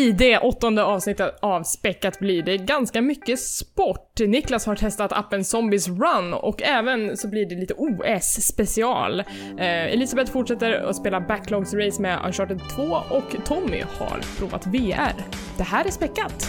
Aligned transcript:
I 0.00 0.12
det 0.12 0.38
åttonde 0.38 0.84
avsnittet 0.84 1.38
av 1.42 1.62
Späckat 1.62 2.18
blir 2.18 2.42
det 2.42 2.56
ganska 2.56 3.02
mycket 3.02 3.40
sport. 3.40 4.20
Niklas 4.26 4.66
har 4.66 4.76
testat 4.76 5.12
appen 5.12 5.44
Zombies 5.44 5.88
Run 5.88 6.34
och 6.34 6.62
även 6.62 7.16
så 7.16 7.28
blir 7.28 7.46
det 7.46 7.54
lite 7.54 7.74
OS 7.74 8.46
special. 8.46 9.20
Eh, 9.20 9.84
Elisabeth 9.92 10.32
fortsätter 10.32 10.72
att 10.72 10.96
spela 10.96 11.20
Backlogs 11.20 11.74
Race 11.74 12.02
med 12.02 12.18
Uncharted 12.26 12.60
2 12.76 12.82
och 13.10 13.44
Tommy 13.44 13.82
har 13.98 14.38
provat 14.38 14.66
VR. 14.66 15.24
Det 15.56 15.62
här 15.62 15.84
är 15.84 15.90
Späckat! 15.90 16.48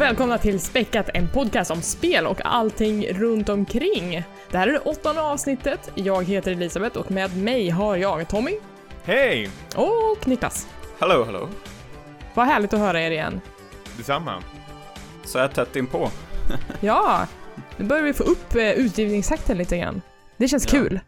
Och 0.00 0.06
välkomna 0.06 0.38
till 0.38 0.60
Späckat, 0.60 1.10
en 1.14 1.28
podcast 1.28 1.70
om 1.70 1.82
spel 1.82 2.26
och 2.26 2.40
allting 2.44 3.06
runt 3.08 3.48
omkring. 3.48 4.22
Det 4.50 4.58
här 4.58 4.68
är 4.68 4.72
det 4.72 4.78
åttonde 4.78 5.22
avsnittet. 5.22 5.90
Jag 5.94 6.24
heter 6.24 6.52
Elisabeth 6.52 6.98
och 6.98 7.10
med 7.10 7.36
mig 7.36 7.70
har 7.70 7.96
jag 7.96 8.28
Tommy 8.28 8.58
Hej! 9.04 9.50
och 9.76 10.28
Niklas. 10.28 10.68
Hallå, 10.98 11.24
hallå. 11.24 11.48
Vad 12.34 12.46
härligt 12.46 12.72
att 12.74 12.80
höra 12.80 13.02
er 13.02 13.10
igen. 13.10 13.40
Detsamma. 13.96 14.42
Så 15.24 15.38
jag 15.38 15.44
är 15.44 15.48
tätt 15.48 15.76
inpå. 15.76 16.10
Ja, 16.80 17.26
nu 17.76 17.84
börjar 17.84 18.02
vi 18.02 18.12
få 18.12 18.24
upp 18.24 18.54
eh, 18.54 18.70
utgivningstakten 18.70 19.58
lite 19.58 19.78
grann. 19.78 20.02
Det 20.36 20.48
känns 20.48 20.64
Ja. 20.64 20.70
kul. 20.80 21.00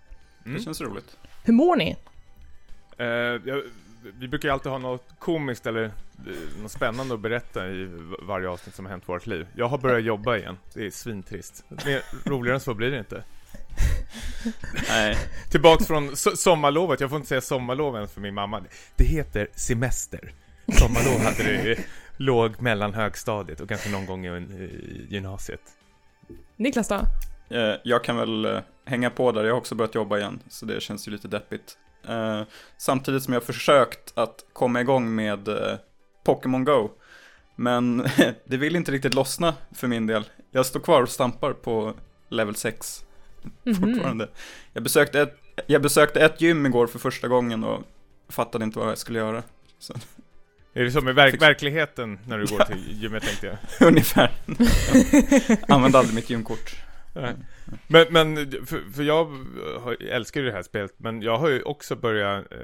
Mm. 0.45 0.59
Det 0.59 0.65
känns 0.65 0.81
roligt. 0.81 1.17
Hur 1.45 1.53
mår 1.53 1.77
ni? 1.77 1.97
Eh, 2.99 3.07
jag, 3.07 3.63
vi 4.19 4.29
brukar 4.29 4.49
ju 4.49 4.53
alltid 4.53 4.73
ha 4.73 4.79
något 4.79 5.09
komiskt 5.19 5.67
eller 5.67 5.85
eh, 5.85 5.91
något 6.63 6.71
spännande 6.73 7.15
att 7.15 7.21
berätta 7.21 7.69
i 7.69 7.91
varje 8.23 8.49
avsnitt 8.49 8.75
som 8.75 8.85
har 8.85 8.91
hänt 8.91 9.05
i 9.05 9.07
vårt 9.07 9.27
liv. 9.27 9.47
Jag 9.57 9.69
har 9.69 9.79
börjat 9.79 10.03
jobba 10.05 10.37
igen. 10.37 10.57
Det 10.75 10.87
är 10.87 10.91
svintrist. 10.91 11.65
Mer 11.69 12.03
roligare 12.31 12.55
än 12.57 12.61
så 12.61 12.75
blir 12.75 12.91
det 12.91 12.99
inte. 12.99 13.25
Nej, 14.89 15.17
Tillbaks 15.51 15.87
från 15.87 16.11
so- 16.11 16.35
sommarlovet. 16.37 17.01
Jag 17.01 17.11
får 17.11 17.17
inte 17.17 17.29
säga 17.29 17.41
sommarlov 17.41 17.95
ens 17.97 18.13
för 18.13 18.21
min 18.21 18.35
mamma. 18.35 18.63
Det 18.97 19.05
heter 19.05 19.49
semester. 19.55 20.33
Sommarlov 20.73 21.21
hade 21.25 21.43
det 21.43 21.79
låg 22.17 22.61
mellan 22.61 22.95
högstadiet 22.95 23.61
och 23.61 23.69
kanske 23.69 23.91
någon 23.91 24.07
gång 24.07 24.27
i 24.27 24.31
i 24.31 25.07
gymnasiet. 25.11 25.61
Niklas 26.57 26.89
då? 26.89 26.95
eh, 27.57 27.75
jag 27.85 28.05
kan 28.05 28.17
väl 28.17 28.45
eh, 28.45 28.59
hänga 28.85 29.11
på 29.11 29.33
där. 29.33 29.45
Jag 29.45 29.53
har 29.53 29.59
också 29.59 29.75
börjat 29.75 29.95
jobba 29.95 30.19
igen, 30.19 30.41
så 30.49 30.67
det 30.67 30.83
känns 30.83 31.09
ju 31.09 31.13
lite 31.13 31.29
deppigt. 31.29 31.79
Eh, 32.09 32.43
Samtidigt 32.79 33.23
som 33.23 33.35
jag 33.35 33.41
har 33.41 33.47
försökt 33.47 34.13
att 34.15 34.45
komma 34.53 34.81
igång 34.81 35.15
med 35.15 35.49
eh, 35.49 35.75
Pokémon 36.25 36.65
Go. 36.65 36.91
Men 37.57 37.97
det 38.45 38.57
vill 38.57 38.77
inte 38.77 38.93
riktigt 38.93 39.15
lossna 39.15 39.55
för 39.75 39.89
min 39.89 40.07
del. 40.07 40.25
Jag 40.51 40.67
står 40.67 40.81
kvar 40.81 41.03
och 41.03 41.09
stampar 41.09 41.53
på 41.53 41.95
level 42.29 42.55
6 42.57 43.05
Mhm. 43.65 43.75
fortfarande. 43.75 44.29
Jag 44.73 44.83
besökte, 44.83 45.21
ett, 45.21 45.37
jag 45.67 45.83
besökte 45.83 46.21
ett 46.21 46.41
gym 46.41 46.67
igår 46.67 46.87
för 46.87 46.99
första 46.99 47.29
gången 47.29 47.65
och 47.65 47.83
fattade 48.29 48.65
inte 48.65 48.79
vad 48.79 48.89
jag 48.89 48.99
skulle 48.99 49.19
göra. 49.19 49.43
Är 50.75 50.85
det 50.85 50.91
som 50.91 51.09
i 51.09 51.13
verk- 51.13 51.43
verkligheten 51.43 52.19
när 52.27 52.39
du 52.39 52.47
går 52.47 52.59
Ja. 52.59 52.65
till 52.67 53.03
gymmet 53.03 53.23
tänkte 53.23 53.47
jag? 53.47 53.89
Ungefär. 53.89 54.31
Använde 55.69 55.99
aldrig 55.99 56.15
mitt 56.15 56.31
gymkort. 56.31 56.77
Nej. 57.15 57.35
Men, 57.87 58.07
men 58.11 58.37
för, 58.67 58.93
för 58.93 59.03
jag 59.03 59.29
älskar 60.11 60.41
ju 60.41 60.47
det 60.47 60.53
här 60.53 60.63
spelet, 60.63 60.95
men 60.97 61.23
jag 61.23 61.39
har 61.39 61.49
ju 61.49 61.63
också 61.63 61.97
börjat 61.97 62.53
eh, 62.53 62.59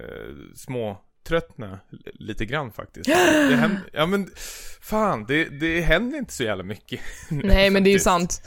små 0.55 1.05
tröttna 1.28 1.78
lite 2.14 2.46
grann 2.46 2.72
faktiskt. 2.72 3.06
Det 3.06 3.56
händer, 3.56 3.82
ja 3.92 4.06
men, 4.06 4.30
fan, 4.80 5.24
det, 5.28 5.44
det 5.44 5.80
händer 5.80 6.18
inte 6.18 6.32
så 6.32 6.42
jävla 6.44 6.64
mycket. 6.64 7.00
Nej, 7.30 7.70
men 7.70 7.84
det 7.84 7.90
är 7.90 7.92
ju 7.92 7.98
sant. 7.98 8.42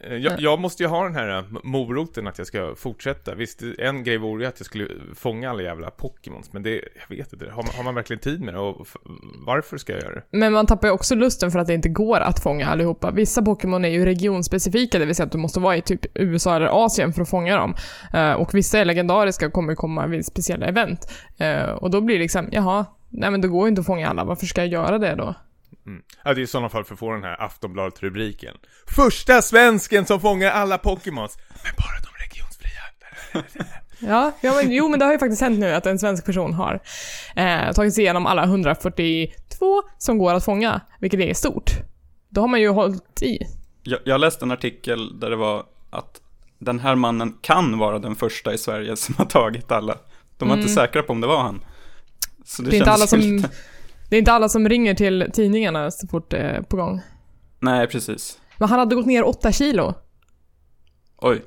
Eh, 0.00 0.16
jag, 0.16 0.40
jag 0.40 0.60
måste 0.60 0.82
ju 0.82 0.88
ha 0.88 1.04
den 1.04 1.14
här 1.14 1.38
eh, 1.38 1.44
moroten 1.64 2.26
att 2.26 2.38
jag 2.38 2.46
ska 2.46 2.74
fortsätta. 2.76 3.34
Visst, 3.34 3.62
en 3.78 4.04
grej 4.04 4.18
vore 4.18 4.42
ju 4.42 4.48
att 4.48 4.60
jag 4.60 4.66
skulle 4.66 4.86
fånga 5.14 5.50
alla 5.50 5.62
jävla 5.62 5.90
Pokémons, 5.90 6.52
men 6.52 6.62
det, 6.62 6.72
jag 7.08 7.16
vet 7.16 7.32
inte, 7.32 7.50
har 7.50 7.62
man, 7.62 7.72
har 7.76 7.84
man 7.84 7.94
verkligen 7.94 8.20
tid 8.20 8.40
med 8.40 8.54
det? 8.54 8.60
Och 8.60 8.86
varför 9.46 9.78
ska 9.78 9.92
jag 9.92 10.02
göra 10.02 10.14
det? 10.14 10.22
Men 10.30 10.52
man 10.52 10.66
tappar 10.66 10.88
ju 10.88 10.94
också 10.94 11.14
lusten 11.14 11.50
för 11.50 11.58
att 11.58 11.66
det 11.66 11.74
inte 11.74 11.88
går 11.88 12.20
att 12.20 12.42
fånga 12.42 12.66
allihopa. 12.66 13.10
Vissa 13.10 13.42
Pokémon 13.42 13.84
är 13.84 13.88
ju 13.88 14.04
regionspecifika, 14.04 14.98
det 14.98 15.06
vill 15.06 15.14
säga 15.14 15.26
att 15.26 15.32
du 15.32 15.38
måste 15.38 15.60
vara 15.60 15.76
i 15.76 15.82
typ 15.82 16.06
USA 16.14 16.56
eller 16.56 16.84
Asien 16.84 17.12
för 17.12 17.22
att 17.22 17.30
fånga 17.30 17.56
dem. 17.56 17.74
Eh, 18.12 18.32
och 18.32 18.54
vissa 18.54 18.78
är 18.78 18.84
legendariska 18.84 19.46
och 19.46 19.52
kommer 19.52 19.74
komma 19.74 20.06
vid 20.06 20.26
speciella 20.26 20.66
event. 20.66 21.12
Och 21.76 21.90
då 21.90 22.00
blir 22.00 22.16
det 22.16 22.22
liksom, 22.22 22.48
jaha, 22.52 22.86
nej 23.08 23.30
men 23.30 23.40
det 23.40 23.48
går 23.48 23.66
ju 23.66 23.68
inte 23.68 23.80
att 23.80 23.86
fånga 23.86 24.08
alla, 24.08 24.24
varför 24.24 24.46
ska 24.46 24.60
jag 24.60 24.68
göra 24.68 24.98
det 24.98 25.14
då? 25.14 25.34
Mm. 25.86 26.02
Ja, 26.24 26.34
det 26.34 26.40
är 26.40 26.42
i 26.42 26.46
sådana 26.46 26.68
fall 26.68 26.84
för 26.84 26.94
att 26.94 26.98
få 26.98 27.12
den 27.12 27.22
här 27.22 27.40
Aftonbladet-rubriken. 27.42 28.56
Första 28.86 29.42
svensken 29.42 30.06
som 30.06 30.20
fångar 30.20 30.50
alla 30.50 30.76
Pokémons, 30.76 31.38
men 31.64 31.72
bara 31.76 32.00
de 32.02 32.24
regionsfria. 32.24 32.80
Ja, 34.02 34.32
ja 34.40 34.54
men, 34.54 34.72
jo 34.72 34.88
men 34.88 34.98
det 34.98 35.04
har 35.04 35.12
ju 35.12 35.18
faktiskt 35.18 35.42
hänt 35.42 35.58
nu 35.58 35.74
att 35.74 35.86
en 35.86 35.98
svensk 35.98 36.26
person 36.26 36.54
har 36.54 36.80
eh, 37.36 37.72
tagit 37.72 37.94
sig 37.94 38.04
igenom 38.04 38.26
alla 38.26 38.44
142 38.44 39.82
som 39.98 40.18
går 40.18 40.34
att 40.34 40.44
fånga, 40.44 40.80
vilket 41.00 41.20
är 41.20 41.34
stort. 41.34 41.70
Då 42.28 42.40
har 42.40 42.48
man 42.48 42.60
ju 42.60 42.68
hållit 42.68 43.22
i. 43.22 43.38
Jag, 43.82 44.00
jag 44.04 44.20
läste 44.20 44.44
en 44.44 44.50
artikel 44.50 45.20
där 45.20 45.30
det 45.30 45.36
var 45.36 45.64
att 45.90 46.20
den 46.58 46.80
här 46.80 46.94
mannen 46.94 47.38
kan 47.40 47.78
vara 47.78 47.98
den 47.98 48.16
första 48.16 48.54
i 48.54 48.58
Sverige 48.58 48.96
som 48.96 49.14
har 49.18 49.24
tagit 49.24 49.72
alla. 49.72 49.98
De 50.38 50.48
var 50.48 50.56
inte 50.56 50.70
Mm. 50.70 50.74
säkra 50.74 51.02
på 51.02 51.12
om 51.12 51.20
det 51.20 51.26
var 51.26 51.42
han. 51.42 51.64
Så 52.44 52.62
Det 52.62 52.70
är, 52.70 52.78
inte 52.78 52.90
alla 52.90 53.06
som, 53.06 53.18
lite- 53.20 53.50
det 54.10 54.16
är 54.16 54.18
inte 54.18 54.32
alla 54.32 54.48
som 54.48 54.68
ringer 54.68 54.94
till 54.94 55.30
tidningarna 55.32 55.90
så 55.90 56.06
fort 56.06 56.30
det 56.30 56.38
är 56.38 56.62
på 56.62 56.76
gång. 56.76 57.00
Nej, 57.60 57.86
precis. 57.86 58.38
Men 58.58 58.68
han 58.68 58.78
hade 58.78 58.94
gått 58.94 59.06
ner 59.06 59.24
8 59.24 59.52
kilo, 59.52 59.94
Oj, 61.16 61.42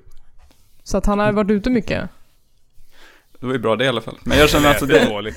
så 0.84 0.97
att 0.97 1.06
han 1.06 1.19
har 1.19 1.31
varit 1.31 1.51
ute 1.51 1.69
mycket. 1.69 2.09
det 3.40 3.46
var 3.46 3.53
ju 3.53 3.59
bra 3.59 3.75
det 3.75 3.85
i 3.85 3.88
alla 3.88 4.01
fall. 4.01 4.18
Men 4.24 4.38
jag 4.38 4.50
känner 4.50 4.88
det 4.88 4.96
är 4.96 5.00
det, 5.06 5.09
dåligt. 5.13 5.35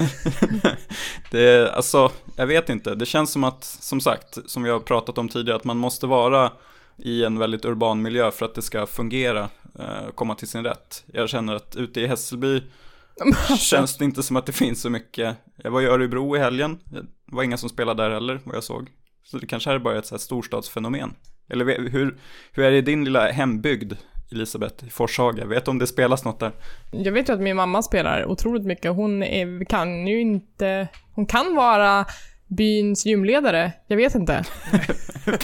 det 1.31 1.41
är, 1.50 1.66
alltså, 1.66 2.10
jag 2.37 2.47
vet 2.47 2.69
inte. 2.69 2.94
Det 2.94 3.06
känns 3.06 3.32
som 3.32 3.44
att, 3.44 3.64
som 3.64 4.00
sagt, 4.00 4.38
som 4.50 4.62
vi 4.62 4.70
har 4.70 4.81
pratat 4.81 5.19
om 5.19 5.28
tidigare, 5.28 5.56
att 5.56 5.64
man 5.64 5.76
måste 5.76 6.06
vara 6.06 6.53
i 6.97 7.25
en 7.25 7.38
väldigt 7.38 7.64
urban 7.64 8.03
miljö 8.03 8.31
för 8.31 8.47
att 8.47 8.54
det 8.54 8.62
ska 8.62 8.87
fungera, 8.87 9.48
eh, 9.78 10.10
komma 10.14 10.34
till 10.34 10.48
sin 10.48 10.64
rätt. 10.64 11.04
Jag 11.06 11.28
känner 11.28 11.54
att 11.54 11.76
ute 11.76 12.00
i 12.00 12.06
Hässelby 12.06 12.62
känns 13.58 13.97
det 13.97 14.04
inte 14.04 14.22
som 14.22 14.37
att 14.37 14.47
det 14.47 14.53
finns 14.53 14.82
så 14.82 14.91
mycket. 14.91 15.37
Jag 15.56 15.70
var 15.70 15.81
i 15.81 15.87
Örebro 15.87 16.37
i 16.37 16.38
helgen, 16.38 16.78
det 17.26 17.37
var 17.37 17.42
inga 17.42 17.56
som 17.56 17.69
spelade 17.69 18.03
där 18.03 18.10
heller, 18.10 18.41
vad 18.44 18.56
jag 18.56 18.64
såg. 18.64 18.88
Så 19.25 19.38
det 19.38 19.47
kanske 19.47 19.70
här 19.70 19.75
är 19.75 19.78
bara 19.81 19.98
ett 19.98 20.06
så 20.06 20.14
här 20.14 20.20
storstadsfenomen. 20.20 21.14
Eller 21.50 21.64
hur, 21.91 22.19
hur 22.53 22.64
är 22.64 22.70
det 22.70 22.76
i 22.76 22.81
din 22.81 23.04
lilla 23.04 23.31
hembygd, 23.31 23.92
Elisabeth, 24.32 24.87
i 24.87 24.91
Forshaga? 24.91 25.44
Vet 25.47 25.64
du 25.64 25.70
om 25.70 25.78
det 25.78 25.87
spelas 25.87 26.25
något 26.25 26.41
där? 26.41 26.53
Jag 26.91 27.12
vet 27.12 27.28
ju 27.28 27.32
att 27.32 27.41
min 27.41 27.56
mamma 27.56 27.82
spelar 27.82 28.25
otroligt 28.25 28.64
mycket. 28.66 28.92
Hon 28.94 29.22
är, 29.22 29.64
kan 29.64 30.06
ju 30.06 30.20
inte... 30.20 30.88
Hon 31.14 31.26
kan 31.26 31.54
vara 31.54 32.06
byns 32.47 33.06
gymledare. 33.06 33.72
Jag 33.87 33.97
vet 33.97 34.14
inte. 34.14 34.44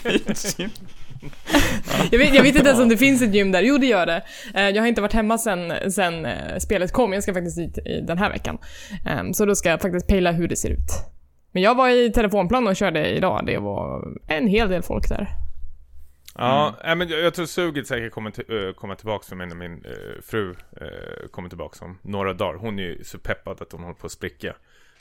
Jag 2.11 2.19
vet, 2.19 2.35
jag 2.35 2.43
vet 2.43 2.57
inte 2.57 2.69
ens 2.69 2.81
om 2.81 2.89
det 2.89 2.97
finns 2.97 3.23
ett 3.23 3.35
gym 3.35 3.53
där. 3.53 3.63
Jo, 3.63 3.79
det 3.79 3.87
gör 3.87 4.07
det. 4.07 4.23
Eh, 4.55 4.69
Jag 4.69 4.83
har 4.83 4.87
inte 4.87 5.01
varit 5.01 5.13
hemma 5.13 5.39
sen, 5.39 5.93
sen 5.93 6.27
eh, 6.27 6.59
spelet 6.59 6.93
kom. 6.93 7.13
Jag 7.13 7.23
ska 7.23 7.35
faktiskt 7.35 7.57
dit 7.57 7.79
i 7.79 8.01
den 8.07 8.19
här 8.19 8.31
veckan. 8.31 8.59
Ehm, 9.07 9.35
Så 9.35 9.45
då 9.47 9.55
ska 9.55 9.69
jag 9.69 9.81
faktiskt 9.81 10.07
pejla 10.07 10.33
hur 10.33 10.49
det 10.49 10.57
ser 10.57 10.71
ut. 10.71 10.91
Men 11.53 11.63
jag 11.63 11.75
var 11.75 11.89
i 11.89 12.13
telefonplan 12.13 12.67
och 12.67 12.77
körde 12.77 13.09
idag. 13.09 13.47
Det 13.47 13.59
var 13.59 14.09
en 14.29 14.47
hel 14.47 14.69
del 14.69 14.83
folk 14.83 15.09
där. 15.09 15.29
Ja, 16.35 16.75
nej, 16.85 16.97
men 16.97 17.09
jag, 17.09 17.21
jag 17.21 17.35
tror 17.35 17.47
suget 17.47 17.87
säkert 17.87 18.13
kommer 18.13 18.31
till, 18.31 18.67
äh, 18.67 18.73
komma 18.73 18.97
tillbaka 18.97 19.25
för 19.29 19.37
mig 19.37 19.47
när 19.47 19.57
min 19.57 19.85
äh, 19.85 20.23
fru 20.23 20.51
äh, 20.51 21.29
kommer 21.31 21.49
tillbaka 21.49 21.85
om 21.85 21.99
några 22.03 22.33
dagar. 22.33 22.59
Hon 22.59 22.79
är 22.79 22.83
ju 22.83 23.05
så 23.05 23.19
peppad 23.19 23.63
att 23.63 23.73
hon 23.73 23.83
håller 23.83 23.95
på 23.95 24.07
att 24.07 24.13
spricka. 24.13 24.55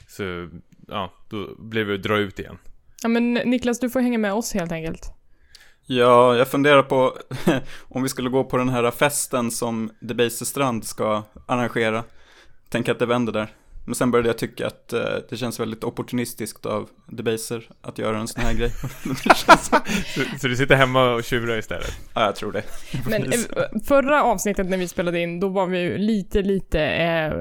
Så, 0.08 0.48
ja, 0.88 1.12
då 1.28 1.54
blir 1.58 1.84
det 1.84 1.94
att 1.94 2.02
dra 2.02 2.18
ut 2.18 2.38
igen. 2.38 2.58
Ja, 3.02 3.08
men 3.08 3.34
Niklas, 3.34 3.80
du 3.80 3.90
får 3.90 4.00
hänga 4.00 4.18
med 4.18 4.32
oss 4.32 4.54
helt 4.54 4.72
enkelt. 4.72 5.12
Ja, 5.86 6.36
jag 6.36 6.48
funderar 6.48 6.82
på 6.82 7.16
om 7.88 8.02
vi 8.02 8.08
skulle 8.08 8.30
gå 8.30 8.44
på 8.44 8.56
den 8.56 8.68
här 8.68 8.90
festen 8.90 9.50
som 9.50 9.90
Debaser 10.00 10.44
Strand 10.44 10.84
ska 10.84 11.22
arrangera. 11.46 12.04
Tänk 12.68 12.88
att 12.88 12.98
det 12.98 13.06
vänder 13.06 13.32
där. 13.32 13.48
Men 13.84 13.94
sen 13.94 14.10
började 14.10 14.28
jag 14.28 14.38
tycka 14.38 14.66
att 14.66 14.92
eh, 14.92 15.00
det 15.30 15.36
känns 15.36 15.60
väldigt 15.60 15.84
opportunistiskt 15.84 16.66
av 16.66 16.88
Debaser 17.06 17.68
att 17.80 17.98
göra 17.98 18.18
en 18.18 18.28
sån 18.28 18.42
här 18.42 18.54
grej. 18.54 18.70
känns, 19.24 19.70
Så, 20.14 20.38
så 20.40 20.48
du 20.48 20.56
sitter 20.56 20.76
hemma 20.76 21.14
och 21.14 21.24
tjurar 21.24 21.58
istället? 21.58 21.92
ja, 22.14 22.24
jag 22.24 22.36
tror 22.36 22.52
det. 22.52 22.62
Men 23.08 23.22
eh, 23.22 23.82
förra 23.84 24.22
avsnittet 24.22 24.68
när 24.68 24.76
vi 24.76 24.88
spelade 24.88 25.20
in, 25.20 25.40
då 25.40 25.48
var 25.48 25.66
vi 25.66 25.78
ju 25.78 25.98
lite, 25.98 26.42
lite 26.42 26.80
eh, 26.80 27.32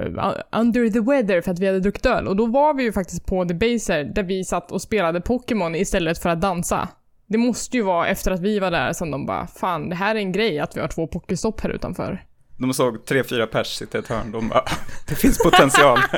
under 0.59 0.89
the 0.89 0.99
weather 0.99 1.41
för 1.41 1.51
att 1.51 1.59
vi 1.59 1.67
hade 1.67 1.79
druckit 1.79 2.05
öl. 2.05 2.27
Och 2.27 2.35
då 2.35 2.45
var 2.45 2.73
vi 2.73 2.83
ju 2.83 2.91
faktiskt 2.91 3.25
på 3.25 3.45
The 3.45 3.53
Baser 3.53 4.03
där 4.03 4.23
vi 4.23 4.44
satt 4.44 4.71
och 4.71 4.81
spelade 4.81 5.21
Pokémon 5.21 5.75
istället 5.75 6.19
för 6.19 6.29
att 6.29 6.41
dansa. 6.41 6.87
Det 7.27 7.37
måste 7.37 7.77
ju 7.77 7.83
vara 7.83 8.07
efter 8.07 8.31
att 8.31 8.39
vi 8.39 8.59
var 8.59 8.71
där 8.71 8.94
som 8.94 9.11
de 9.11 9.25
bara, 9.25 9.47
fan 9.47 9.89
det 9.89 9.95
här 9.95 10.15
är 10.15 10.19
en 10.19 10.31
grej 10.31 10.59
att 10.59 10.77
vi 10.77 10.81
har 10.81 10.87
två 10.87 11.07
Pokéstopp 11.07 11.61
här 11.61 11.69
utanför. 11.69 12.25
De 12.61 12.73
såg 12.73 13.05
tre, 13.05 13.23
fyra 13.23 13.47
pers 13.47 13.67
sitta 13.67 13.97
i 13.97 14.01
ett 14.01 14.07
hörn. 14.07 14.31
De 14.31 14.47
bara, 14.49 14.63
det 15.07 15.15
finns 15.15 15.37
potential. 15.37 15.99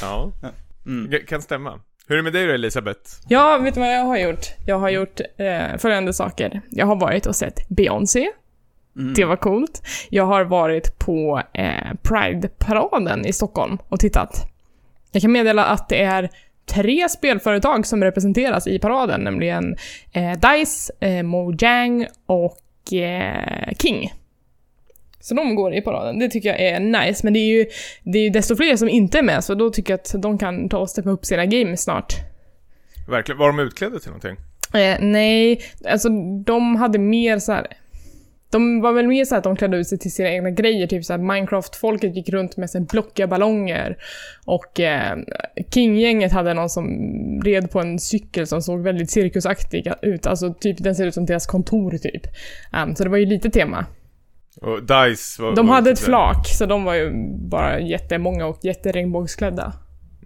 Ja, 0.00 0.32
Mm. 0.86 1.10
det 1.10 1.18
kan 1.18 1.42
stämma. 1.42 1.80
Hur 2.08 2.14
är 2.14 2.16
det 2.16 2.22
med 2.22 2.32
dig 2.32 2.46
då 2.46 2.52
Elisabeth? 2.52 3.00
Ja, 3.28 3.58
vet 3.58 3.74
du 3.74 3.80
vad 3.80 3.94
jag 3.94 4.04
har 4.04 4.18
gjort? 4.18 4.46
Jag 4.66 4.78
har 4.78 4.90
gjort 4.90 5.20
eh, 5.38 5.76
följande 5.78 6.12
saker. 6.12 6.60
Jag 6.70 6.86
har 6.86 6.96
varit 6.96 7.26
och 7.26 7.36
sett 7.36 7.68
Beyoncé. 7.68 8.30
Mm. 8.96 9.14
Det 9.14 9.24
var 9.24 9.36
coolt. 9.36 9.82
Jag 10.10 10.26
har 10.26 10.44
varit 10.44 10.98
på 10.98 11.42
eh, 11.52 11.92
Pride-paraden 12.02 13.26
i 13.26 13.32
Stockholm 13.32 13.78
och 13.88 14.00
tittat. 14.00 14.46
Jag 15.12 15.22
kan 15.22 15.32
meddela 15.32 15.64
att 15.64 15.88
det 15.88 16.02
är 16.02 16.30
tre 16.66 17.08
spelföretag 17.08 17.86
som 17.86 18.04
representeras 18.04 18.66
i 18.66 18.78
paraden, 18.78 19.20
nämligen 19.20 19.76
eh, 20.12 20.32
DICE, 20.32 20.92
eh, 21.00 21.22
Mojang 21.22 22.06
och 22.26 22.56
King. 23.78 24.12
Så 25.20 25.34
de 25.34 25.54
går 25.54 25.74
i 25.74 25.80
paraden. 25.80 26.18
Det 26.18 26.28
tycker 26.28 26.48
jag 26.48 26.60
är 26.60 26.80
nice, 26.80 27.20
men 27.26 27.32
det 27.32 27.38
är 27.38 27.58
ju, 27.58 27.66
det 28.02 28.18
är 28.18 28.22
ju 28.22 28.30
desto 28.30 28.56
fler 28.56 28.76
som 28.76 28.88
inte 28.88 29.18
är 29.18 29.22
med, 29.22 29.44
så 29.44 29.54
då 29.54 29.70
tycker 29.70 29.92
jag 29.92 30.00
att 30.00 30.22
de 30.22 30.38
kan 30.38 30.68
ta 30.68 30.78
och 30.78 30.90
steppa 30.90 31.10
upp 31.10 31.24
sina 31.24 31.46
games 31.46 31.82
snart. 31.82 32.14
Verkligen, 33.08 33.38
var 33.38 33.46
de 33.46 33.58
utklädda 33.58 33.98
till 33.98 34.08
någonting? 34.08 34.36
Eh, 34.74 34.96
nej, 35.00 35.60
alltså 35.88 36.08
de 36.44 36.76
hade 36.76 36.98
mer 36.98 37.38
så 37.38 37.52
här. 37.52 37.66
De 38.54 38.80
var 38.80 38.92
väl 38.92 39.06
mer 39.06 39.24
så 39.24 39.36
att 39.36 39.44
de 39.44 39.56
klädde 39.56 39.76
ut 39.76 39.86
sig 39.86 39.98
till 39.98 40.12
sina 40.12 40.28
egna 40.28 40.50
grejer, 40.50 40.86
typ 40.86 41.04
såhär 41.04 41.20
Minecraft-folket 41.20 42.16
gick 42.16 42.28
runt 42.28 42.56
med 42.56 42.70
här 42.74 42.80
blockiga 42.80 43.26
ballonger. 43.26 43.96
Och 44.46 44.80
eh, 44.80 45.18
King-gänget 45.70 46.32
hade 46.32 46.54
någon 46.54 46.70
som 46.70 46.86
red 47.44 47.70
på 47.70 47.80
en 47.80 47.98
cykel 47.98 48.46
som 48.46 48.62
såg 48.62 48.82
väldigt 48.82 49.10
cirkusaktig 49.10 49.92
ut, 50.02 50.26
alltså 50.26 50.54
typ 50.54 50.78
den 50.78 50.94
ser 50.94 51.06
ut 51.06 51.14
som 51.14 51.26
deras 51.26 51.46
kontor 51.46 51.90
typ. 51.90 52.22
Um, 52.72 52.96
så 52.96 53.04
det 53.04 53.10
var 53.10 53.18
ju 53.18 53.26
lite 53.26 53.50
tema. 53.50 53.86
Och 54.60 54.82
DICE 54.82 55.42
var, 55.42 55.56
De 55.56 55.66
var 55.66 55.74
hade 55.74 55.90
ett 55.90 55.98
där. 55.98 56.04
flak, 56.04 56.46
så 56.46 56.66
de 56.66 56.84
var 56.84 56.94
ju 56.94 57.12
bara 57.50 57.80
jättemånga 57.80 58.46
och 58.46 58.58
jätteregnbågsklädda. 58.62 59.72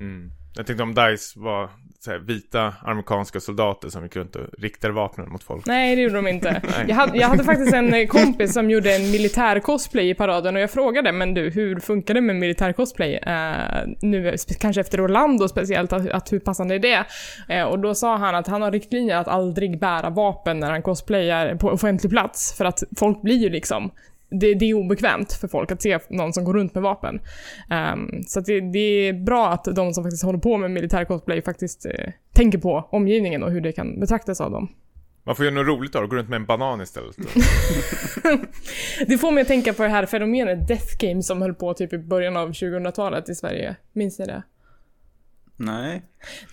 Mm. 0.01 0.31
Jag 0.57 0.67
tänkte 0.67 0.83
om 0.83 0.95
DICE 0.95 1.41
var 1.41 1.71
här, 2.07 2.19
vita 2.19 2.75
amerikanska 2.83 3.41
soldater 3.41 3.89
som 3.89 4.03
gick 4.03 4.17
runt 4.17 4.37
och 4.37 4.47
riktade 4.59 4.95
vapnen 4.95 5.29
mot 5.29 5.43
folk. 5.43 5.67
Nej, 5.67 5.97
det 5.97 6.03
gjorde 6.03 6.15
de 6.15 6.29
inte. 6.29 6.63
Jag 6.89 6.95
hade, 6.97 7.19
jag 7.19 7.29
hade 7.29 7.45
faktiskt 7.45 7.75
en 7.75 7.95
eh, 7.95 8.07
kompis 8.07 8.53
som 8.55 8.71
gjorde 8.71 8.97
en 8.97 9.11
militär-cosplay 9.11 10.11
i 10.11 10.15
paraden 10.15 10.57
och 10.57 10.63
jag 10.63 10.71
frågade, 10.71 11.13
men 11.13 11.35
du, 11.35 11.51
hur 11.51 11.81
funkar 11.81 12.15
det 12.15 12.21
med 12.21 12.37
militär-cosplay? 12.37 13.15
Eh, 13.15 13.89
nu, 14.03 14.31
spe- 14.33 14.59
kanske 14.61 14.81
efter 14.81 15.05
Orlando 15.05 15.49
speciellt, 15.49 15.93
att, 15.93 16.11
att 16.11 16.33
hur 16.33 16.39
passande 16.39 16.75
är 16.75 16.79
det? 16.79 17.05
Eh, 17.49 17.65
och 17.65 17.79
då 17.79 17.95
sa 17.95 18.17
han 18.17 18.35
att 18.35 18.47
han 18.47 18.63
har 18.63 18.73
riktlinjer 18.73 19.17
att 19.17 19.29
aldrig 19.29 19.81
bära 19.81 20.11
vapen 20.11 20.61
när 20.61 20.71
han 20.71 20.83
cosplayar 20.83 21.55
på 21.55 21.69
offentlig 21.69 22.11
plats, 22.11 22.55
för 22.57 22.65
att 22.65 22.83
folk 22.97 23.23
blir 23.23 23.37
ju 23.37 23.49
liksom 23.51 23.91
det, 24.31 24.55
det 24.55 24.65
är 24.65 24.75
obekvämt 24.75 25.33
för 25.33 25.49
folk 25.49 25.73
att 25.73 25.83
se 25.83 25.99
någon 26.09 26.33
som 26.33 26.45
går 26.45 26.55
runt 26.55 26.75
med 26.75 26.83
vapen. 26.83 27.21
Ehm, 27.71 28.23
så 28.27 28.41
det, 28.41 28.61
det 28.61 28.79
är 28.79 29.13
bra 29.13 29.49
att 29.49 29.65
de 29.65 29.95
som 29.95 30.05
faktiskt 30.05 30.25
håller 30.25 30.39
på 30.39 30.57
med 30.57 30.71
militär 30.71 31.05
cosplay 31.05 31.43
faktiskt 31.43 31.87
eh, 31.87 32.13
tänker 32.33 32.59
på 32.59 32.89
omgivningen 32.91 33.43
och 33.43 33.51
hur 33.51 33.61
det 33.61 33.73
kan 33.73 34.01
betraktas 34.01 34.41
av 34.41 34.51
dem. 34.51 34.69
Man 35.25 35.37
får 35.37 35.45
göra 35.45 35.55
något 35.55 35.67
roligt 35.67 35.95
av 35.95 36.03
det, 36.03 36.09
gå 36.09 36.17
runt 36.17 36.29
med 36.29 36.37
en 36.37 36.47
banan 36.47 36.81
istället. 36.81 37.17
Det 39.07 39.19
får 39.19 39.31
mig 39.31 39.43
att 39.43 39.49
tänka 39.49 39.73
på 39.73 39.83
det 39.83 39.89
här 39.89 40.07
fenomenet 40.07 40.69
Death 40.69 40.97
Game 40.99 41.23
som 41.23 41.43
höll 41.43 41.55
på 41.55 41.75
typ 41.75 41.93
i 41.93 41.99
början 41.99 42.37
av 42.37 42.51
2000-talet 42.51 43.29
i 43.29 43.35
Sverige. 43.35 43.77
Minns 43.93 44.19
ni 44.19 44.27
det? 44.27 44.43
Nej. 45.61 46.03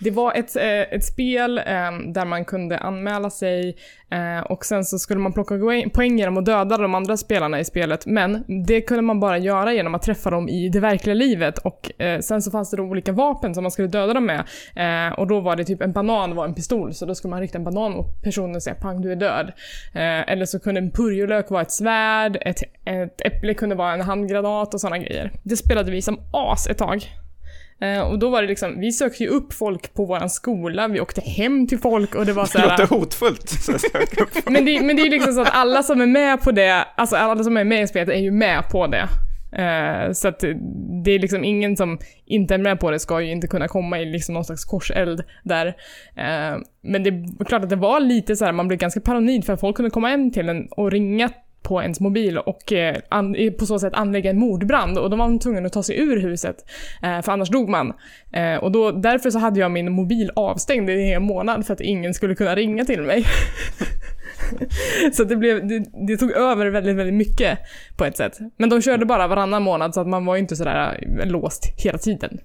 Det 0.00 0.10
var 0.10 0.32
ett, 0.34 0.56
eh, 0.56 0.80
ett 0.80 1.04
spel 1.04 1.58
eh, 1.58 1.64
där 2.14 2.24
man 2.24 2.44
kunde 2.44 2.78
anmäla 2.78 3.30
sig 3.30 3.76
eh, 4.10 4.40
och 4.46 4.64
sen 4.64 4.84
så 4.84 4.98
skulle 4.98 5.20
man 5.20 5.32
plocka 5.32 5.54
poäng- 5.94 6.18
genom 6.18 6.36
att 6.36 6.46
döda 6.46 6.76
de 6.76 6.94
andra 6.94 7.16
spelarna 7.16 7.60
i 7.60 7.64
spelet. 7.64 8.06
Men 8.06 8.44
det 8.66 8.80
kunde 8.80 9.02
man 9.02 9.20
bara 9.20 9.38
göra 9.38 9.72
genom 9.72 9.94
att 9.94 10.02
träffa 10.02 10.30
dem 10.30 10.48
i 10.48 10.68
det 10.68 10.80
verkliga 10.80 11.14
livet 11.14 11.58
och 11.58 12.02
eh, 12.02 12.20
sen 12.20 12.42
så 12.42 12.50
fanns 12.50 12.70
det 12.70 12.76
då 12.76 12.82
olika 12.82 13.12
vapen 13.12 13.54
som 13.54 13.64
man 13.64 13.70
skulle 13.70 13.88
döda 13.88 14.14
dem 14.14 14.26
med. 14.26 14.40
Eh, 14.76 15.18
och 15.18 15.26
då 15.26 15.40
var 15.40 15.56
det 15.56 15.64
typ 15.64 15.82
en 15.82 15.92
banan 15.92 16.34
var 16.34 16.44
en 16.44 16.54
pistol 16.54 16.94
så 16.94 17.06
då 17.06 17.14
skulle 17.14 17.30
man 17.30 17.40
rikta 17.40 17.58
en 17.58 17.64
banan 17.64 17.92
mot 17.92 18.22
personen 18.22 18.56
och 18.56 18.62
säga 18.62 18.76
pang 18.76 19.00
du 19.02 19.12
är 19.12 19.16
död. 19.16 19.52
Eh, 19.94 20.32
eller 20.32 20.44
så 20.44 20.60
kunde 20.60 20.80
en 20.80 20.90
purjolök 20.90 21.50
vara 21.50 21.62
ett 21.62 21.72
svärd, 21.72 22.38
ett, 22.40 22.62
ett 22.84 23.20
äpple 23.20 23.54
kunde 23.54 23.74
vara 23.74 23.92
en 23.92 24.00
handgranat 24.00 24.74
och 24.74 24.80
sådana 24.80 24.98
grejer. 24.98 25.32
Det 25.42 25.56
spelade 25.56 25.90
vi 25.90 26.02
som 26.02 26.18
as 26.32 26.66
ett 26.66 26.78
tag. 26.78 27.06
Eh, 27.80 28.00
och 28.00 28.18
då 28.18 28.28
var 28.28 28.42
det 28.42 28.48
liksom, 28.48 28.80
vi 28.80 28.92
sökte 28.92 29.22
ju 29.22 29.28
upp 29.28 29.52
folk 29.52 29.94
på 29.94 30.04
våran 30.04 30.30
skola, 30.30 30.88
vi 30.88 31.00
åkte 31.00 31.20
hem 31.20 31.66
till 31.66 31.78
folk 31.78 32.14
och 32.14 32.26
det 32.26 32.32
var 32.32 32.44
så 32.44 32.58
Det 32.58 32.64
här, 32.64 32.78
låter 32.78 32.96
hotfullt. 32.96 33.48
Så 33.50 33.72
men, 34.50 34.64
det, 34.64 34.80
men 34.80 34.96
det 34.96 35.02
är 35.02 35.04
ju 35.04 35.10
liksom 35.10 35.32
så 35.32 35.40
att 35.40 35.50
alla 35.52 35.82
som 35.82 36.00
är 36.00 36.06
med 36.06 36.40
på 36.40 36.52
det, 36.52 36.84
alltså 36.96 37.16
alla 37.16 37.44
som 37.44 37.56
är 37.56 37.64
med 37.64 37.82
i 37.82 37.86
spelet 37.86 38.08
är 38.08 38.20
ju 38.20 38.30
med 38.30 38.70
på 38.70 38.86
det. 38.86 39.08
Eh, 39.52 40.12
så 40.12 40.28
att 40.28 40.40
det 41.04 41.10
är 41.10 41.18
liksom 41.18 41.44
ingen 41.44 41.76
som 41.76 41.98
inte 42.26 42.54
är 42.54 42.58
med 42.58 42.80
på 42.80 42.90
det 42.90 42.98
ska 42.98 43.20
ju 43.20 43.30
inte 43.30 43.46
kunna 43.46 43.68
komma 43.68 44.00
i 44.00 44.04
liksom 44.04 44.34
någon 44.34 44.44
slags 44.44 44.64
korseld 44.64 45.24
där. 45.42 45.66
Eh, 46.16 46.58
men 46.82 47.02
det 47.02 47.10
är 47.10 47.44
klart 47.44 47.62
att 47.62 47.70
det 47.70 47.76
var 47.76 48.00
lite 48.00 48.36
så 48.36 48.44
här, 48.44 48.52
man 48.52 48.68
blev 48.68 48.78
ganska 48.78 49.00
paranoid 49.00 49.44
för 49.44 49.52
att 49.52 49.60
folk 49.60 49.76
kunde 49.76 49.90
komma 49.90 50.08
hem 50.08 50.30
till 50.30 50.48
en 50.48 50.68
och 50.70 50.90
ringa 50.90 51.30
på 51.66 51.82
ens 51.82 52.00
mobil 52.00 52.38
och 52.38 52.72
eh, 52.72 52.96
an, 53.08 53.34
eh, 53.34 53.52
på 53.52 53.66
så 53.66 53.78
sätt 53.78 53.94
anlägga 53.94 54.30
en 54.30 54.38
mordbrand 54.38 54.98
och 54.98 55.10
då 55.10 55.16
var 55.16 55.28
man 55.28 55.38
tvungen 55.38 55.66
att 55.66 55.72
ta 55.72 55.82
sig 55.82 55.98
ur 55.98 56.20
huset 56.20 56.56
eh, 57.02 57.22
för 57.22 57.32
annars 57.32 57.48
dog 57.48 57.68
man. 57.68 57.92
Eh, 58.32 58.54
och 58.56 58.72
då, 58.72 58.90
därför 58.90 59.30
så 59.30 59.38
hade 59.38 59.60
jag 59.60 59.70
min 59.70 59.92
mobil 59.92 60.30
avstängd 60.36 60.90
i 60.90 60.92
en 60.92 60.98
hel 60.98 61.20
månad 61.20 61.66
för 61.66 61.74
att 61.74 61.80
ingen 61.80 62.14
skulle 62.14 62.34
kunna 62.34 62.54
ringa 62.54 62.84
till 62.84 63.02
mig. 63.02 63.24
så 65.12 65.24
det, 65.24 65.36
blev, 65.36 65.68
det, 65.68 65.84
det 66.08 66.16
tog 66.16 66.30
över 66.30 66.66
väldigt, 66.66 66.96
väldigt 66.96 67.14
mycket 67.14 67.58
på 67.96 68.04
ett 68.04 68.16
sätt. 68.16 68.38
Men 68.56 68.68
de 68.68 68.82
körde 68.82 69.06
bara 69.06 69.28
varannan 69.28 69.62
månad 69.62 69.94
så 69.94 70.00
att 70.00 70.08
man 70.08 70.24
var 70.24 70.36
inte 70.36 70.56
sådär 70.56 71.00
eh, 71.20 71.26
låst 71.26 71.62
hela 71.76 71.98
tiden. 71.98 72.38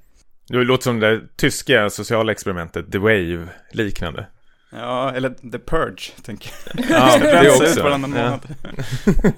Det 0.48 0.58
låter 0.58 0.84
som 0.84 1.00
det 1.00 1.10
där 1.10 1.22
tyska 1.36 1.90
sociala 1.90 2.32
experimentet, 2.32 2.92
The 2.92 2.98
Wave, 2.98 3.48
liknande. 3.72 4.26
Ja, 4.72 5.12
eller 5.16 5.30
The 5.52 5.60
Purge, 5.60 6.12
tänker 6.24 6.52
jag. 6.66 6.86
Ja, 6.90 7.18
det 7.22 7.46
ut 7.48 7.62
också. 7.62 7.84
varannan 7.84 8.14
Ja. 8.16 8.24
månad. 8.24 8.56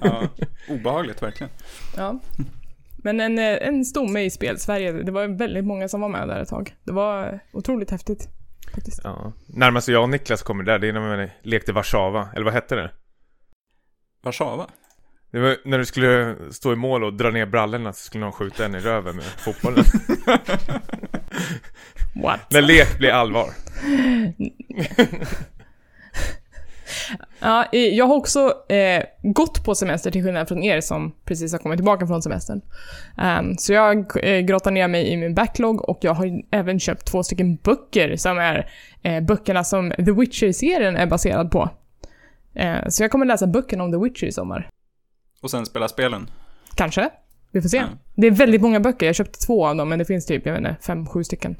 Ja. 0.00 0.28
Obehagligt, 0.68 1.22
verkligen. 1.22 1.50
Ja. 1.96 2.20
Men 2.96 3.20
en, 3.20 3.38
eh, 3.38 3.68
en 3.68 3.84
stomme 3.84 4.20
i 4.20 4.30
spel-Sverige, 4.30 4.92
det 4.92 5.12
var 5.12 5.26
väldigt 5.38 5.64
många 5.64 5.88
som 5.88 6.00
var 6.00 6.08
med 6.08 6.28
där 6.28 6.40
ett 6.40 6.48
tag. 6.48 6.74
Det 6.84 6.92
var 6.92 7.40
otroligt 7.52 7.90
häftigt. 7.90 8.28
Faktiskt. 8.74 9.00
Ja. 9.04 9.32
Närmast 9.46 9.88
jag 9.88 10.02
och 10.02 10.08
Niklas 10.08 10.42
kommer 10.42 10.64
där, 10.64 10.78
det 10.78 10.88
är 10.88 10.92
när 10.92 11.16
vi 11.16 11.30
lekte 11.42 11.72
Warszawa, 11.72 12.28
eller 12.34 12.44
vad 12.44 12.54
hette 12.54 12.76
det? 12.76 12.90
Warszawa? 14.22 14.66
Det 15.30 15.40
var 15.40 15.56
när 15.64 15.78
du 15.78 15.84
skulle 15.84 16.36
stå 16.50 16.72
i 16.72 16.76
mål 16.76 17.04
och 17.04 17.14
dra 17.14 17.30
ner 17.30 17.46
brallorna 17.46 17.92
så 17.92 18.04
skulle 18.04 18.24
någon 18.24 18.32
skjuta 18.32 18.64
en 18.64 18.74
i 18.74 18.78
röven 18.78 19.16
med 19.16 19.24
fotbollen. 19.24 19.84
What? 22.22 22.40
när 22.50 22.62
lek 22.62 22.98
blir 22.98 23.10
allvar. 23.10 23.46
Ja, 27.40 27.66
jag 27.72 28.06
har 28.06 28.14
också 28.14 28.52
eh, 28.68 29.02
gått 29.22 29.64
på 29.64 29.74
semester 29.74 30.10
till 30.10 30.24
skillnad 30.24 30.48
från 30.48 30.62
er 30.62 30.80
som 30.80 31.14
precis 31.24 31.52
har 31.52 31.58
kommit 31.58 31.78
tillbaka 31.78 32.06
från 32.06 32.22
semestern. 32.22 32.60
Ehm, 33.18 33.56
så 33.58 33.72
jag 33.72 34.24
eh, 34.24 34.40
grottar 34.40 34.70
ner 34.70 34.88
mig 34.88 35.08
i 35.08 35.16
min 35.16 35.34
backlog 35.34 35.88
och 35.88 35.98
jag 36.00 36.14
har 36.14 36.42
även 36.50 36.80
köpt 36.80 37.06
två 37.06 37.22
stycken 37.22 37.56
böcker 37.56 38.16
som 38.16 38.38
är 38.38 38.70
eh, 39.02 39.20
böckerna 39.20 39.64
som 39.64 39.90
The 39.90 40.12
Witcher-serien 40.12 40.96
är 40.96 41.06
baserad 41.06 41.50
på. 41.50 41.70
Eh, 42.54 42.88
så 42.88 43.02
jag 43.02 43.10
kommer 43.10 43.26
läsa 43.26 43.46
böckerna 43.46 43.84
om 43.84 43.92
The 43.92 43.98
Witcher 43.98 44.26
i 44.26 44.32
sommar. 44.32 44.68
Och 45.42 45.50
sen 45.50 45.66
spela 45.66 45.88
spelen? 45.88 46.30
Kanske. 46.74 47.10
Vi 47.54 47.62
får 47.62 47.68
se. 47.68 47.76
Ja. 47.76 47.84
Det 48.14 48.26
är 48.26 48.30
väldigt 48.30 48.60
många 48.60 48.80
böcker. 48.80 49.06
Jag 49.06 49.14
köpte 49.14 49.38
två 49.38 49.66
av 49.66 49.76
dem, 49.76 49.88
men 49.88 49.98
det 49.98 50.04
finns 50.04 50.26
typ, 50.26 50.46
jag 50.46 50.52
vet 50.52 50.58
inte, 50.58 50.76
fem, 50.86 51.06
sju 51.06 51.24
stycken. 51.24 51.56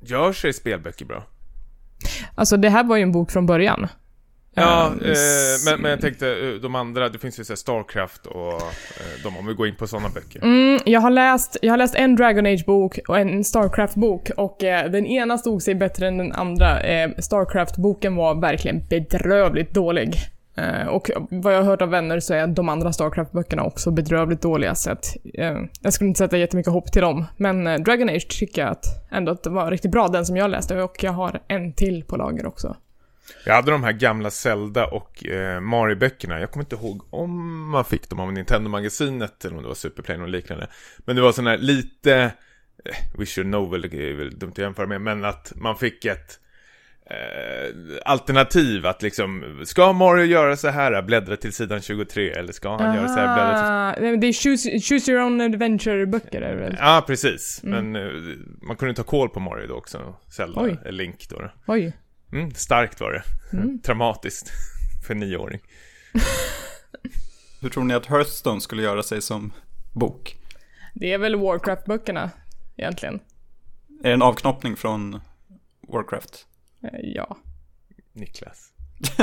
Gör 0.00 0.32
sig 0.32 0.52
spelböcker 0.52 1.04
bra? 1.04 1.24
Alltså 2.34 2.56
det 2.56 2.68
här 2.68 2.84
var 2.84 2.96
ju 2.96 3.02
en 3.02 3.12
bok 3.12 3.30
från 3.30 3.46
början. 3.46 3.88
Ja, 4.54 4.86
eh, 4.86 5.12
men, 5.66 5.80
men 5.80 5.90
jag 5.90 6.00
tänkte 6.00 6.28
eh, 6.28 6.60
de 6.62 6.74
andra, 6.74 7.08
det 7.08 7.18
finns 7.18 7.40
ju 7.40 7.44
så 7.44 7.56
Starcraft 7.56 8.26
och 8.26 8.52
eh, 8.52 9.22
de, 9.24 9.36
om 9.36 9.46
vi 9.46 9.54
går 9.54 9.68
in 9.68 9.76
på 9.76 9.86
sådana 9.86 10.08
böcker. 10.08 10.42
Mm, 10.42 10.80
jag, 10.84 11.00
har 11.00 11.10
läst, 11.10 11.56
jag 11.62 11.72
har 11.72 11.78
läst 11.78 11.94
en 11.94 12.16
Dragon 12.16 12.46
Age-bok 12.46 12.98
och 13.08 13.18
en 13.18 13.44
Starcraft-bok 13.44 14.30
och 14.36 14.64
eh, 14.64 14.90
den 14.90 15.06
ena 15.06 15.38
stod 15.38 15.62
sig 15.62 15.74
bättre 15.74 16.08
än 16.08 16.18
den 16.18 16.32
andra. 16.32 16.80
Eh, 16.80 17.10
Starcraft-boken 17.18 18.16
var 18.16 18.40
verkligen 18.40 18.86
bedrövligt 18.88 19.74
dålig. 19.74 20.14
Eh, 20.54 20.86
och 20.86 21.10
vad 21.30 21.54
jag 21.54 21.58
har 21.58 21.64
hört 21.64 21.82
av 21.82 21.88
vänner 21.88 22.20
så 22.20 22.34
är 22.34 22.46
de 22.46 22.68
andra 22.68 22.92
Starcraft-böckerna 22.92 23.62
också 23.62 23.90
bedrövligt 23.90 24.42
dåliga 24.42 24.74
så 24.74 24.90
att 24.90 25.16
eh, 25.34 25.58
jag 25.80 25.92
skulle 25.92 26.08
inte 26.08 26.18
sätta 26.18 26.38
jättemycket 26.38 26.72
hopp 26.72 26.92
till 26.92 27.02
dem. 27.02 27.24
Men 27.36 27.66
eh, 27.66 27.80
Dragon 27.80 28.08
Age 28.08 28.28
tycker 28.28 28.62
jag 28.62 28.70
att 28.70 28.84
ändå 29.10 29.32
att 29.32 29.42
det 29.42 29.50
var 29.50 29.70
riktigt 29.70 29.90
bra, 29.90 30.08
den 30.08 30.26
som 30.26 30.36
jag 30.36 30.50
läste 30.50 30.82
och 30.82 31.02
jag 31.02 31.12
har 31.12 31.40
en 31.48 31.72
till 31.72 32.04
på 32.04 32.16
lager 32.16 32.46
också. 32.46 32.76
Jag 33.46 33.54
hade 33.54 33.70
de 33.70 33.84
här 33.84 33.92
gamla 33.92 34.30
Zelda 34.30 34.86
och 34.86 35.26
eh, 35.26 35.60
Mario-böckerna. 35.60 36.40
Jag 36.40 36.50
kommer 36.50 36.64
inte 36.64 36.76
ihåg 36.76 37.06
om 37.10 37.70
man 37.70 37.84
fick 37.84 38.08
dem 38.08 38.20
av 38.20 38.32
Nintendo-magasinet 38.32 39.44
eller 39.44 39.56
om 39.56 39.62
det 39.62 39.68
var 39.68 39.74
Superplay 39.74 40.18
och 40.20 40.28
liknande. 40.28 40.66
Men 40.98 41.16
det 41.16 41.22
var 41.22 41.32
sån 41.32 41.46
här 41.46 41.58
lite, 41.58 42.32
eh, 42.84 43.18
visual 43.18 43.46
novel, 43.46 43.88
det 43.90 44.10
är 44.10 44.14
väl 44.14 44.38
dumt 44.38 44.50
att 44.50 44.58
jämföra 44.58 44.86
med, 44.86 45.00
men 45.00 45.24
att 45.24 45.52
man 45.56 45.76
fick 45.76 46.04
ett 46.04 46.38
alternativ 48.04 48.86
att 48.86 49.02
liksom, 49.02 49.60
ska 49.64 49.92
Mario 49.92 50.24
göra 50.24 50.56
så 50.56 50.68
här, 50.68 51.02
bläddra 51.02 51.36
till 51.36 51.52
sidan 51.52 51.80
23, 51.80 52.30
eller 52.30 52.52
ska 52.52 52.76
han 52.76 52.96
göra 52.96 53.08
så 53.08 53.14
här, 53.14 53.34
bläddra 53.34 53.94
till... 53.94 54.02
Nej, 54.02 54.16
det 54.16 54.26
är 54.26 54.32
choose, 54.32 54.80
choose 54.80 55.12
your 55.12 55.22
own 55.22 55.40
adventure-böcker 55.40 56.42
är 56.42 56.54
det 56.54 56.60
väl? 56.60 56.76
Ja, 56.78 57.04
precis. 57.06 57.60
Mm. 57.64 57.92
Men 57.92 58.06
eh, 58.06 58.12
man 58.62 58.76
kunde 58.76 58.94
ta 58.94 59.02
koll 59.02 59.28
på 59.28 59.40
Mario 59.40 59.66
då 59.66 59.74
också, 59.74 60.14
Zelda, 60.28 60.60
Oj. 60.60 60.78
Link 60.84 61.28
då. 61.28 61.38
då. 61.38 61.50
Oj. 61.66 61.92
Mm, 62.32 62.50
starkt 62.54 63.00
var 63.00 63.12
det. 63.12 63.22
Mm. 63.56 63.78
Traumatiskt 63.82 64.50
för 65.06 65.14
en 65.14 65.20
nioåring. 65.20 65.60
Hur 67.60 67.68
tror 67.68 67.84
ni 67.84 67.94
att 67.94 68.06
Hearthstone 68.06 68.60
skulle 68.60 68.82
göra 68.82 69.02
sig 69.02 69.22
som 69.22 69.52
bok? 69.92 70.36
Det 70.94 71.12
är 71.12 71.18
väl 71.18 71.36
Warcraft-böckerna, 71.36 72.30
egentligen. 72.76 73.20
Är 74.04 74.08
det 74.08 74.14
en 74.14 74.22
avknoppning 74.22 74.76
från 74.76 75.20
Warcraft? 75.88 76.46
Eh, 76.82 77.00
Ja. 77.02 77.36
Niklas. 78.12 78.68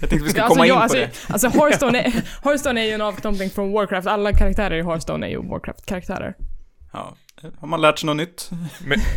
Jag 0.00 0.10
tänkte 0.10 0.24
vi 0.24 0.28
skulle 0.28 0.42
alltså, 0.42 0.54
komma 0.54 0.66
in 0.66 0.68
ja, 0.68 0.74
på 0.74 0.82
alltså, 0.82 0.98
det. 0.98 1.10
Alltså 1.28 1.48
Hearthstone 1.48 2.02
är, 2.02 2.10
Hearthstone 2.44 2.80
är 2.80 2.84
ju 2.84 2.92
en 2.92 3.00
avknoppning 3.00 3.50
från 3.50 3.72
Warcraft. 3.72 4.08
Alla 4.08 4.32
karaktärer 4.32 4.78
i 4.78 4.82
Hearthstone 4.82 5.26
är 5.26 5.30
ju 5.30 5.42
Warcraft-karaktärer. 5.42 6.34
Ja. 6.92 7.16
Har 7.58 7.68
man 7.68 7.80
lärt 7.80 7.98
sig 7.98 8.06
något 8.06 8.16
nytt? 8.16 8.50
Men... 8.86 8.98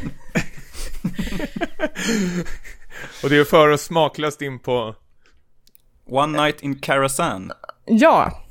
Och 3.23 3.29
det 3.29 3.45
för 3.45 3.69
oss 3.69 3.81
smaklöst 3.81 4.41
in 4.41 4.59
på... 4.59 4.95
One 6.07 6.43
Night 6.43 6.61
in 6.61 6.79
Karazhan. 6.79 7.51
Ja. 7.85 8.41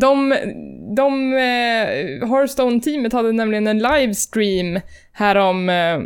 De, 0.00 0.36
de 0.96 1.32
eh, 1.32 2.28
Hearthstone-teamet 2.28 3.12
hade 3.12 3.32
nämligen 3.32 3.66
en 3.66 3.78
livestream 3.78 4.80
härom, 5.12 5.68
eh, 5.68 5.98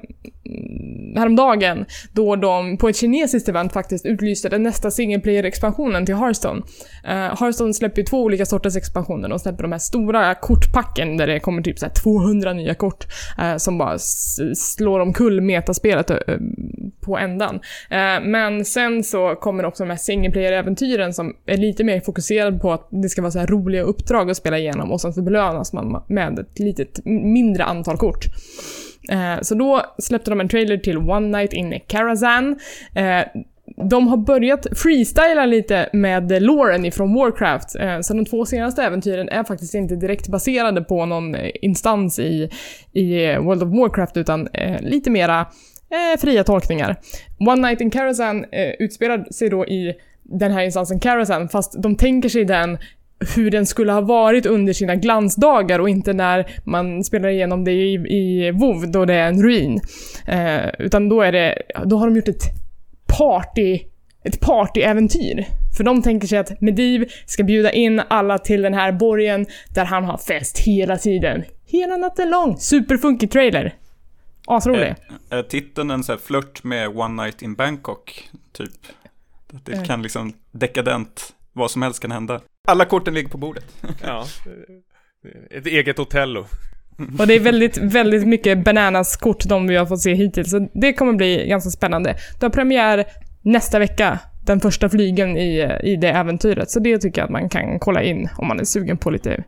häromdagen 1.16 1.84
då 2.12 2.36
de 2.36 2.76
på 2.76 2.88
ett 2.88 2.96
kinesiskt 2.96 3.48
event 3.48 3.72
faktiskt 3.72 4.06
utlyste 4.06 4.48
den 4.48 4.62
nästa 4.62 4.90
single 4.90 5.20
player-expansionen 5.20 6.06
till 6.06 6.14
Hearthstone. 6.14 6.60
Uh, 7.08 7.40
Hearthstone 7.40 7.74
släpper 7.74 7.98
ju 7.98 8.04
två 8.06 8.22
olika 8.22 8.46
sorters 8.46 8.76
expansioner. 8.76 9.28
De 9.28 9.38
släpper 9.38 9.62
de 9.62 9.72
här 9.72 9.78
stora 9.78 10.34
kortpacken 10.34 11.16
där 11.16 11.26
det 11.26 11.40
kommer 11.40 11.62
typ 11.62 11.78
så 11.78 11.86
här 11.86 11.92
200 11.92 12.52
nya 12.52 12.74
kort 12.74 13.06
uh, 13.38 13.56
som 13.56 13.78
bara 13.78 13.98
slår 14.54 15.00
omkull 15.00 15.40
metaspelet 15.40 16.10
uh, 16.10 16.16
på 17.00 17.18
ändan. 17.18 17.54
Uh, 17.54 18.26
men 18.28 18.64
sen 18.64 19.04
så 19.04 19.34
kommer 19.34 19.64
också 19.64 19.82
de 19.84 19.90
här 19.90 19.96
single 19.96 20.30
player-äventyren 20.30 21.12
som 21.12 21.36
är 21.46 21.56
lite 21.56 21.84
mer 21.84 22.00
fokuserade 22.00 22.58
på 22.58 22.72
att 22.72 22.88
det 22.90 23.08
ska 23.08 23.22
vara 23.22 23.32
så 23.32 23.38
här 23.38 23.46
roliga 23.46 23.82
uppdrag 23.82 24.30
att 24.30 24.36
spela 24.36 24.58
igenom 24.58 24.92
och 24.92 25.00
sen 25.00 25.12
så 25.12 25.22
belönas 25.22 25.72
man 25.72 26.02
med 26.08 26.38
ett 26.38 26.58
litet 26.58 27.00
mindre 27.04 27.64
antal 27.64 27.96
kort. 27.96 28.26
Eh, 29.10 29.40
Så 29.42 29.54
då 29.54 29.82
släppte 29.98 30.30
de 30.30 30.40
en 30.40 30.48
trailer 30.48 30.76
till 30.76 30.96
One 30.98 31.38
Night 31.38 31.52
in 31.52 31.80
Karazhan. 31.86 32.56
Eh, 32.94 33.26
De 33.90 34.08
har 34.08 34.16
börjat 34.16 34.66
freestyla 34.76 35.46
lite 35.46 35.88
med 35.92 36.42
Lauren 36.42 36.84
ifrån 36.84 37.14
Warcraft, 37.14 37.76
eh, 37.76 38.00
så 38.00 38.14
de 38.14 38.24
två 38.24 38.44
senaste 38.46 38.82
äventyren 38.82 39.28
är 39.28 39.44
faktiskt 39.44 39.74
inte 39.74 39.96
direkt 39.96 40.28
baserade 40.28 40.82
på 40.82 41.06
någon 41.06 41.34
eh, 41.34 41.50
instans 41.62 42.18
i, 42.18 42.50
i 42.92 43.36
World 43.36 43.62
of 43.62 43.68
Warcraft, 43.68 44.16
utan 44.16 44.48
eh, 44.52 44.80
lite 44.80 45.10
mera 45.10 45.46
fria 46.18 46.44
tolkningar. 46.44 46.96
One 47.38 47.68
Night 47.68 47.80
in 47.80 47.90
Karazhan 47.90 48.44
utspelar 48.78 49.32
sig 49.32 49.48
då 49.48 49.66
i 49.66 49.94
den 50.22 50.52
här 50.52 50.62
instansen 50.64 51.00
Karazhan, 51.00 51.48
fast 51.48 51.82
de 51.82 51.96
tänker 51.96 52.28
sig 52.28 52.44
den 52.44 52.78
hur 53.36 53.50
den 53.50 53.66
skulle 53.66 53.92
ha 53.92 54.00
varit 54.00 54.46
under 54.46 54.72
sina 54.72 54.94
glansdagar 54.94 55.78
och 55.78 55.88
inte 55.88 56.12
när 56.12 56.46
man 56.64 57.04
spelar 57.04 57.28
igenom 57.28 57.64
det 57.64 57.72
i, 57.72 57.94
i 57.94 58.50
WoW 58.50 58.90
då 58.90 59.04
det 59.04 59.14
är 59.14 59.28
en 59.28 59.42
ruin. 59.42 59.80
Eh, 60.26 60.66
utan 60.78 61.08
då 61.08 61.22
är 61.22 61.32
det, 61.32 61.62
då 61.84 61.96
har 61.98 62.06
de 62.06 62.16
gjort 62.16 62.28
ett 62.28 62.44
party, 63.18 63.80
ett 64.24 64.40
partyäventyr. 64.40 65.46
För 65.76 65.84
de 65.84 66.02
tänker 66.02 66.28
sig 66.28 66.38
att 66.38 66.60
Mediv 66.60 67.08
ska 67.26 67.42
bjuda 67.44 67.70
in 67.72 68.02
alla 68.08 68.38
till 68.38 68.62
den 68.62 68.74
här 68.74 68.92
borgen 68.92 69.46
där 69.74 69.84
han 69.84 70.04
har 70.04 70.18
fest 70.18 70.58
hela 70.58 70.96
tiden. 70.96 71.44
Hela 71.66 71.96
natten 71.96 72.30
lång. 72.30 72.56
Superfunkig 72.56 73.30
trailer. 73.30 73.74
Asrolig. 74.46 74.94
Är 75.30 75.42
titeln 75.42 75.90
en 75.90 76.04
sån 76.04 76.12
här 76.12 76.20
flört 76.20 76.64
med 76.64 76.88
One 76.98 77.22
Night 77.22 77.42
in 77.42 77.54
Bangkok? 77.54 78.30
Typ. 78.52 78.70
Det 79.64 79.72
Eh. 79.72 79.84
kan 79.84 80.02
liksom 80.02 80.32
dekadent, 80.52 81.34
vad 81.52 81.70
som 81.70 81.82
helst 81.82 82.00
kan 82.02 82.10
hända. 82.10 82.40
Alla 82.66 82.84
korten 82.84 83.14
ligger 83.14 83.28
på 83.28 83.38
bordet. 83.38 83.64
Ja. 84.04 84.26
Ett 85.50 85.66
eget 85.66 85.98
Otello. 85.98 86.46
Och 87.18 87.26
det 87.26 87.34
är 87.34 87.40
väldigt, 87.40 87.78
väldigt 87.78 88.26
mycket 88.26 88.64
Bananas-kort 88.64 89.44
de 89.48 89.66
vi 89.66 89.76
har 89.76 89.86
fått 89.86 90.00
se 90.00 90.14
hittills. 90.14 90.50
Så 90.50 90.68
det 90.74 90.92
kommer 90.92 91.12
bli 91.12 91.46
ganska 91.48 91.70
spännande. 91.70 92.16
Det 92.40 92.46
har 92.46 92.50
premiär 92.50 93.04
nästa 93.42 93.78
vecka. 93.78 94.18
Den 94.46 94.60
första 94.60 94.88
flygen 94.88 95.36
i, 95.36 95.78
i 95.82 95.96
det 95.96 96.08
äventyret. 96.08 96.70
Så 96.70 96.80
det 96.80 96.98
tycker 96.98 97.20
jag 97.20 97.24
att 97.24 97.30
man 97.30 97.48
kan 97.48 97.78
kolla 97.78 98.02
in 98.02 98.28
om 98.36 98.48
man 98.48 98.60
är 98.60 98.64
sugen 98.64 98.96
på 98.98 99.10
lite 99.10 99.44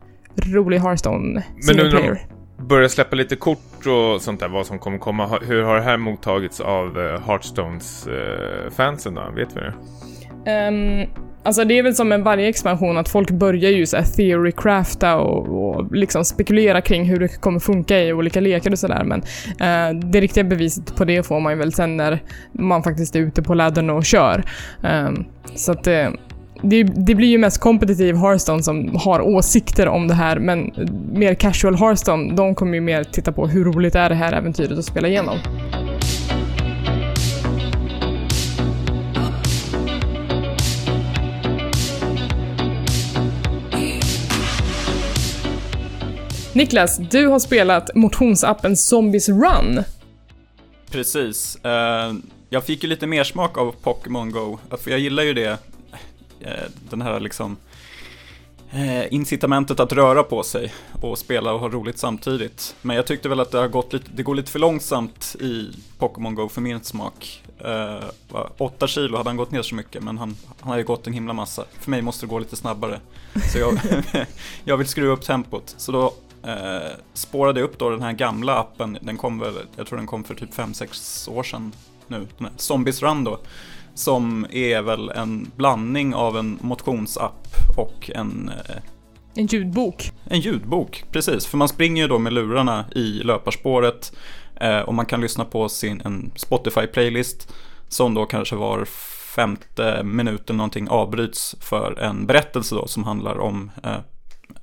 rolig 0.46 0.78
Hearthstone 0.78 1.18
Men 1.18 1.42
nu 1.56 1.62
single 1.62 1.82
när 1.84 1.90
de 1.90 1.96
player. 1.96 2.26
börjar 2.68 2.88
släppa 2.88 3.16
lite 3.16 3.36
kort 3.36 3.86
och 3.86 4.22
sånt 4.22 4.40
där, 4.40 4.48
vad 4.48 4.66
som 4.66 4.78
kommer 4.78 4.98
komma. 4.98 5.38
Hur 5.42 5.62
har 5.62 5.76
det 5.76 5.82
här 5.82 5.96
mottagits 5.96 6.60
av 6.60 6.98
uh, 6.98 7.20
Hearthstones 7.26 8.06
eh, 8.06 8.70
fansen 8.70 9.14
då? 9.14 9.30
Vet 9.36 9.56
vi 9.56 9.60
det? 9.60 9.74
Ehm, 10.50 11.08
alltså 11.42 11.64
det 11.64 11.78
är 11.78 11.82
väl 11.82 11.94
som 11.94 12.08
med 12.08 12.20
varje 12.20 12.48
expansion 12.48 12.96
att 12.98 13.08
folk 13.08 13.30
börjar 13.30 13.70
ju 13.70 13.86
såhär 13.86 14.04
theorycrafta 14.04 15.16
och, 15.16 15.48
och 15.48 15.94
liksom 15.94 16.24
spekulera 16.24 16.80
kring 16.80 17.04
hur 17.04 17.20
det 17.20 17.40
kommer 17.40 17.60
funka 17.60 18.00
i 18.00 18.12
olika 18.12 18.40
lekar 18.40 18.70
och 18.70 18.78
sådär 18.78 19.04
men 19.04 19.22
eh, 19.60 20.00
det 20.00 20.20
riktiga 20.20 20.44
beviset 20.44 20.96
på 20.96 21.04
det 21.04 21.22
får 21.22 21.40
man 21.40 21.52
ju 21.52 21.58
väl 21.58 21.72
sen 21.72 21.96
när 21.96 22.22
man 22.52 22.82
faktiskt 22.82 23.16
är 23.16 23.20
ute 23.20 23.42
på 23.42 23.54
ladden 23.54 23.90
och 23.90 24.04
kör. 24.04 24.44
Eh, 24.82 25.10
så 25.54 25.72
att 25.72 25.86
eh, 25.86 26.08
det, 26.62 26.82
det 26.82 27.14
blir 27.14 27.28
ju 27.28 27.38
mest 27.38 27.60
kompetitiv 27.60 28.16
Hearthstone 28.16 28.62
som 28.62 28.96
har 28.96 29.20
åsikter 29.20 29.88
om 29.88 30.08
det 30.08 30.14
här 30.14 30.38
men 30.38 30.72
mer 31.12 31.34
casual 31.34 31.76
Hearthstone, 31.76 32.34
de 32.34 32.54
kommer 32.54 32.74
ju 32.74 32.80
mer 32.80 33.04
titta 33.04 33.32
på 33.32 33.46
hur 33.46 33.64
roligt 33.64 33.94
är 33.94 34.08
det 34.08 34.14
här 34.14 34.32
äventyret 34.32 34.78
att 34.78 34.84
spela 34.84 35.08
igenom. 35.08 35.38
Niklas, 46.58 46.98
du 46.98 47.26
har 47.26 47.38
spelat 47.38 47.94
motionsappen 47.94 48.76
Zombies 48.76 49.28
Run. 49.28 49.82
Precis. 50.90 51.56
Eh, 51.64 52.14
jag 52.48 52.64
fick 52.64 52.82
ju 52.82 52.88
lite 52.88 53.06
mer 53.06 53.24
smak 53.24 53.58
av 53.58 53.74
Pokémon 53.82 54.30
Go, 54.30 54.58
för 54.82 54.90
jag 54.90 55.00
gillar 55.00 55.22
ju 55.22 55.34
det, 55.34 55.58
eh, 56.40 56.52
den 56.90 57.02
här 57.02 57.20
liksom 57.20 57.56
eh, 58.70 59.12
incitamentet 59.14 59.80
att 59.80 59.92
röra 59.92 60.22
på 60.22 60.42
sig 60.42 60.72
och 61.02 61.18
spela 61.18 61.52
och 61.52 61.60
ha 61.60 61.68
roligt 61.68 61.98
samtidigt. 61.98 62.76
Men 62.82 62.96
jag 62.96 63.06
tyckte 63.06 63.28
väl 63.28 63.40
att 63.40 63.50
det 63.50 63.58
har 63.58 63.68
gått 63.68 63.92
lite, 63.92 64.10
det 64.14 64.22
går 64.22 64.34
lite 64.34 64.50
för 64.50 64.58
långsamt 64.58 65.36
i 65.40 65.68
Pokémon 65.98 66.34
Go 66.34 66.48
för 66.48 66.60
min 66.60 66.84
smak. 66.84 67.42
Eh, 67.64 68.04
åtta 68.58 68.86
kilo 68.86 69.16
hade 69.16 69.28
han 69.28 69.36
gått 69.36 69.50
ner 69.50 69.62
så 69.62 69.74
mycket, 69.74 70.02
men 70.02 70.18
han, 70.18 70.36
han 70.60 70.70
har 70.70 70.78
ju 70.78 70.84
gått 70.84 71.06
en 71.06 71.12
himla 71.12 71.32
massa. 71.32 71.64
För 71.80 71.90
mig 71.90 72.02
måste 72.02 72.26
det 72.26 72.30
gå 72.30 72.38
lite 72.38 72.56
snabbare. 72.56 73.00
Så 73.52 73.58
jag, 73.58 73.80
jag 74.64 74.76
vill 74.76 74.86
skruva 74.86 75.12
upp 75.12 75.22
tempot. 75.22 75.74
Så 75.76 75.92
då 75.92 76.14
eh, 76.48 76.90
spårade 77.14 77.62
upp 77.62 77.78
då 77.78 77.90
den 77.90 78.02
här 78.02 78.12
gamla 78.12 78.58
appen, 78.58 78.98
den 79.00 79.16
kom 79.16 79.38
väl, 79.38 79.54
jag 79.76 79.86
tror 79.86 79.96
den 79.98 80.06
kom 80.06 80.24
för 80.24 80.34
typ 80.34 80.54
5-6 80.54 81.30
år 81.30 81.42
sedan 81.42 81.72
nu, 82.06 82.26
Zombies 82.56 83.02
Run 83.02 83.24
då. 83.24 83.38
Som 83.94 84.46
är 84.50 84.82
väl 84.82 85.08
en 85.08 85.50
blandning 85.56 86.14
av 86.14 86.38
en 86.38 86.58
motionsapp 86.60 87.46
och 87.76 88.10
en, 88.14 88.50
eh, 88.68 88.76
En 89.34 89.46
ljudbok. 89.46 90.12
en 90.24 90.40
ljudbok. 90.40 91.04
Precis, 91.12 91.46
för 91.46 91.56
man 91.56 91.68
springer 91.68 92.02
ju 92.02 92.08
då 92.08 92.18
med 92.18 92.32
lurarna 92.32 92.84
i 92.94 93.20
löparspåret 93.24 94.12
eh, 94.60 94.80
och 94.80 94.94
man 94.94 95.06
kan 95.06 95.20
lyssna 95.20 95.44
på 95.44 95.68
sin 95.68 96.00
en 96.04 96.30
Spotify-playlist 96.36 97.52
som 97.88 98.14
då 98.14 98.26
kanske 98.26 98.56
var 98.56 98.84
femte 99.36 100.02
minut 100.04 100.50
eller 100.50 100.56
någonting 100.56 100.88
avbryts 100.88 101.56
för 101.60 101.98
en 102.00 102.26
berättelse 102.26 102.74
då 102.74 102.86
som 102.86 103.04
handlar 103.04 103.38
om 103.38 103.70
eh, 103.84 103.98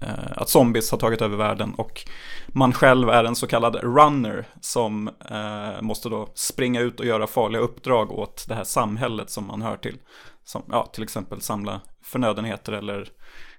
Eh, 0.01 0.31
att 0.35 0.49
zombies 0.49 0.91
har 0.91 0.97
tagit 0.97 1.21
över 1.21 1.37
världen 1.37 1.73
och 1.73 2.01
man 2.47 2.73
själv 2.73 3.09
är 3.09 3.23
en 3.23 3.35
så 3.35 3.47
kallad 3.47 3.75
runner 3.75 4.47
som 4.61 5.07
eh, 5.29 5.81
måste 5.81 6.09
då 6.09 6.31
springa 6.35 6.81
ut 6.81 6.99
och 6.99 7.05
göra 7.05 7.27
farliga 7.27 7.61
uppdrag 7.61 8.11
åt 8.11 8.45
det 8.47 8.55
här 8.55 8.63
samhället 8.63 9.29
som 9.29 9.47
man 9.47 9.61
hör 9.61 9.77
till. 9.77 9.97
Som, 10.43 10.63
ja, 10.71 10.85
till 10.85 11.03
exempel 11.03 11.41
samla 11.41 11.81
förnödenheter 12.03 12.73
eller 12.73 13.09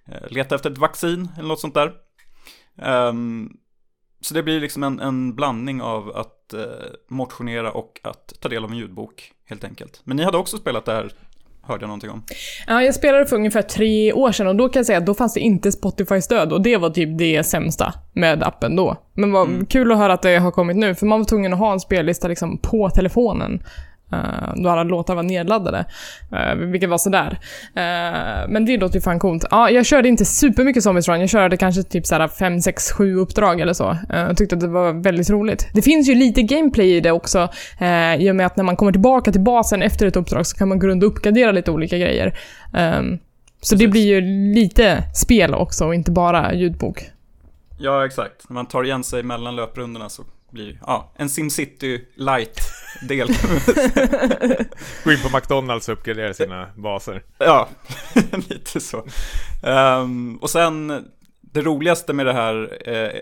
eh, 0.06 0.30
leta 0.30 0.54
efter 0.54 0.70
ett 0.70 0.78
vaccin 0.78 1.28
eller 1.36 1.48
något 1.48 1.60
sånt 1.60 1.74
där. 1.74 1.92
Um, 3.08 3.56
så 4.20 4.34
det 4.34 4.42
blir 4.42 4.60
liksom 4.60 4.82
en, 4.82 5.00
en 5.00 5.34
blandning 5.34 5.82
av 5.82 6.16
att 6.16 6.52
eh, 6.54 6.64
motionera 7.08 7.72
och 7.72 8.00
att 8.02 8.40
ta 8.40 8.48
del 8.48 8.64
av 8.64 8.70
en 8.70 8.76
ljudbok 8.76 9.32
helt 9.44 9.64
enkelt. 9.64 10.00
Men 10.04 10.16
ni 10.16 10.24
hade 10.24 10.38
också 10.38 10.58
spelat 10.58 10.84
det 10.84 10.92
här, 10.92 11.12
hörde 11.66 11.82
jag 11.82 11.88
någonting 11.88 12.10
om. 12.10 12.22
Ja, 12.66 12.82
jag 12.82 12.94
spelade 12.94 13.26
för 13.26 13.36
ungefär 13.36 13.62
tre 13.62 14.12
år 14.12 14.32
sedan 14.32 14.46
och 14.46 14.56
då 14.56 14.68
kan 14.68 14.80
jag 14.80 14.86
säga 14.86 14.98
att 14.98 15.06
då 15.06 15.14
fanns 15.14 15.34
det 15.34 15.40
inte 15.40 15.72
Spotify-stöd 15.72 16.52
och 16.52 16.62
det 16.62 16.76
var 16.76 16.90
typ 16.90 17.18
det 17.18 17.44
sämsta 17.44 17.94
med 18.12 18.42
appen 18.42 18.76
då. 18.76 18.96
Men 19.14 19.32
vad 19.32 19.68
kul 19.68 19.92
att 19.92 19.98
höra 19.98 20.12
att 20.12 20.22
det 20.22 20.36
har 20.36 20.50
kommit 20.50 20.76
nu, 20.76 20.94
för 20.94 21.06
man 21.06 21.20
var 21.20 21.24
tvungen 21.24 21.52
att 21.52 21.58
ha 21.58 21.72
en 21.72 21.80
spellista 21.80 22.28
liksom 22.28 22.58
på 22.58 22.90
telefonen 22.90 23.62
Uh, 24.12 24.62
då 24.62 24.68
alla 24.68 24.84
låtar 24.84 25.14
var 25.14 25.22
nedladdade. 25.22 25.84
Uh, 26.32 26.54
vilket 26.54 26.90
var 26.90 26.98
sådär. 26.98 27.38
Uh, 27.76 28.48
men 28.48 28.64
det 28.64 28.76
låter 28.76 28.94
ju 28.94 29.00
fan 29.00 29.18
coolt. 29.18 29.44
Ja, 29.50 29.70
jag 29.70 29.86
körde 29.86 30.08
inte 30.08 30.24
supermycket 30.24 30.82
Zombies 30.82 31.08
Run. 31.08 31.20
Jag 31.20 31.30
körde 31.30 31.56
kanske 31.56 31.82
typ 31.82 32.06
såhär 32.06 32.28
5, 32.28 32.60
6, 32.60 32.92
7 32.92 33.16
uppdrag 33.16 33.60
eller 33.60 33.72
så. 33.72 33.96
Jag 34.08 34.36
tyckte 34.36 34.54
att 34.54 34.60
det 34.60 34.68
var 34.68 34.92
väldigt 34.92 35.30
roligt. 35.30 35.68
Det 35.72 35.82
finns 35.82 36.08
ju 36.08 36.14
lite 36.14 36.42
gameplay 36.42 36.96
i 36.96 37.00
det 37.00 37.10
också. 37.10 37.48
I 38.18 38.30
och 38.30 38.36
med 38.36 38.46
att 38.46 38.56
när 38.56 38.64
man 38.64 38.76
kommer 38.76 38.92
tillbaka 38.92 39.32
till 39.32 39.40
basen 39.40 39.82
efter 39.82 40.06
ett 40.06 40.16
uppdrag 40.16 40.46
så 40.46 40.56
kan 40.56 40.68
man 40.68 40.78
gå 40.78 40.86
runt 40.86 41.02
och 41.02 41.08
uppgradera 41.08 41.52
lite 41.52 41.70
olika 41.70 41.98
grejer. 41.98 42.26
Um, 42.72 43.18
så 43.60 43.74
Precis. 43.74 43.78
det 43.78 43.88
blir 43.88 44.06
ju 44.06 44.20
lite 44.54 45.02
spel 45.14 45.54
också 45.54 45.84
och 45.84 45.94
inte 45.94 46.10
bara 46.10 46.54
ljudbok. 46.54 47.10
Ja, 47.78 48.06
exakt. 48.06 48.48
När 48.48 48.54
man 48.54 48.66
tar 48.66 48.84
igen 48.84 49.04
sig 49.04 49.22
mellan 49.22 49.56
löprundorna 49.56 50.08
så 50.08 50.22
blir 50.50 50.78
ja, 50.86 51.12
en 51.16 51.30
SimCity 51.30 52.04
light-del. 52.14 53.28
Gå 55.04 55.12
in 55.12 55.22
på 55.22 55.36
McDonalds 55.36 55.88
och 55.88 55.92
uppgradera 55.98 56.34
sina 56.34 56.68
baser. 56.76 57.22
Ja, 57.38 57.68
lite 58.48 58.80
så. 58.80 59.06
Um, 59.62 60.36
och 60.36 60.50
sen, 60.50 61.04
det 61.40 61.62
roligaste 61.62 62.12
med 62.12 62.26
det 62.26 62.32
här 62.32 62.88
eh, 62.88 63.20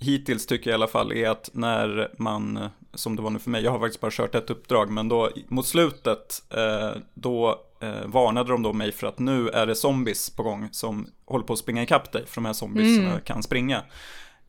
hittills 0.00 0.46
tycker 0.46 0.70
jag 0.70 0.74
i 0.74 0.78
alla 0.78 0.86
fall 0.86 1.12
är 1.12 1.28
att 1.28 1.50
när 1.52 2.10
man, 2.18 2.68
som 2.94 3.16
det 3.16 3.22
var 3.22 3.30
nu 3.30 3.38
för 3.38 3.50
mig, 3.50 3.64
jag 3.64 3.70
har 3.70 3.78
faktiskt 3.78 4.00
bara 4.00 4.10
kört 4.10 4.34
ett 4.34 4.50
uppdrag, 4.50 4.90
men 4.90 5.08
då 5.08 5.30
mot 5.48 5.66
slutet, 5.66 6.42
eh, 6.50 6.90
då 7.14 7.60
eh, 7.80 8.06
varnade 8.06 8.50
de 8.50 8.62
då 8.62 8.72
mig 8.72 8.92
för 8.92 9.06
att 9.06 9.18
nu 9.18 9.48
är 9.48 9.66
det 9.66 9.74
zombies 9.74 10.30
på 10.30 10.42
gång 10.42 10.68
som 10.72 11.06
håller 11.24 11.44
på 11.44 11.52
att 11.52 11.58
springa 11.58 11.82
ikapp 11.82 12.12
dig, 12.12 12.26
för 12.26 12.34
de 12.34 12.44
här 12.44 12.52
zombiesarna 12.52 13.10
mm. 13.10 13.20
kan 13.20 13.42
springa. 13.42 13.82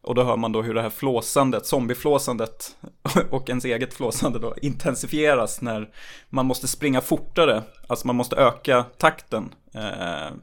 Och 0.03 0.15
då 0.15 0.24
hör 0.24 0.38
man 0.38 0.51
då 0.51 0.62
hur 0.62 0.74
det 0.74 0.81
här 0.81 0.89
flåsandet, 0.89 1.65
zombieflåsandet 1.65 2.77
och 3.29 3.50
ens 3.50 3.65
eget 3.65 3.93
flåsande 3.93 4.39
då 4.39 4.55
intensifieras 4.62 5.62
när 5.62 5.89
man 6.29 6.46
måste 6.46 6.67
springa 6.67 7.01
fortare, 7.01 7.63
alltså 7.88 8.08
man 8.08 8.15
måste 8.15 8.36
öka 8.36 8.86
takten. 8.98 9.53
Eh, 9.74 10.36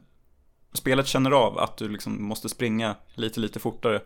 spelet 0.73 1.07
känner 1.07 1.31
av 1.31 1.59
att 1.59 1.77
du 1.77 1.89
liksom 1.89 2.23
måste 2.23 2.49
springa 2.49 2.95
lite, 3.15 3.39
lite 3.39 3.59
fortare 3.59 4.01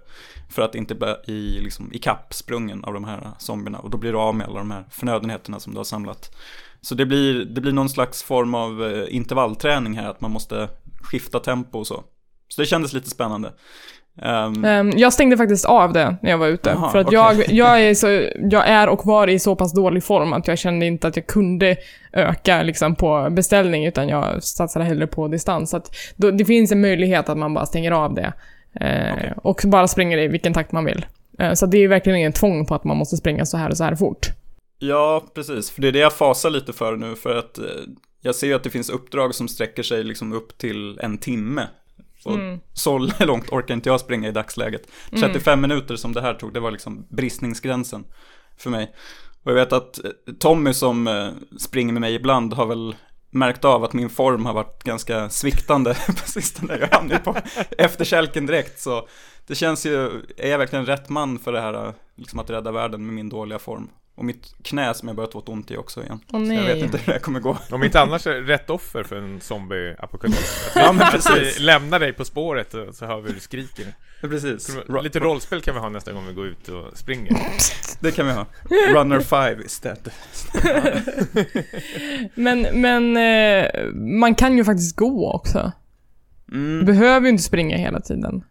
för 0.49 0.61
att 0.61 0.75
inte 0.75 0.95
bli 0.95 1.15
i, 1.33 1.59
liksom, 1.61 1.93
i 1.93 2.01
sprungen 2.29 2.83
av 2.83 2.93
de 2.93 3.03
här 3.03 3.31
zombierna 3.39 3.79
och 3.79 3.89
då 3.89 3.97
blir 3.97 4.11
du 4.11 4.17
av 4.17 4.35
med 4.35 4.47
alla 4.47 4.59
de 4.59 4.71
här 4.71 4.85
förnödenheterna 4.89 5.59
som 5.59 5.73
du 5.73 5.79
har 5.79 5.83
samlat. 5.83 6.35
Så 6.81 6.95
det 6.95 7.05
blir, 7.05 7.45
det 7.45 7.61
blir 7.61 7.73
någon 7.73 7.89
slags 7.89 8.23
form 8.23 8.55
av 8.55 8.83
eh, 8.83 9.15
intervallträning 9.15 9.93
här, 9.93 10.09
att 10.09 10.21
man 10.21 10.31
måste 10.31 10.69
skifta 11.01 11.39
tempo 11.39 11.79
och 11.79 11.87
så. 11.87 12.03
Så 12.47 12.61
det 12.61 12.67
kändes 12.67 12.93
lite 12.93 13.09
spännande. 13.09 13.53
Um, 14.21 14.65
um, 14.65 14.91
jag 14.97 15.13
stängde 15.13 15.37
faktiskt 15.37 15.65
av 15.65 15.93
det 15.93 16.15
när 16.21 16.29
jag 16.29 16.37
var 16.37 16.47
ute. 16.47 16.73
Aha, 16.73 16.89
för 16.91 16.99
att 16.99 17.07
okay. 17.07 17.15
jag, 17.15 17.49
jag, 17.49 17.81
är 17.81 17.93
så, 17.93 18.07
jag 18.51 18.67
är 18.67 18.89
och 18.89 19.05
var 19.05 19.27
i 19.27 19.39
så 19.39 19.55
pass 19.55 19.73
dålig 19.73 20.03
form 20.03 20.33
att 20.33 20.47
jag 20.47 20.57
kände 20.57 20.85
inte 20.85 21.07
att 21.07 21.15
jag 21.15 21.27
kunde 21.27 21.77
öka 22.11 22.63
liksom, 22.63 22.95
på 22.95 23.27
beställning, 23.31 23.85
utan 23.85 24.09
jag 24.09 24.43
satsade 24.43 24.85
hellre 24.85 25.07
på 25.07 25.27
distans. 25.27 25.69
Så 25.69 25.77
att 25.77 25.95
då, 26.15 26.31
det 26.31 26.45
finns 26.45 26.71
en 26.71 26.81
möjlighet 26.81 27.29
att 27.29 27.37
man 27.37 27.53
bara 27.53 27.65
stänger 27.65 27.91
av 27.91 28.13
det. 28.13 28.33
Uh, 28.81 29.13
okay. 29.13 29.31
Och 29.37 29.61
bara 29.65 29.87
springer 29.87 30.17
i 30.17 30.27
vilken 30.27 30.53
takt 30.53 30.71
man 30.71 30.85
vill. 30.85 31.05
Uh, 31.41 31.53
så 31.53 31.65
det 31.65 31.77
är 31.77 31.87
verkligen 31.87 32.19
ingen 32.19 32.33
tvång 32.33 32.65
på 32.65 32.75
att 32.75 32.83
man 32.83 32.97
måste 32.97 33.17
springa 33.17 33.45
så 33.45 33.57
här 33.57 33.69
och 33.69 33.77
så 33.77 33.83
här 33.83 33.95
fort. 33.95 34.27
Ja, 34.79 35.23
precis. 35.35 35.71
För 35.71 35.81
det 35.81 35.87
är 35.87 35.91
det 35.91 35.99
jag 35.99 36.13
fasar 36.13 36.49
lite 36.49 36.73
för 36.73 36.95
nu, 36.95 37.15
för 37.15 37.35
att 37.35 37.57
eh, 37.57 37.65
jag 38.21 38.35
ser 38.35 38.47
ju 38.47 38.53
att 38.53 38.63
det 38.63 38.69
finns 38.69 38.89
uppdrag 38.89 39.35
som 39.35 39.47
sträcker 39.47 39.83
sig 39.83 40.03
liksom 40.03 40.33
upp 40.33 40.57
till 40.57 40.99
en 40.99 41.17
timme. 41.17 41.67
Och 42.25 42.35
mm. 42.35 42.59
så 42.73 42.97
långt 43.19 43.49
orkar 43.49 43.73
inte 43.73 43.89
jag 43.89 43.99
springa 43.99 44.27
i 44.27 44.31
dagsläget. 44.31 44.87
35 45.09 45.59
mm. 45.59 45.69
minuter 45.69 45.95
som 45.95 46.13
det 46.13 46.21
här 46.21 46.33
tog, 46.33 46.53
det 46.53 46.59
var 46.59 46.71
liksom 46.71 47.07
bristningsgränsen 47.09 48.05
för 48.57 48.69
mig. 48.69 48.93
Och 49.43 49.51
jag 49.51 49.55
vet 49.55 49.73
att 49.73 50.05
eh, 50.05 50.11
Tommy 50.39 50.73
som 50.73 51.07
eh, 51.07 51.29
springer 51.59 51.93
med 51.93 52.01
mig 52.01 52.15
ibland 52.15 52.53
har 52.53 52.65
väl 52.65 52.95
märkt 53.29 53.65
av 53.65 53.83
att 53.83 53.93
min 53.93 54.09
form 54.09 54.45
har 54.45 54.53
varit 54.53 54.83
ganska 54.83 55.29
sviktande 55.29 55.93
på 56.07 56.29
sistone. 56.29 56.77
Jag 56.77 56.97
hamnar 56.97 57.19
på 57.19 57.35
efterkälken 57.77 58.45
direkt. 58.45 58.79
Så 58.79 59.07
det 59.47 59.55
känns 59.55 59.85
ju, 59.85 60.21
är 60.37 60.49
jag 60.49 60.57
verkligen 60.57 60.85
rätt 60.85 61.09
man 61.09 61.39
för 61.39 61.51
det 61.51 61.61
här, 61.61 61.93
liksom 62.15 62.39
att 62.39 62.49
rädda 62.49 62.71
världen 62.71 63.05
med 63.05 63.15
min 63.15 63.29
dåliga 63.29 63.59
form? 63.59 63.89
Och 64.15 64.25
mitt 64.25 64.55
knä 64.63 64.93
som 64.93 65.07
jag 65.07 65.15
börjat 65.15 65.31
få 65.31 65.39
ont 65.39 65.71
i 65.71 65.77
också 65.77 66.03
igen. 66.03 66.19
Oh, 66.31 66.39
nej. 66.39 66.57
Så 66.57 66.63
jag 66.63 66.75
vet 66.75 66.83
inte 66.83 66.97
hur 66.97 67.13
det 67.13 67.19
kommer 67.19 67.39
gå. 67.39 67.57
Om 67.71 67.83
inte 67.83 68.01
annars 68.01 68.27
är 68.27 68.41
rätt 68.41 68.69
offer 68.69 69.03
för 69.03 69.15
en 69.15 69.39
zombie-apokalyps. 69.41 70.71
ja 70.75 70.91
men 70.91 71.11
precis. 71.11 71.59
Lämna 71.59 71.99
dig 71.99 72.13
på 72.13 72.25
spåret 72.25 72.75
så 72.91 73.05
hör 73.05 73.21
vi 73.21 73.27
hur 73.27 73.35
du 73.35 73.39
skriker. 73.39 73.85
Ja, 74.21 74.27
precis. 74.29 74.77
Lite 75.03 75.19
rollspel 75.19 75.61
kan 75.61 75.73
vi 75.73 75.79
ha 75.79 75.89
nästa 75.89 76.11
gång 76.11 76.27
vi 76.27 76.33
går 76.33 76.47
ut 76.47 76.67
och 76.67 76.97
springer. 76.97 77.37
Det 77.99 78.11
kan 78.11 78.27
vi 78.27 78.31
ha. 78.33 78.45
Runner 78.93 79.19
5 79.19 79.61
istället. 79.61 80.09
men, 82.35 82.61
men 82.61 83.17
eh, 83.17 83.85
man 83.93 84.35
kan 84.35 84.57
ju 84.57 84.63
faktiskt 84.63 84.95
gå 84.95 85.31
också. 85.31 85.71
Mm. 86.51 86.79
Du 86.79 86.85
behöver 86.85 87.25
ju 87.25 87.29
inte 87.29 87.43
springa 87.43 87.77
hela 87.77 87.99
tiden. 87.99 88.43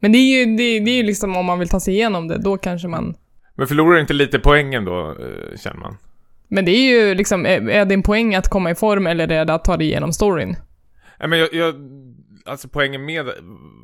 Men 0.00 0.12
det 0.12 0.18
är 0.18 0.38
ju 0.38 0.56
det, 0.56 0.80
det 0.80 0.90
är 0.90 0.96
ju 0.96 1.02
liksom 1.02 1.36
om 1.36 1.46
man 1.46 1.58
vill 1.58 1.68
ta 1.68 1.80
sig 1.80 1.94
igenom 1.94 2.28
det, 2.28 2.38
då 2.38 2.58
kanske 2.58 2.88
man 2.88 3.16
men 3.56 3.66
förlorar 3.66 4.00
inte 4.00 4.12
lite 4.12 4.38
poängen 4.38 4.84
då, 4.84 5.10
eh, 5.10 5.58
känner 5.58 5.80
man? 5.80 5.96
Men 6.48 6.64
det 6.64 6.70
är 6.70 6.90
ju 6.90 7.14
liksom, 7.14 7.46
är, 7.46 7.70
är 7.70 7.84
din 7.84 8.02
poäng 8.02 8.34
att 8.34 8.48
komma 8.48 8.70
i 8.70 8.74
form 8.74 9.06
eller 9.06 9.30
är 9.30 9.44
det 9.44 9.54
att 9.54 9.64
ta 9.64 9.76
dig 9.76 9.86
igenom 9.86 10.12
storyn? 10.12 10.56
Nej 11.18 11.28
men 11.28 11.38
jag, 11.38 11.54
jag 11.54 11.74
alltså 12.46 12.68
poängen 12.68 13.04
med 13.04 13.30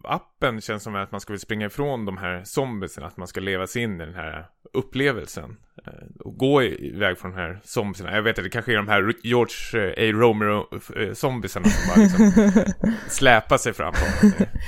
appen 0.05 0.61
känns 0.61 0.83
som 0.83 0.95
att 0.95 1.13
man 1.13 1.21
ska 1.21 1.39
springa 1.39 1.67
ifrån 1.67 2.05
de 2.05 2.17
här 2.17 2.45
zombiesarna, 2.45 3.07
att 3.07 3.17
man 3.17 3.29
ska 3.29 3.41
leva 3.41 3.67
sig 3.67 3.83
in 3.83 4.01
i 4.01 4.05
den 4.05 4.15
här 4.15 4.47
upplevelsen. 4.73 5.57
Eh, 5.87 5.93
och 6.25 6.39
gå 6.39 6.63
iväg 6.63 7.19
från 7.19 7.31
de 7.31 7.37
här 7.37 7.61
zombiesarna. 7.65 8.15
Jag 8.15 8.23
vet 8.23 8.39
att 8.39 8.45
det 8.45 8.51
kanske 8.51 8.73
är 8.73 8.77
de 8.77 8.89
här 8.89 9.15
George 9.23 9.55
eh, 9.75 10.09
A. 10.09 10.13
Romero-zombiesarna 10.13 11.69
som 11.69 11.89
bara 11.89 12.03
liksom 12.03 12.53
släpar 13.09 13.59
sig 13.59 13.73
fram. 13.73 13.95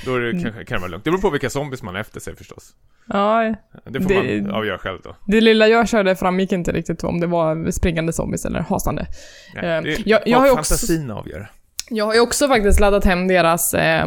Då 0.05 0.15
är 0.15 0.21
det, 0.21 0.33
kan, 0.33 0.53
kan 0.53 0.65
det 0.67 0.79
vara 0.79 0.91
lugnt. 0.91 1.05
Det 1.05 1.11
beror 1.11 1.21
på 1.21 1.31
vilka 1.31 1.51
zombies 1.51 1.83
man 1.83 1.95
har 1.95 2.01
efter 2.01 2.21
sig 2.21 2.37
förstås. 2.37 2.73
Ja, 3.07 3.55
det 3.85 4.01
får 4.01 4.09
det, 4.09 4.43
man 4.43 4.51
avgöra 4.51 4.79
själv 4.79 4.99
då. 5.05 5.17
Det 5.27 5.41
lilla 5.41 5.69
jag 5.69 5.89
körde 5.89 6.17
framgick 6.17 6.53
inte 6.53 6.73
riktigt 6.73 7.05
om 7.05 7.21
det 7.21 7.27
var 7.27 7.71
springande 7.71 8.13
zombies 8.13 8.45
eller 8.45 8.61
hasande. 8.61 9.07
Ja, 9.55 9.61
det 9.61 9.69
är, 9.69 10.03
jag, 10.05 10.21
jag 10.27 10.39
har 10.39 10.49
fantasin 10.49 11.11
också, 11.11 11.21
avgör. 11.21 11.51
Jag 11.91 12.05
har 12.05 12.15
ju 12.15 12.21
också 12.21 12.49
faktiskt 12.49 12.81
laddat 12.81 13.05
hem 13.05 13.29
deras 13.29 13.75
eh, 13.75 14.07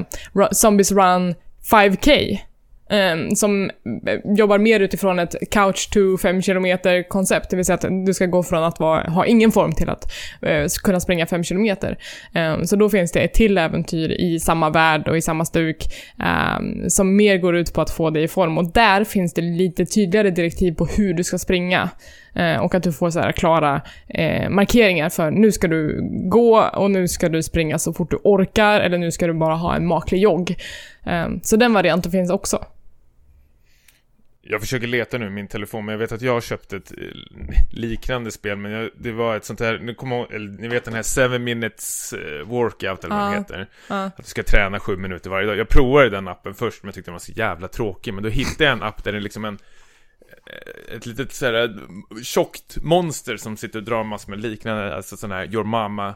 Zombies 0.52 0.92
Run 0.92 1.36
5K. 1.72 2.38
Um, 2.90 3.36
som 3.36 3.72
eh, 4.08 4.20
jobbar 4.26 4.58
mer 4.58 4.80
utifrån 4.80 5.20
ett 5.20 5.36
couch 5.52 5.90
to 5.90 6.18
5 6.18 6.42
km 6.42 6.78
koncept, 7.08 7.50
det 7.50 7.56
vill 7.56 7.66
säga 7.66 7.76
att 7.76 8.06
du 8.06 8.14
ska 8.14 8.26
gå 8.26 8.44
från 8.44 8.64
att 8.64 8.80
vara, 8.80 9.10
ha 9.10 9.26
ingen 9.26 9.52
form 9.52 9.72
till 9.72 9.90
att 9.90 10.14
uh, 10.46 10.68
kunna 10.84 11.00
springa 11.00 11.26
5 11.26 11.44
km. 11.44 11.78
Um, 12.36 12.66
så 12.68 12.76
då 12.76 12.90
finns 12.90 13.12
det 13.12 13.20
ett 13.20 13.34
till 13.34 13.58
äventyr 13.58 14.12
i 14.12 14.40
samma 14.40 14.70
värld 14.70 15.08
och 15.08 15.18
i 15.18 15.22
samma 15.22 15.46
stuk 15.46 15.86
um, 16.60 16.90
som 16.90 17.16
mer 17.16 17.38
går 17.38 17.56
ut 17.56 17.74
på 17.74 17.82
att 17.82 17.90
få 17.90 18.10
dig 18.10 18.24
i 18.24 18.28
form 18.28 18.58
och 18.58 18.74
där 18.74 19.04
finns 19.04 19.34
det 19.34 19.42
lite 19.42 19.86
tydligare 19.86 20.30
direktiv 20.30 20.76
på 20.76 20.86
hur 20.86 21.14
du 21.14 21.24
ska 21.24 21.38
springa. 21.38 21.90
Uh, 22.40 22.58
och 22.58 22.76
att 22.76 22.84
du 22.84 22.94
får 22.94 23.10
så 23.10 23.20
här 23.20 23.32
klara 23.32 23.82
uh, 24.20 24.50
markeringar 24.50 25.10
för 25.10 25.32
nu 25.32 25.52
ska 25.52 25.68
du 25.68 26.10
gå 26.12 26.60
och 26.60 26.92
nu 26.92 27.08
ska 27.08 27.30
du 27.30 27.44
springa 27.44 27.80
så 27.80 27.94
fort 27.94 28.12
du 28.12 28.18
orkar 28.24 28.80
eller 28.80 28.98
nu 28.98 29.12
ska 29.12 29.28
du 29.28 29.34
bara 29.34 29.56
ha 29.56 29.76
en 29.76 29.88
maklig 29.88 30.20
jogg. 30.20 30.56
Ehm, 31.08 31.40
så 31.44 31.56
den 31.56 31.74
varianten 31.74 32.12
finns 32.12 32.32
också. 32.32 32.66
Jag 34.50 34.62
försöker 34.62 34.88
leta 34.88 35.18
nu 35.18 35.30
min 35.30 35.48
telefon, 35.48 35.86
men 35.86 35.94
jag 35.94 36.00
vet 36.00 36.12
att 36.12 36.22
jag 36.22 36.34
har 36.34 36.42
köpt 36.42 36.74
ett 36.74 36.92
eh, 36.92 36.98
liknande 37.72 38.32
spel, 38.32 38.58
men 38.58 38.72
jag, 38.72 38.90
det 38.98 39.12
var 39.12 39.36
ett 39.36 39.46
sånt 39.46 39.60
här, 39.60 39.80
nu 39.80 39.94
kommer 39.94 40.34
eller, 40.34 40.50
ni 40.50 40.68
vet 40.68 40.86
den 40.86 40.94
här 40.94 41.30
7 41.30 41.40
minutes 41.40 42.14
eh, 42.14 42.48
workout 42.48 43.04
eller 43.04 43.16
vad 43.16 43.26
uh, 43.26 43.32
den 43.32 43.40
heter. 43.40 43.60
Uh. 43.92 44.06
Att 44.06 44.18
du 44.18 44.24
ska 44.24 44.44
träna 44.44 44.80
7 44.80 44.98
minuter 44.98 45.30
varje 45.30 45.48
dag. 45.48 45.58
Jag 45.58 45.70
provade 45.70 46.10
den 46.10 46.28
appen 46.28 46.54
först, 46.54 46.84
men 46.84 46.88
jag 46.88 46.96
tyckte 46.96 47.12
den 47.12 47.14
var 47.14 47.20
så 47.20 47.32
jävla 47.32 47.68
tråkig. 47.68 48.14
Men 48.14 48.24
då 48.24 48.30
hittade 48.30 48.64
jag 48.64 48.74
en 48.74 48.84
app 48.84 49.04
där 49.04 49.12
det 49.12 49.18
är 49.18 49.22
liksom 49.22 49.46
en 49.46 49.58
eh, 50.46 50.96
ett 50.96 51.06
litet 51.06 51.34
såhär 51.34 51.80
tjockt 52.24 52.78
monster 52.82 53.38
som 53.38 53.58
sitter 53.58 53.80
och 53.80 53.86
drar 53.86 54.04
massor 54.04 54.30
med 54.30 54.40
liknande, 54.40 54.96
alltså 54.96 55.18
sån 55.18 55.32
här 55.32 55.54
your 55.54 55.64
mama 55.64 56.16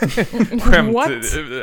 skämt, 0.60 0.96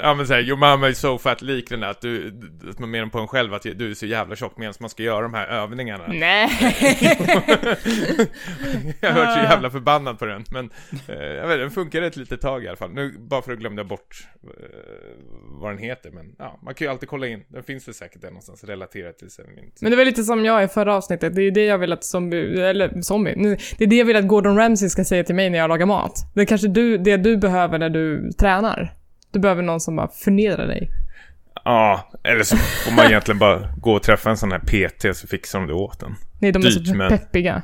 ja 0.01 0.13
men 0.13 0.27
såhär, 0.27 0.41
your 0.41 0.57
mama 0.57 0.89
is 0.89 0.99
so 0.99 1.17
fat 1.17 1.41
liknande 1.41 1.89
att 1.89 2.01
du, 2.01 2.39
att 2.69 2.79
man 2.79 2.91
menar 2.91 3.07
på 3.07 3.19
en 3.19 3.27
själv 3.27 3.53
att 3.53 3.61
du 3.61 3.91
är 3.91 3.93
så 3.93 4.05
jävla 4.05 4.35
tjock 4.35 4.57
medan 4.57 4.73
man 4.79 4.89
ska 4.89 5.03
göra 5.03 5.21
de 5.21 5.33
här 5.33 5.47
övningarna. 5.47 6.03
Nej. 6.07 6.49
jag 8.99 9.11
har 9.11 9.25
hört 9.25 9.33
så 9.33 9.43
jävla 9.43 9.69
förbannad 9.69 10.19
på 10.19 10.25
den, 10.25 10.43
men 10.51 10.69
eh, 11.07 11.15
jag 11.15 11.47
vet 11.47 11.59
den 11.59 11.71
funkar 11.71 12.01
ett 12.01 12.15
litet 12.17 12.41
tag 12.41 12.63
i 12.63 12.67
alla 12.67 12.77
fall. 12.77 12.91
Nu, 12.93 13.15
bara 13.19 13.41
för 13.41 13.51
att 13.51 13.59
glömma 13.59 13.83
bort 13.83 14.27
eh, 14.43 14.49
vad 15.43 15.71
den 15.71 15.77
heter, 15.77 16.11
men 16.11 16.35
ja, 16.39 16.59
man 16.63 16.73
kan 16.73 16.85
ju 16.85 16.91
alltid 16.91 17.09
kolla 17.09 17.27
in. 17.27 17.43
Den 17.47 17.63
finns 17.63 17.85
det 17.85 17.93
säkert 17.93 18.21
där 18.21 18.29
någonstans 18.29 18.63
relaterat 18.63 19.17
till 19.17 19.29
min 19.55 19.71
Men 19.81 19.91
det 19.91 19.97
var 19.97 20.05
lite 20.05 20.23
som 20.23 20.45
jag 20.45 20.63
i 20.63 20.67
förra 20.67 20.95
avsnittet, 20.95 21.35
det 21.35 21.41
är 21.41 21.45
ju 21.45 21.51
det 21.51 21.65
jag 21.65 21.77
vill 21.77 21.93
att 21.93 22.03
zombie, 22.03 22.61
eller 22.61 23.01
zombie, 23.01 23.57
det 23.77 23.83
är 23.83 23.87
det 23.87 23.95
jag 23.95 24.05
vill 24.05 24.15
att 24.15 24.27
Gordon 24.27 24.57
Ramsay 24.57 24.89
ska 24.89 25.05
säga 25.05 25.23
till 25.23 25.35
mig 25.35 25.49
när 25.49 25.57
jag 25.57 25.67
lagar 25.67 25.85
mat. 25.85 26.13
Det 26.35 26.41
är 26.41 26.45
kanske 26.45 26.67
du, 26.67 26.97
det 26.97 27.17
du 27.17 27.37
behöver 27.37 27.76
när 27.77 27.89
du 27.89 28.31
tränar. 28.31 28.93
Du 29.31 29.39
behöver 29.39 29.63
någon 29.63 29.79
som 29.79 29.95
bara 29.95 30.07
förnedrar 30.07 30.67
dig. 30.67 30.89
Ja, 31.65 32.11
eller 32.23 32.43
så 32.43 32.57
får 32.57 32.95
man 32.95 33.05
egentligen 33.05 33.39
bara 33.39 33.73
gå 33.77 33.93
och 33.93 34.03
träffa 34.03 34.29
en 34.29 34.37
sån 34.37 34.51
här 34.51 34.59
PT 34.59 35.17
så 35.17 35.27
fixar 35.27 35.59
de 35.59 35.67
det 35.67 35.73
åt 35.73 36.03
en. 36.03 36.15
Nej, 36.39 36.51
de 36.51 36.61
Dyrt, 36.61 36.81
är 36.81 36.85
så 36.85 36.95
men... 36.95 37.09
peppiga. 37.09 37.61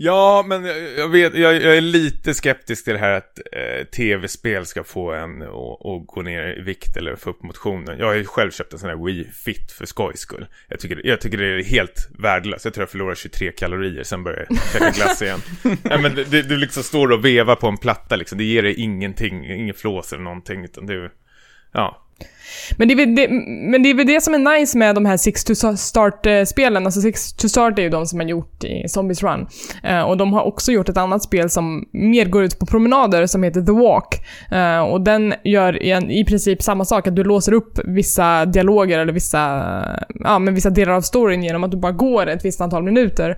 Ja, 0.00 0.44
men 0.46 0.64
jag, 0.96 1.08
vet, 1.08 1.34
jag, 1.34 1.54
jag, 1.54 1.76
är 1.76 1.80
lite 1.80 2.34
skeptisk 2.34 2.84
till 2.84 2.92
det 2.92 2.98
här 2.98 3.12
att 3.12 3.38
eh, 3.52 3.84
tv-spel 3.84 4.66
ska 4.66 4.84
få 4.84 5.12
en 5.12 5.42
att 5.42 6.06
gå 6.06 6.22
ner 6.22 6.58
i 6.58 6.62
vikt 6.62 6.96
eller 6.96 7.16
få 7.16 7.30
upp 7.30 7.42
motionen. 7.42 7.98
Jag 7.98 8.06
har 8.06 8.14
ju 8.14 8.24
själv 8.24 8.50
köpt 8.50 8.72
en 8.72 8.78
sån 8.78 8.88
här 8.88 9.04
Wii 9.04 9.24
Fit 9.24 9.72
för 9.72 9.86
skojs 9.86 10.20
skull. 10.20 10.46
Jag 10.68 10.80
tycker, 10.80 11.06
jag 11.06 11.20
tycker 11.20 11.38
det 11.38 11.46
är 11.46 11.64
helt 11.64 12.08
värdelöst. 12.18 12.64
Jag 12.64 12.74
tror 12.74 12.82
jag 12.82 12.90
förlorar 12.90 13.14
23 13.14 13.52
kalorier, 13.52 14.02
sen 14.02 14.24
börjar 14.24 14.46
jag 14.48 14.58
käka 14.72 14.90
glass 14.90 15.22
igen. 15.22 15.40
Nej, 15.82 15.98
men 16.02 16.14
du, 16.14 16.42
du 16.42 16.56
liksom 16.56 16.82
står 16.82 17.12
och 17.12 17.24
vevar 17.24 17.56
på 17.56 17.66
en 17.66 17.76
platta 17.76 18.16
liksom. 18.16 18.38
Det 18.38 18.44
ger 18.44 18.62
dig 18.62 18.74
ingenting, 18.74 19.50
ingen 19.50 19.74
flås 19.74 20.12
eller 20.12 20.22
någonting. 20.22 20.64
Utan 20.64 20.86
det 20.86 20.94
är, 20.94 21.10
ja, 21.72 22.07
men 22.76 22.88
det, 22.88 22.94
är 22.94 22.96
väl 22.96 23.14
det, 23.14 23.28
men 23.70 23.82
det 23.82 23.90
är 23.90 23.94
väl 23.94 24.06
det 24.06 24.20
som 24.20 24.34
är 24.34 24.58
nice 24.58 24.78
med 24.78 24.94
de 24.94 25.06
här 25.06 25.16
Six 25.16 25.44
to 25.44 25.54
Start-spelen. 25.76 26.86
Alltså 26.86 27.00
Six 27.00 27.32
to 27.32 27.48
Start 27.48 27.78
är 27.78 27.82
ju 27.82 27.88
de 27.88 28.06
som 28.06 28.20
har 28.20 28.26
gjort 28.26 28.64
i 28.64 28.88
Zombies 28.88 29.22
Run. 29.22 29.46
Eh, 29.82 30.02
och 30.02 30.16
de 30.16 30.32
har 30.32 30.42
också 30.42 30.72
gjort 30.72 30.88
ett 30.88 30.96
annat 30.96 31.22
spel 31.22 31.50
som 31.50 31.88
mer 31.92 32.24
går 32.24 32.44
ut 32.44 32.58
på 32.58 32.66
promenader 32.66 33.26
som 33.26 33.42
heter 33.42 33.60
The 33.62 33.72
Walk. 33.72 34.24
Eh, 34.50 34.80
och 34.80 35.00
den 35.00 35.34
gör 35.44 35.82
en, 35.82 36.10
i 36.10 36.24
princip 36.24 36.62
samma 36.62 36.84
sak, 36.84 37.06
att 37.06 37.16
du 37.16 37.24
låser 37.24 37.52
upp 37.52 37.78
vissa 37.84 38.44
dialoger 38.44 38.98
eller 38.98 39.12
vissa, 39.12 39.38
ja, 40.08 40.38
men 40.38 40.54
vissa 40.54 40.70
delar 40.70 40.92
av 40.92 41.00
storyn 41.00 41.42
genom 41.42 41.64
att 41.64 41.70
du 41.70 41.76
bara 41.76 41.92
går 41.92 42.26
ett 42.26 42.44
visst 42.44 42.60
antal 42.60 42.82
minuter. 42.82 43.30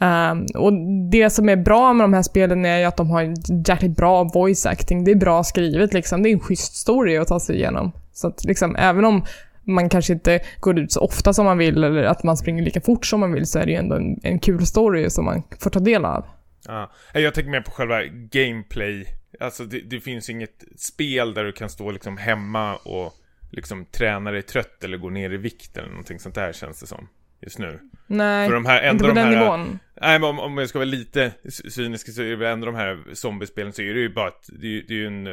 Eh, 0.00 0.60
och 0.60 0.72
det 1.10 1.30
som 1.30 1.48
är 1.48 1.56
bra 1.56 1.92
med 1.92 2.04
de 2.04 2.14
här 2.14 2.22
spelen 2.22 2.64
är 2.64 2.78
ju 2.78 2.84
att 2.84 2.96
de 2.96 3.10
har 3.10 3.34
jäkligt 3.68 3.96
bra 3.96 4.24
voice 4.24 4.66
acting. 4.66 5.04
Det 5.04 5.10
är 5.10 5.16
bra 5.16 5.44
skrivet 5.44 5.94
liksom. 5.94 6.22
Det 6.22 6.28
är 6.28 6.32
en 6.32 6.40
schysst 6.40 6.76
story 6.76 7.16
att 7.16 7.28
ta 7.28 7.40
sig 7.40 7.56
igenom. 7.56 7.92
Så 8.14 8.28
att 8.28 8.44
liksom, 8.44 8.76
även 8.76 9.04
om 9.04 9.24
man 9.66 9.88
kanske 9.88 10.12
inte 10.12 10.40
går 10.60 10.78
ut 10.78 10.92
så 10.92 11.00
ofta 11.00 11.32
som 11.32 11.44
man 11.44 11.58
vill 11.58 11.84
eller 11.84 12.04
att 12.04 12.22
man 12.22 12.36
springer 12.36 12.62
lika 12.62 12.80
fort 12.80 13.06
som 13.06 13.20
man 13.20 13.32
vill 13.32 13.46
så 13.46 13.58
är 13.58 13.66
det 13.66 13.72
ju 13.72 13.78
ändå 13.78 13.96
en, 13.96 14.20
en 14.22 14.38
kul 14.38 14.66
story 14.66 15.10
som 15.10 15.24
man 15.24 15.42
får 15.60 15.70
ta 15.70 15.80
del 15.80 16.04
av. 16.04 16.26
Ja, 16.66 16.90
jag 17.14 17.34
tänker 17.34 17.50
mer 17.50 17.60
på 17.60 17.70
själva 17.70 18.04
gameplay. 18.06 19.06
Alltså 19.40 19.64
det, 19.64 19.80
det 19.80 20.00
finns 20.00 20.30
inget 20.30 20.64
spel 20.76 21.34
där 21.34 21.44
du 21.44 21.52
kan 21.52 21.70
stå 21.70 21.90
liksom 21.90 22.16
hemma 22.16 22.76
och 22.76 23.12
liksom 23.50 23.84
träna 23.84 24.30
dig 24.30 24.42
trött 24.42 24.84
eller 24.84 24.96
gå 24.96 25.10
ner 25.10 25.30
i 25.30 25.36
vikt 25.36 25.76
eller 25.76 25.88
någonting 25.88 26.18
sånt 26.18 26.34
där 26.34 26.52
känns 26.52 26.80
det 26.80 26.86
som. 26.86 27.08
Just 27.40 27.58
nu. 27.58 27.80
Nej, 28.06 28.48
För 28.48 28.54
de 28.54 28.66
här, 28.66 28.90
inte 28.90 29.04
på 29.04 29.08
de 29.08 29.14
den 29.14 29.26
här, 29.26 29.40
nivån. 29.40 29.78
Nej, 30.00 30.18
men 30.18 30.30
om, 30.30 30.38
om 30.38 30.58
jag 30.58 30.68
ska 30.68 30.78
vara 30.78 30.86
lite 30.86 31.32
cynisk 31.48 32.14
så 32.14 32.22
är 32.22 32.36
det 32.36 32.48
ändå 32.48 32.66
de 32.66 32.74
här 32.74 33.04
zombiespelen 33.12 33.72
så 33.72 33.82
är 33.82 33.94
det 33.94 34.00
ju 34.00 34.14
bara 34.14 34.28
att 34.28 34.50
det, 34.52 34.82
det 34.88 34.94
är 34.94 34.98
ju 34.98 35.06
en 35.06 35.26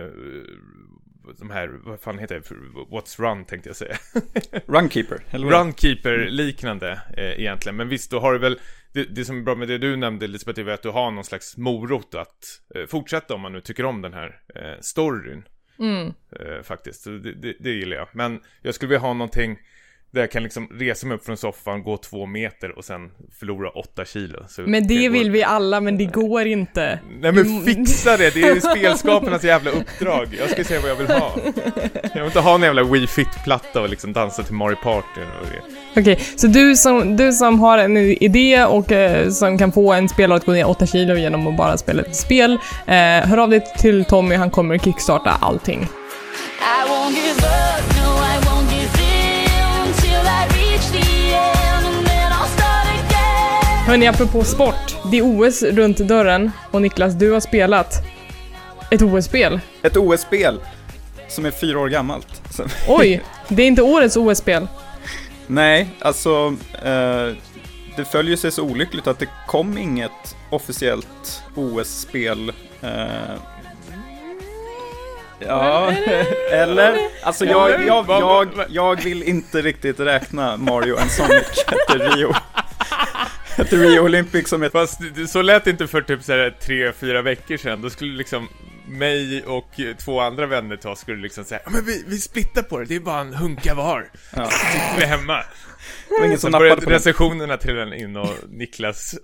de 1.40 1.50
här, 1.50 1.80
vad 1.84 2.00
fan 2.00 2.20
heter 2.20 2.36
det? 2.36 2.56
What's 2.96 3.22
Run 3.22 3.46
tänkte 3.46 3.70
jag 3.70 3.76
säga. 3.76 3.98
Runkeeper, 4.66 5.24
eller 5.30 5.48
Runkeeper 5.48 6.18
liknande 6.18 7.02
eh, 7.18 7.40
egentligen. 7.40 7.76
Men 7.76 7.90
visst, 7.90 8.12
då 8.12 8.20
har 8.20 8.34
du 8.34 8.40
väl, 8.40 8.60
det, 8.94 9.04
det, 9.04 9.26
som 9.26 9.38
är 9.38 9.42
bra 9.42 9.56
med 9.56 9.68
det 9.68 9.78
du 9.78 9.96
nämnde 9.96 10.26
Elisabeth, 10.26 10.60
är 10.60 10.68
att 10.68 10.84
du 10.84 10.90
har 10.90 11.12
någon 11.12 11.24
slags 11.24 11.58
morot 11.58 12.16
att 12.16 12.62
eh, 12.76 12.86
fortsätta 12.86 13.34
om 13.34 13.42
man 13.42 13.54
nu 13.54 13.62
tycker 13.62 13.86
om 13.86 14.02
den 14.02 14.14
här 14.14 14.40
eh, 14.56 14.80
storyn. 14.82 15.44
Mm. 15.80 16.14
Eh, 16.40 16.64
faktiskt, 16.64 17.04
det, 17.04 17.34
det, 17.34 17.56
det, 17.60 17.72
gillar 17.72 17.98
jag. 17.98 18.08
Men 18.14 18.40
jag 18.62 18.76
skulle 18.76 18.90
vilja 18.90 19.00
ha 19.00 19.14
någonting 19.14 19.58
där 20.12 20.22
jag 20.22 20.32
kan 20.32 20.44
liksom 20.44 20.68
resa 20.72 21.08
mig 21.08 21.16
upp 21.16 21.26
från 21.26 21.38
soffan, 21.38 21.84
gå 21.84 21.98
två 21.98 22.26
meter 22.26 22.78
och 22.78 22.86
sen 22.86 23.12
förlora 23.40 23.70
åtta 23.70 24.06
kilo. 24.06 24.44
Så 24.50 24.62
men 24.62 24.88
det 24.88 25.10
vill 25.10 25.28
gå... 25.28 25.34
vi 25.34 25.44
alla, 25.44 25.82
men 25.82 25.98
det 25.98 26.06
går 26.06 26.46
inte. 26.46 27.00
Nej 27.20 27.32
men 27.32 27.62
fixa 27.62 28.18
det, 28.18 28.34
det 28.34 28.42
är 28.42 28.60
spelskaparnas 28.76 29.44
jävla 29.44 29.72
uppdrag. 29.72 30.28
Jag 30.40 30.50
ska 30.50 30.64
säga 30.64 30.82
vad 30.82 30.90
jag 30.90 30.96
vill 30.96 31.08
ha. 31.08 31.32
Jag 32.04 32.14
vill 32.14 32.24
inte 32.24 32.40
ha 32.40 32.56
en 32.56 32.62
jävla 32.62 32.84
Wii 32.84 33.08
Fit-platta 33.08 33.82
och 33.82 33.90
liksom 33.90 34.14
dansa 34.14 34.44
till 34.44 34.54
Mario 34.54 34.76
Party 34.76 35.22
och 35.42 35.48
det. 35.48 36.02
Okej, 36.02 36.14
okay, 36.14 36.26
så 36.36 36.48
du 36.48 36.76
som, 36.76 37.18
du 37.18 37.34
som 37.34 37.60
har 37.60 37.78
en 37.78 37.98
idé 37.98 38.66
och 38.66 38.92
eh, 38.92 39.30
som 39.30 39.58
kan 39.58 39.72
få 39.72 39.94
en 39.94 40.10
spelare 40.10 40.38
att 40.38 40.46
gå 40.46 40.52
ner 40.52 40.70
8 40.70 40.86
kilo 40.86 41.16
genom 41.16 41.48
att 41.48 41.58
bara 41.58 41.78
spela 41.78 42.02
ett 42.02 42.16
spel, 42.16 42.52
eh, 42.88 42.98
hör 42.98 43.38
av 43.38 43.50
dig 43.50 43.66
till 43.78 44.06
Tommy, 44.06 44.36
han 44.36 44.52
kommer 44.52 44.78
kickstarta 44.78 45.30
allting. 45.42 45.88
Hörni, 53.92 54.08
apropå 54.08 54.44
sport. 54.44 54.96
Det 55.12 55.18
är 55.18 55.22
OS 55.24 55.64
runt 55.64 55.98
dörren 55.98 56.52
och 56.72 56.82
Niklas, 56.82 57.14
du 57.14 57.32
har 57.32 57.40
spelat 57.40 57.94
ett 58.92 59.02
OS-spel. 59.02 59.60
Ett 59.82 59.98
OS-spel 59.98 60.60
som 61.28 61.46
är 61.46 61.52
fyra 61.52 61.80
år 61.80 61.90
gammalt. 61.90 62.42
Oj, 62.88 63.24
det 63.48 63.64
är 63.64 63.68
inte 63.68 63.82
årets 63.82 64.18
OS-spel. 64.18 64.68
Nej, 65.48 65.90
alltså 66.00 66.56
eh, 66.84 67.36
det 67.98 68.06
följer 68.12 68.36
sig 68.38 68.52
så 68.52 68.64
olyckligt 68.64 69.08
att 69.08 69.20
det 69.20 69.28
kom 69.48 69.78
inget 69.78 70.36
officiellt 70.50 71.44
OS-spel. 71.56 72.52
Eh, 72.82 73.36
ja, 75.40 75.92
eller? 76.52 76.98
Alltså 77.24 77.46
jag, 77.46 77.86
jag, 77.86 78.06
jag, 78.10 78.50
jag 78.70 79.04
vill 79.04 79.24
inte 79.24 79.62
riktigt 79.62 80.00
räkna 80.00 80.58
Mario 80.58 80.98
and 80.98 81.12
Sonic 81.12 81.66
till 81.90 82.02
Rio. 82.02 82.34
Ett 83.62 83.74
Rio 83.74 84.00
Olympic 84.00 84.50
som 84.50 84.64
ett... 84.64 84.72
Fast 84.72 85.02
så 85.28 85.42
lät 85.42 85.64
det 85.64 85.72
inte 85.72 85.88
för 85.88 86.02
typ 86.02 86.24
såhär 86.24 86.58
tre, 86.62 86.92
fyra 86.94 87.22
veckor 87.22 87.58
sedan. 87.58 87.82
Då 87.82 87.90
skulle 87.90 88.18
liksom 88.18 88.48
mig 88.88 89.44
och 89.46 89.80
två 89.98 90.20
andra 90.20 90.46
vänner 90.46 90.78
ta 90.78 90.96
skulle 90.96 91.22
liksom 91.22 91.44
säga 91.44 91.62
men 91.66 91.86
vi, 91.86 92.04
vi 92.08 92.18
splittar 92.18 92.62
på 92.62 92.80
det, 92.80 92.86
det 92.86 92.96
är 92.96 93.00
bara 93.00 93.22
en 93.22 93.34
hunka 93.34 93.74
var. 93.74 94.12
Ja. 94.36 94.46
Så 94.46 94.52
sitter 94.52 95.00
vi 95.00 95.06
hemma. 95.06 95.44
Ingen 96.26 96.38
som 96.38 96.52
började 96.52 96.86
recensionerna 96.86 97.58
till 97.58 97.76
den 97.76 97.94
in 97.94 98.18
och 98.18 98.30
Niklas... 98.50 99.16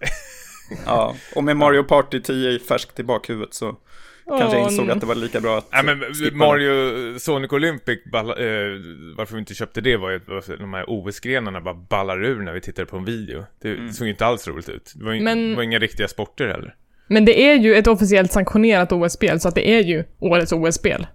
ja, 0.85 1.15
och 1.35 1.43
med 1.43 1.57
Mario 1.57 1.83
Party 1.83 2.21
10 2.21 2.59
färskt 2.59 2.99
i 2.99 3.03
bakhuvudet 3.03 3.53
så 3.53 3.75
Kanske 4.27 4.59
insåg 4.59 4.91
att 4.91 4.99
det 4.99 5.05
var 5.05 5.15
lika 5.15 5.39
bra 5.39 5.57
att 5.57 5.67
ja, 5.71 5.83
men 5.83 5.99
Mario 6.33 7.19
Sonic 7.19 7.51
Olympic, 7.51 7.99
balla, 8.11 8.33
eh, 8.33 8.71
varför 9.17 9.33
vi 9.33 9.39
inte 9.39 9.53
köpte 9.53 9.81
det 9.81 9.97
var 9.97 10.09
ju 10.09 10.15
att 10.15 10.59
de 10.59 10.73
här 10.73 10.85
OS-grenarna 10.87 11.61
bara 11.61 11.73
ballar 11.73 12.23
ur 12.23 12.41
när 12.41 12.53
vi 12.53 12.61
tittade 12.61 12.85
på 12.85 12.97
en 12.97 13.05
video. 13.05 13.45
Det 13.61 13.69
mm. 13.69 13.91
såg 13.91 14.07
inte 14.07 14.25
alls 14.25 14.47
roligt 14.47 14.69
ut. 14.69 14.93
Det 14.95 15.05
var, 15.05 15.19
men, 15.19 15.55
var 15.55 15.63
inga 15.63 15.79
riktiga 15.79 16.07
sporter 16.07 16.47
heller. 16.47 16.75
Men 17.07 17.25
det 17.25 17.41
är 17.41 17.55
ju 17.55 17.75
ett 17.75 17.87
officiellt 17.87 18.31
sanktionerat 18.31 18.91
OS-spel, 18.91 19.39
så 19.39 19.47
att 19.47 19.55
det 19.55 19.69
är 19.69 19.83
ju 19.83 20.03
årets 20.19 20.51
OS-spel. 20.51 21.07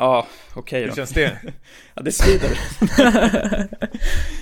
Ja, 0.00 0.26
okej 0.54 0.60
okay 0.60 0.80
då. 0.80 0.86
Hur 0.86 0.96
känns 0.96 1.10
det? 1.10 1.38
ja, 1.94 2.02
det 2.02 2.12
svider. 2.12 2.58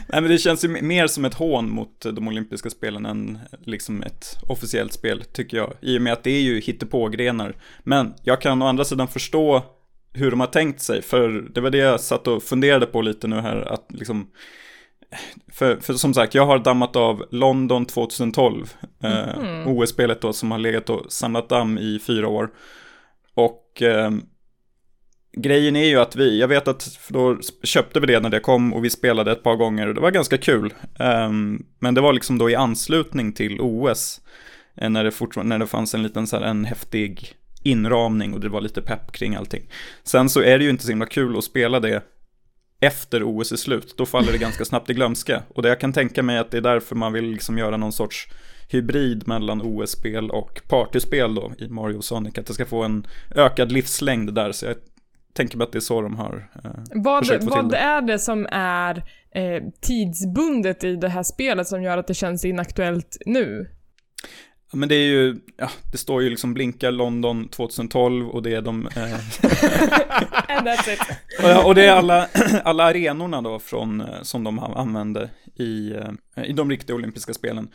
Nej, 0.08 0.20
men 0.22 0.30
det 0.30 0.38
känns 0.38 0.64
ju 0.64 0.68
mer 0.68 1.06
som 1.06 1.24
ett 1.24 1.34
hån 1.34 1.70
mot 1.70 2.00
de 2.00 2.28
olympiska 2.28 2.70
spelen 2.70 3.06
än 3.06 3.38
liksom 3.60 4.02
ett 4.02 4.36
officiellt 4.48 4.92
spel, 4.92 5.24
tycker 5.32 5.56
jag. 5.56 5.72
I 5.80 5.98
och 5.98 6.02
med 6.02 6.12
att 6.12 6.24
det 6.24 6.30
är 6.30 6.40
ju 6.40 6.60
hittepågrenar. 6.60 7.56
Men 7.84 8.14
jag 8.22 8.40
kan 8.40 8.62
å 8.62 8.66
andra 8.66 8.84
sidan 8.84 9.08
förstå 9.08 9.62
hur 10.12 10.30
de 10.30 10.40
har 10.40 10.46
tänkt 10.46 10.80
sig, 10.82 11.02
för 11.02 11.28
det 11.54 11.60
var 11.60 11.70
det 11.70 11.78
jag 11.78 12.00
satt 12.00 12.26
och 12.26 12.42
funderade 12.42 12.86
på 12.86 13.02
lite 13.02 13.26
nu 13.26 13.40
här, 13.40 13.72
att 13.72 13.86
liksom 13.88 14.30
för, 15.52 15.76
för 15.76 15.94
som 15.94 16.14
sagt, 16.14 16.34
jag 16.34 16.46
har 16.46 16.58
dammat 16.58 16.96
av 16.96 17.24
London 17.30 17.86
2012, 17.86 18.74
mm 19.02 19.60
eh, 19.60 19.68
OS-spelet 19.68 20.20
då 20.20 20.32
som 20.32 20.50
har 20.50 20.58
legat 20.58 20.90
och 20.90 21.12
samlat 21.12 21.48
damm 21.48 21.78
i 21.78 21.98
fyra 22.06 22.28
år. 22.28 22.50
Och 23.34 23.82
eh, 23.82 24.10
grejen 25.42 25.76
är 25.76 25.84
ju 25.84 26.00
att 26.00 26.16
vi, 26.16 26.40
jag 26.40 26.48
vet 26.48 26.68
att 26.68 26.98
då 27.08 27.38
köpte 27.62 28.00
vi 28.00 28.06
det 28.06 28.20
när 28.20 28.30
det 28.30 28.40
kom 28.40 28.74
och 28.74 28.84
vi 28.84 28.90
spelade 28.90 29.32
ett 29.32 29.42
par 29.42 29.56
gånger 29.56 29.86
och 29.86 29.94
det 29.94 30.00
var 30.00 30.10
ganska 30.10 30.38
kul. 30.38 30.74
Um, 30.98 31.66
men 31.78 31.94
det 31.94 32.00
var 32.00 32.12
liksom 32.12 32.38
då 32.38 32.50
i 32.50 32.54
anslutning 32.54 33.32
till 33.32 33.60
OS. 33.60 34.20
Eh, 34.76 34.90
när 34.90 35.04
det, 35.04 35.10
fortfarande, 35.10 35.48
när 35.54 35.58
det 35.58 35.70
fanns 35.70 35.94
en 35.94 36.02
liten 36.02 36.26
så 36.26 36.36
här, 36.36 36.44
en 36.44 36.64
häftig 36.64 37.34
inramning 37.62 38.34
och 38.34 38.40
det 38.40 38.48
var 38.48 38.60
lite 38.60 38.82
pepp 38.82 39.12
kring 39.12 39.34
allting. 39.34 39.62
Sen 40.02 40.28
så 40.28 40.42
är 40.42 40.58
det 40.58 40.64
ju 40.64 40.70
inte 40.70 40.84
så 40.84 40.90
himla 40.90 41.06
kul 41.06 41.38
att 41.38 41.44
spela 41.44 41.80
det 41.80 42.02
efter 42.80 43.22
OS 43.24 43.52
är 43.52 43.56
slut. 43.56 43.94
Då 43.96 44.06
faller 44.06 44.32
det 44.32 44.38
ganska 44.38 44.64
snabbt 44.64 44.90
i 44.90 44.94
glömska. 44.94 45.42
Och 45.54 45.62
det 45.62 45.68
jag 45.68 45.80
kan 45.80 45.92
tänka 45.92 46.22
mig 46.22 46.38
att 46.38 46.50
det 46.50 46.56
är 46.56 46.62
därför 46.62 46.96
man 46.96 47.12
vill 47.12 47.24
liksom 47.24 47.58
göra 47.58 47.76
någon 47.76 47.92
sorts 47.92 48.28
hybrid 48.68 49.28
mellan 49.28 49.62
OS-spel 49.62 50.30
och 50.30 50.60
partyspel 50.68 51.34
då 51.34 51.52
i 51.58 51.68
Mario 51.68 51.96
och 51.96 52.04
Sonic. 52.04 52.38
Att 52.38 52.46
det 52.46 52.54
ska 52.54 52.66
få 52.66 52.82
en 52.82 53.06
ökad 53.34 53.72
livslängd 53.72 54.34
där. 54.34 54.52
Så 54.52 54.66
jag 54.66 54.76
tänker 55.38 55.58
mig 55.58 55.64
att 55.64 55.72
det 55.72 55.78
är 55.78 55.80
så 55.80 56.00
de 56.02 56.16
har 56.16 56.48
eh, 56.64 56.70
vad, 56.94 57.26
försökt 57.26 57.44
få 57.44 57.50
Vad 57.50 57.70
det. 57.70 57.76
är 57.76 58.02
det 58.02 58.18
som 58.18 58.46
är 58.50 58.96
eh, 59.34 59.62
tidsbundet 59.80 60.84
i 60.84 60.96
det 60.96 61.08
här 61.08 61.22
spelet 61.22 61.66
som 61.66 61.82
gör 61.82 61.98
att 61.98 62.06
det 62.06 62.14
känns 62.14 62.44
inaktuellt 62.44 63.16
nu? 63.26 63.70
Men 64.72 64.88
det 64.88 64.94
är 64.94 65.06
ju, 65.06 65.36
ja, 65.56 65.70
det 65.92 65.98
står 65.98 66.22
ju 66.22 66.30
liksom 66.30 66.54
blinkar 66.54 66.90
London 66.90 67.48
2012 67.48 68.28
och 68.28 68.42
det 68.42 68.54
är 68.54 68.62
de... 68.62 68.86
Eh... 68.86 69.02
And 70.56 70.66
that's 70.66 70.92
it. 70.92 71.00
och 71.64 71.74
det 71.74 71.84
är 71.84 71.92
alla, 71.92 72.28
alla 72.64 72.84
arenorna 72.84 73.42
då 73.42 73.58
från, 73.58 74.00
eh, 74.00 74.22
som 74.22 74.44
de 74.44 74.58
använde 74.58 75.30
i, 75.54 75.92
eh, 76.36 76.44
i 76.44 76.52
de 76.52 76.70
riktiga 76.70 76.96
olympiska 76.96 77.34
spelen. 77.34 77.68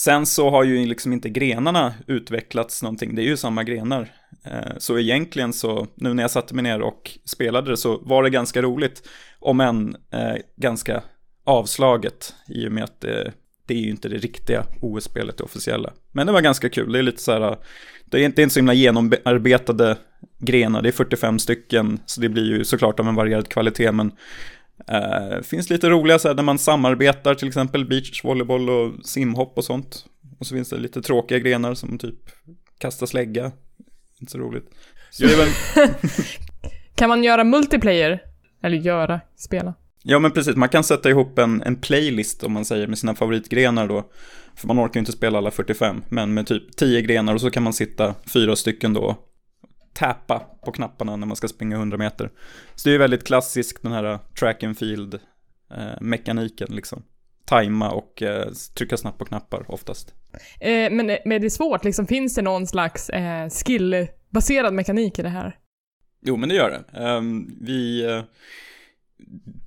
Sen 0.00 0.26
så 0.26 0.50
har 0.50 0.64
ju 0.64 0.86
liksom 0.86 1.12
inte 1.12 1.28
grenarna 1.28 1.94
utvecklats 2.06 2.82
någonting, 2.82 3.14
det 3.14 3.22
är 3.22 3.26
ju 3.26 3.36
samma 3.36 3.64
grenar. 3.64 4.12
Eh, 4.44 4.72
så 4.78 4.98
egentligen 4.98 5.52
så, 5.52 5.86
nu 5.94 6.14
när 6.14 6.22
jag 6.22 6.30
satte 6.30 6.54
mig 6.54 6.62
ner 6.62 6.80
och 6.80 7.18
spelade 7.24 7.70
det 7.70 7.76
så 7.76 7.98
var 7.98 8.22
det 8.22 8.30
ganska 8.30 8.62
roligt, 8.62 9.08
om 9.38 9.60
än 9.60 9.96
eh, 10.10 10.36
ganska 10.56 11.02
avslaget 11.44 12.34
i 12.48 12.68
och 12.68 12.72
med 12.72 12.84
att 12.84 13.00
det, 13.00 13.32
det 13.70 13.76
är 13.76 13.82
ju 13.82 13.90
inte 13.90 14.08
det 14.08 14.16
riktiga 14.16 14.66
OS-spelet, 14.80 15.36
det 15.36 15.44
officiella. 15.44 15.92
Men 16.12 16.26
det 16.26 16.32
var 16.32 16.40
ganska 16.40 16.68
kul, 16.68 16.92
det 16.92 16.98
är 16.98 17.02
lite 17.02 17.22
så 17.22 17.32
här, 17.32 17.56
det 18.04 18.20
är 18.20 18.24
inte, 18.24 18.50
så 18.50 18.58
himla 18.58 18.74
genomarbetade 18.74 19.96
grenar, 20.38 20.82
det 20.82 20.88
är 20.88 20.92
45 20.92 21.38
stycken, 21.38 22.00
så 22.06 22.20
det 22.20 22.28
blir 22.28 22.44
ju 22.44 22.64
såklart 22.64 23.00
av 23.00 23.08
en 23.08 23.14
varierad 23.14 23.48
kvalitet, 23.48 23.92
men 23.92 24.12
det 24.86 25.36
uh, 25.36 25.42
finns 25.42 25.70
lite 25.70 25.88
roliga 25.88 26.18
så 26.18 26.28
här 26.28 26.34
när 26.34 26.42
man 26.42 26.58
samarbetar, 26.58 27.34
till 27.34 27.48
exempel 27.48 27.84
beachvolleyboll 27.84 28.70
och 28.70 28.92
simhopp 29.06 29.58
och 29.58 29.64
sånt. 29.64 30.04
Och 30.38 30.46
så 30.46 30.54
finns 30.54 30.68
det 30.68 30.78
lite 30.78 31.02
tråkiga 31.02 31.38
grenar 31.38 31.74
som 31.74 31.98
typ 31.98 32.18
kasta 32.78 33.06
slägga, 33.06 33.52
inte 34.20 34.32
så 34.32 34.38
roligt. 34.38 34.70
Så 35.10 35.22
det 35.26 35.36
väl... 35.36 35.48
kan 36.94 37.08
man 37.08 37.24
göra 37.24 37.44
multiplayer? 37.44 38.22
Eller 38.62 38.76
göra, 38.76 39.20
spela? 39.36 39.74
Ja 40.02 40.18
men 40.18 40.30
precis, 40.30 40.56
man 40.56 40.68
kan 40.68 40.84
sätta 40.84 41.10
ihop 41.10 41.38
en, 41.38 41.62
en 41.62 41.76
playlist 41.76 42.44
om 42.44 42.52
man 42.52 42.64
säger 42.64 42.86
med 42.86 42.98
sina 42.98 43.14
favoritgrenar 43.14 43.88
då. 43.88 44.10
För 44.54 44.66
man 44.66 44.80
orkar 44.80 44.94
ju 44.94 44.98
inte 45.00 45.12
spela 45.12 45.38
alla 45.38 45.50
45, 45.50 46.02
men 46.08 46.34
med 46.34 46.46
typ 46.46 46.76
10 46.76 47.02
grenar 47.02 47.34
och 47.34 47.40
så 47.40 47.50
kan 47.50 47.62
man 47.62 47.72
sitta 47.72 48.14
fyra 48.32 48.56
stycken 48.56 48.92
då 48.92 49.16
täpa 49.92 50.38
på 50.64 50.72
knapparna 50.72 51.16
när 51.16 51.26
man 51.26 51.36
ska 51.36 51.48
springa 51.48 51.76
100 51.76 51.98
meter. 51.98 52.30
Så 52.74 52.88
det 52.88 52.90
är 52.90 52.92
ju 52.92 52.98
väldigt 52.98 53.24
klassiskt 53.24 53.82
den 53.82 53.92
här 53.92 54.18
track 54.38 54.62
and 54.62 54.78
field 54.78 55.14
eh, 55.70 56.00
mekaniken 56.00 56.68
liksom. 56.70 57.02
Tajma 57.44 57.90
och 57.90 58.22
eh, 58.22 58.52
trycka 58.76 58.96
snabbt 58.96 59.18
på 59.18 59.24
knappar 59.24 59.70
oftast. 59.70 60.14
Eh, 60.60 60.90
men, 60.90 61.06
men 61.06 61.40
det 61.40 61.46
är 61.46 61.50
svårt, 61.50 61.84
liksom 61.84 62.06
finns 62.06 62.34
det 62.34 62.42
någon 62.42 62.66
slags 62.66 63.10
eh, 63.10 63.48
skillbaserad 63.48 64.74
mekanik 64.74 65.18
i 65.18 65.22
det 65.22 65.28
här? 65.28 65.58
Jo 66.22 66.36
men 66.36 66.48
det 66.48 66.54
gör 66.54 66.70
det. 66.70 67.00
Um, 67.00 67.58
vi 67.60 68.04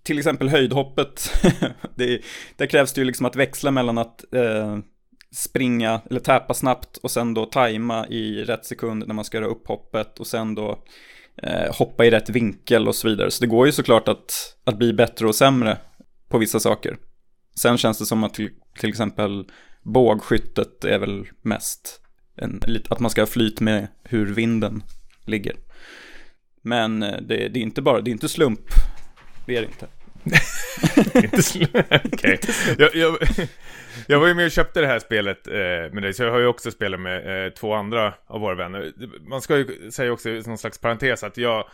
till 0.04 0.18
exempel 0.18 0.50
höjdhoppet, 0.50 1.34
det, 1.96 2.22
där 2.56 2.66
krävs 2.66 2.94
det 2.94 3.02
ju 3.02 3.06
liksom 3.06 3.26
att 3.26 3.36
växla 3.36 3.72
mellan 3.72 3.98
att 3.98 4.34
eh, 4.34 4.78
springa 5.32 6.02
eller 6.10 6.20
täpa 6.20 6.54
snabbt 6.54 6.98
och 6.98 7.12
sen 7.12 7.34
då 7.34 7.46
tajma 7.46 8.08
i 8.08 8.44
rätt 8.44 8.66
sekund 8.66 9.08
när 9.08 9.14
man 9.14 9.26
ska 9.26 9.38
göra 9.38 9.48
upphoppet 9.48 10.20
och 10.20 10.28
sen 10.28 10.56
då 10.56 10.84
eh, 11.44 11.76
hoppa 11.76 12.06
i 12.06 12.12
rätt 12.12 12.30
vinkel 12.30 12.88
och 12.88 12.96
så 12.96 13.10
vidare. 13.10 13.32
Så 13.32 13.42
det 13.42 13.48
går 13.48 13.66
ju 13.66 13.72
såklart 13.72 14.08
att, 14.08 14.58
att 14.64 14.78
bli 14.78 14.94
bättre 14.94 15.28
och 15.28 15.36
sämre 15.36 15.78
på 16.30 16.38
vissa 16.38 16.60
saker. 16.60 16.98
Sen 17.56 17.78
känns 17.78 18.00
det 18.00 18.06
som 18.06 18.24
att 18.24 18.34
till, 18.34 18.50
till 18.80 18.90
exempel 18.90 19.46
bågskyttet 19.84 20.84
är 20.84 21.00
väl 21.00 21.26
mest 21.42 22.02
en, 22.36 22.62
att 22.90 23.00
man 23.00 23.10
ska 23.10 23.22
ha 23.22 23.28
flyt 23.28 23.60
med 23.60 23.88
hur 24.04 24.34
vinden 24.34 24.84
ligger. 25.26 25.56
Men 26.62 27.04
eh, 27.04 27.22
det, 27.22 27.48
det, 27.48 27.60
är 27.60 27.64
inte 27.64 27.82
bara, 27.82 28.02
det 28.02 28.10
är 28.10 28.14
inte 28.14 28.30
slump 28.30 28.66
det 29.46 29.58
är 29.58 29.62
det 29.62 29.68
inte. 29.68 29.88
okej. 32.14 32.40
Jag, 32.78 32.96
jag, 32.96 33.18
jag, 34.08 34.20
var 34.20 34.28
ju 34.28 34.34
med 34.34 34.46
och 34.46 34.52
köpte 34.52 34.82
det 34.82 34.88
här 34.88 35.00
spelet 35.00 35.48
eh, 35.48 35.54
med 35.94 36.02
dig, 36.02 36.14
så 36.14 36.24
jag 36.24 36.32
har 36.32 36.40
ju 36.40 36.48
också 36.48 36.72
spelat 36.72 37.00
med 37.00 37.46
eh, 37.46 37.50
två 37.54 37.74
andra 37.74 38.14
av 38.28 38.42
våra 38.42 38.56
vänner. 38.56 38.94
Man 39.30 39.42
ska 39.42 39.58
ju 39.58 39.92
säga 39.92 40.12
också 40.12 40.30
någon 40.30 40.58
slags 40.58 40.78
parentes 40.78 41.24
att 41.24 41.38
jag 41.38 41.66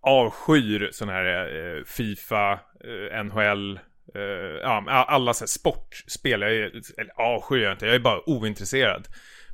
avskyr 0.00 0.88
sådana 0.92 1.12
här 1.12 1.76
eh, 1.76 1.84
Fifa, 1.84 2.52
eh, 2.52 3.24
NHL, 3.24 3.80
eh, 4.14 4.22
ja, 4.62 5.04
alla 5.08 5.34
så 5.34 5.42
här 5.42 5.48
sportspel. 5.48 6.40
Jag 6.40 6.50
är, 6.50 6.72
eller 6.98 7.20
avskyr 7.20 7.62
jag 7.62 7.72
inte, 7.72 7.86
jag 7.86 7.94
är 7.94 8.00
bara 8.00 8.28
ointresserad. 8.28 9.06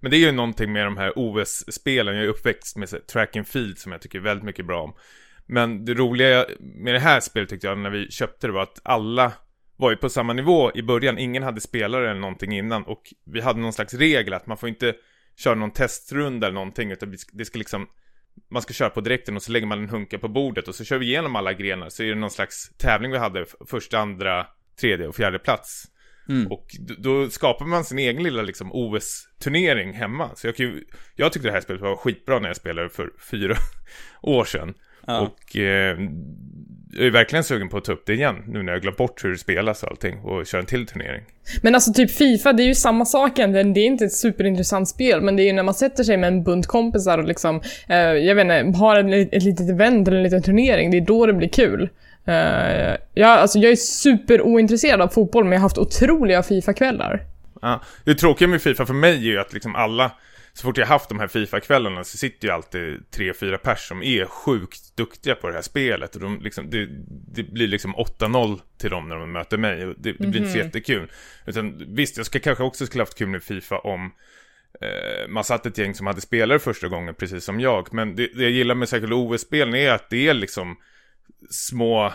Men 0.03 0.11
det 0.11 0.17
är 0.17 0.19
ju 0.19 0.33
någonting 0.33 0.73
med 0.73 0.85
de 0.85 0.97
här 0.97 1.13
OS-spelen, 1.17 2.17
jag 2.17 2.25
är 2.25 2.29
uppväxt 2.29 2.77
med 2.77 3.07
track 3.07 3.37
and 3.37 3.49
field 3.49 3.79
som 3.79 3.93
jag 3.93 4.01
tycker 4.01 4.21
väldigt 4.21 4.45
mycket 4.45 4.67
bra 4.67 4.83
om. 4.83 4.95
Men 5.47 5.85
det 5.85 5.95
roliga 5.95 6.47
med 6.61 6.95
det 6.95 7.01
här 7.01 7.21
spelet 7.21 7.49
tyckte 7.49 7.67
jag 7.67 7.79
när 7.79 7.91
vi 7.91 8.11
köpte 8.11 8.47
det 8.47 8.53
var 8.53 8.63
att 8.63 8.81
alla 8.83 9.33
var 9.77 9.91
ju 9.91 9.97
på 9.97 10.09
samma 10.09 10.33
nivå 10.33 10.73
i 10.75 10.83
början. 10.83 11.19
Ingen 11.19 11.43
hade 11.43 11.61
spelare 11.61 12.11
eller 12.11 12.21
någonting 12.21 12.53
innan 12.53 12.83
och 12.83 13.03
vi 13.25 13.41
hade 13.41 13.61
någon 13.61 13.73
slags 13.73 13.95
regel 13.95 14.33
att 14.33 14.47
man 14.47 14.57
får 14.57 14.69
inte 14.69 14.95
köra 15.37 15.55
någon 15.55 15.71
testrunda 15.71 16.47
eller 16.47 16.55
någonting 16.55 16.91
utan 16.91 17.17
det 17.33 17.45
ska 17.45 17.59
liksom 17.59 17.87
man 18.51 18.63
ska 18.63 18.73
köra 18.75 18.91
på 18.91 19.01
direkten 19.01 19.37
och 19.37 19.43
så 19.43 19.53
lägger 19.53 19.67
man 19.67 19.79
en 19.79 19.89
hunka 19.89 20.19
på 20.19 20.29
bordet 20.29 20.69
och 20.69 20.75
så 20.75 20.85
kör 20.85 20.99
vi 20.99 21.07
igenom 21.07 21.37
alla 21.37 21.53
grenar 21.53 21.89
så 21.89 22.03
är 22.03 22.09
det 22.09 22.15
någon 22.15 22.31
slags 22.31 22.71
tävling 22.77 23.11
vi 23.11 23.19
hade 23.19 23.47
första, 23.67 23.99
andra, 23.99 24.47
tredje 24.81 25.07
och 25.07 25.17
fjärde 25.17 25.39
plats. 25.39 25.85
Mm. 26.29 26.53
Och 26.53 26.67
då 26.99 27.31
skapar 27.31 27.67
man 27.67 27.85
sin 27.85 27.99
egen 27.99 28.23
lilla 28.23 28.43
liksom 28.43 28.73
OS-turnering 28.73 29.93
hemma. 29.93 30.31
Så 30.35 30.47
jag, 30.47 30.57
kan 30.57 30.81
jag 31.17 31.33
tyckte 31.33 31.49
det 31.49 31.53
här 31.53 31.61
spelet 31.61 31.83
var 31.83 31.97
skitbra 31.97 32.39
när 32.39 32.49
jag 32.49 32.57
spelade 32.57 32.89
för 32.89 33.13
fyra 33.31 33.57
år 34.23 34.45
sedan. 34.45 34.75
Ja. 35.07 35.21
Och 35.21 35.57
eh, 35.57 35.99
jag 36.97 37.07
är 37.07 37.11
verkligen 37.11 37.45
sugen 37.45 37.69
på 37.69 37.77
att 37.77 37.85
ta 37.85 37.93
upp 37.93 38.07
det 38.07 38.13
igen, 38.13 38.37
nu 38.47 38.63
när 38.63 38.73
jag 38.73 38.83
glömt 38.83 38.97
bort 38.97 39.25
hur 39.25 39.31
det 39.31 39.39
spelas 39.39 39.83
och 39.83 39.91
allting, 39.91 40.19
och 40.19 40.47
köra 40.47 40.61
en 40.61 40.67
till 40.67 40.87
turnering. 40.87 41.23
Men 41.63 41.75
alltså 41.75 41.93
typ 41.93 42.11
Fifa, 42.11 42.53
det 42.53 42.63
är 42.63 42.67
ju 42.67 42.75
samma 42.75 43.05
sak 43.05 43.39
egentligen. 43.39 43.73
Det 43.73 43.81
är 43.81 43.87
inte 43.87 44.05
ett 44.05 44.13
superintressant 44.13 44.89
spel, 44.89 45.21
men 45.21 45.37
det 45.37 45.43
är 45.43 45.45
ju 45.45 45.53
när 45.53 45.63
man 45.63 45.75
sätter 45.75 46.05
sig 46.05 46.17
med 46.17 46.29
en 46.29 46.43
bunt 46.43 46.67
kompisar 46.67 47.19
och 47.19 47.25
liksom, 47.25 47.61
eh, 47.89 47.97
jag 47.99 48.35
vet 48.35 48.67
inte, 48.67 48.79
har 48.79 49.15
ett, 49.15 49.33
ett 49.33 49.43
litet 49.43 49.71
event 49.71 50.09
eller 50.09 50.17
en 50.17 50.25
liten 50.25 50.43
turnering, 50.43 50.91
det 50.91 50.97
är 50.97 51.01
då 51.01 51.27
det 51.27 51.33
blir 51.33 51.49
kul. 51.49 51.89
Uh, 52.29 52.97
ja, 53.15 53.29
alltså 53.29 53.59
jag 53.59 53.73
är 53.73 53.77
superointresserad 53.77 55.01
av 55.01 55.09
fotboll, 55.09 55.45
men 55.45 55.53
jag 55.53 55.59
har 55.59 55.63
haft 55.63 55.79
otroliga 55.79 56.43
Fifa-kvällar. 56.43 57.23
Ja, 57.63 57.81
det 58.05 58.15
tråkiga 58.15 58.49
med 58.49 58.63
Fifa 58.63 58.87
för 58.87 58.95
mig 58.95 59.17
är 59.17 59.33
ju 59.33 59.41
att 59.41 59.53
liksom 59.53 59.77
alla 59.77 60.13
så 60.57 60.63
fort 60.63 60.79
jag 60.79 60.87
haft 60.87 61.09
de 61.09 61.19
här 61.21 61.29
FIFA-kvällarna 61.29 62.05
så 62.05 62.19
sitter 62.19 62.49
ju 62.49 62.55
alltid 62.55 63.11
tre, 63.11 63.35
fyra 63.35 63.59
pers 63.59 63.89
som 63.89 64.03
är 64.03 64.27
sjukt 64.27 64.97
duktiga 64.97 65.35
på 65.35 65.49
det 65.49 65.55
här 65.55 65.63
spelet. 65.63 66.15
Och 66.15 66.21
de 66.21 66.41
liksom, 66.41 66.71
det, 66.71 66.89
det 67.35 67.43
blir 67.43 67.69
liksom 67.69 67.95
8-0 67.95 68.61
till 68.79 68.91
dem 68.91 69.09
när 69.09 69.17
de 69.17 69.33
möter 69.33 69.59
mig. 69.59 69.87
Och 69.87 69.95
det, 69.99 70.13
det 70.13 70.19
blir 70.19 70.27
mm 70.27 70.33
-hmm. 70.33 70.37
inte 70.37 70.51
så 70.51 70.59
mhm. 70.59 70.67
jättekul. 70.67 71.11
Utan 71.47 71.95
visst, 71.95 72.17
jag 72.17 72.27
ska 72.27 72.41
kanske 72.41 72.65
också 72.65 72.87
skulle 72.87 73.03
haft 73.03 73.19
kul 73.19 73.29
med 73.29 73.43
FIFA 73.43 73.79
om 73.79 74.13
eh, 74.81 75.29
man 75.29 75.45
satt 75.45 75.67
ett 75.67 75.79
gäng 75.79 75.95
som 75.95 76.07
hade 76.07 76.21
spelare 76.21 76.59
första 76.59 76.89
gången, 76.89 77.15
precis 77.15 77.45
som 77.45 77.61
jag. 77.61 77.95
Men 77.95 78.17
det, 78.17 78.27
det 78.35 78.43
jag 78.43 78.53
gillar 78.53 78.75
med 78.75 78.89
särskilt 78.89 79.13
OS-spelen 79.13 79.75
är 79.75 79.91
att 79.91 80.11
det 80.11 80.29
är 80.29 80.35
liksom 80.35 80.77
små 81.51 82.07
eh, 82.07 82.13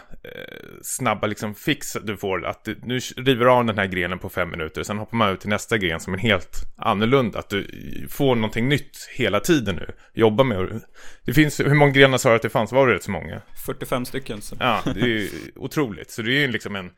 snabba 0.84 1.28
liksom 1.28 1.56
fix 1.56 1.98
du 2.04 2.18
får. 2.18 2.46
Att 2.46 2.64
du, 2.66 2.80
nu 2.84 3.00
river 3.00 3.46
av 3.46 3.66
den 3.66 3.78
här 3.78 3.86
grenen 3.86 4.20
på 4.20 4.30
fem 4.30 4.50
minuter 4.50 4.84
sen 4.84 4.98
hoppar 4.98 5.18
man 5.18 5.30
ut 5.30 5.40
till 5.40 5.50
nästa 5.50 5.78
gren 5.78 6.00
som 6.00 6.14
är 6.14 6.18
helt 6.18 6.66
annorlunda. 6.78 7.40
Att 7.40 7.50
du 7.50 7.68
får 8.10 8.36
någonting 8.36 8.70
nytt 8.70 9.10
hela 9.16 9.40
tiden 9.40 9.76
nu. 9.76 9.92
Jobba 10.14 10.44
med 10.44 10.82
det 11.26 11.34
finns 11.34 11.60
hur 11.60 11.76
många 11.76 11.92
grenar 11.92 12.18
sa 12.18 12.30
du 12.30 12.36
att 12.36 12.42
det 12.42 12.50
fanns? 12.50 12.72
Var 12.72 12.88
det 12.88 12.94
rätt 12.94 13.04
så 13.04 13.12
många? 13.12 13.42
45 13.66 14.06
stycken 14.06 14.42
så. 14.42 14.56
ja 14.60 14.82
det 14.86 15.02
är 15.02 15.08
ju 15.08 15.30
otroligt. 15.56 16.12
Så 16.12 16.22
det 16.22 16.32
är 16.32 16.42
ju 16.42 16.48
liksom 16.48 16.76
en 16.76 16.92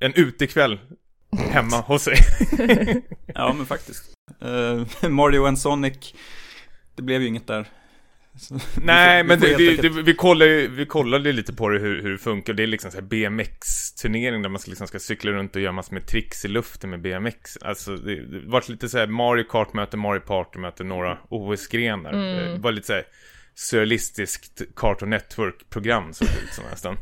en 0.00 0.14
utekväll 0.14 0.78
hemma 1.50 1.76
hos 1.86 2.02
sig. 2.02 2.16
Ja 3.34 3.52
men 3.52 3.66
faktiskt. 3.66 4.04
Uh, 4.44 5.08
Mario 5.08 5.46
and 5.46 5.58
Sonic 5.58 6.14
det 6.96 7.02
blev 7.02 7.22
ju 7.22 7.28
inget 7.28 7.46
där 7.46 7.68
Nej, 8.82 9.24
men 9.24 9.40
det, 9.40 9.56
det, 9.56 9.82
det, 9.82 9.88
vi, 9.88 10.14
kollade, 10.14 10.68
vi 10.68 10.86
kollade 10.86 11.32
lite 11.32 11.52
på 11.52 11.68
det 11.68 11.78
hur, 11.78 12.02
hur 12.02 12.10
det 12.10 12.18
funkar. 12.18 12.52
Det 12.52 12.62
är 12.62 12.66
liksom 12.66 12.90
en 12.98 13.08
BMX-turnering 13.08 14.42
där 14.42 14.48
man 14.48 14.60
liksom 14.66 14.86
ska 14.86 14.98
cykla 14.98 15.30
runt 15.30 15.56
och 15.56 15.62
göra 15.62 15.72
massor 15.72 15.94
med 15.94 16.06
tricks 16.06 16.44
i 16.44 16.48
luften 16.48 16.90
med 16.90 17.00
BMX. 17.00 17.56
Alltså 17.60 17.96
det, 17.96 18.26
det 18.26 18.46
var 18.46 18.70
lite 18.70 18.88
så 18.88 18.98
här 18.98 19.06
Mario 19.06 19.44
Kart 19.44 19.74
möter 19.74 19.98
Mario 19.98 20.20
Party 20.20 20.58
möter 20.58 20.84
några 20.84 21.18
OS-grenar. 21.28 22.12
Mm. 22.12 22.54
Det 22.54 22.58
var 22.58 22.72
lite 22.72 22.86
så 22.86 22.92
här 22.92 23.04
surrealistiskt 23.54 24.62
Cartoon 24.76 25.10
Network-program 25.10 26.12
såg 26.12 26.28
det 26.28 26.44
ut 26.44 26.54
som 26.54 26.64
nästan. 26.70 26.96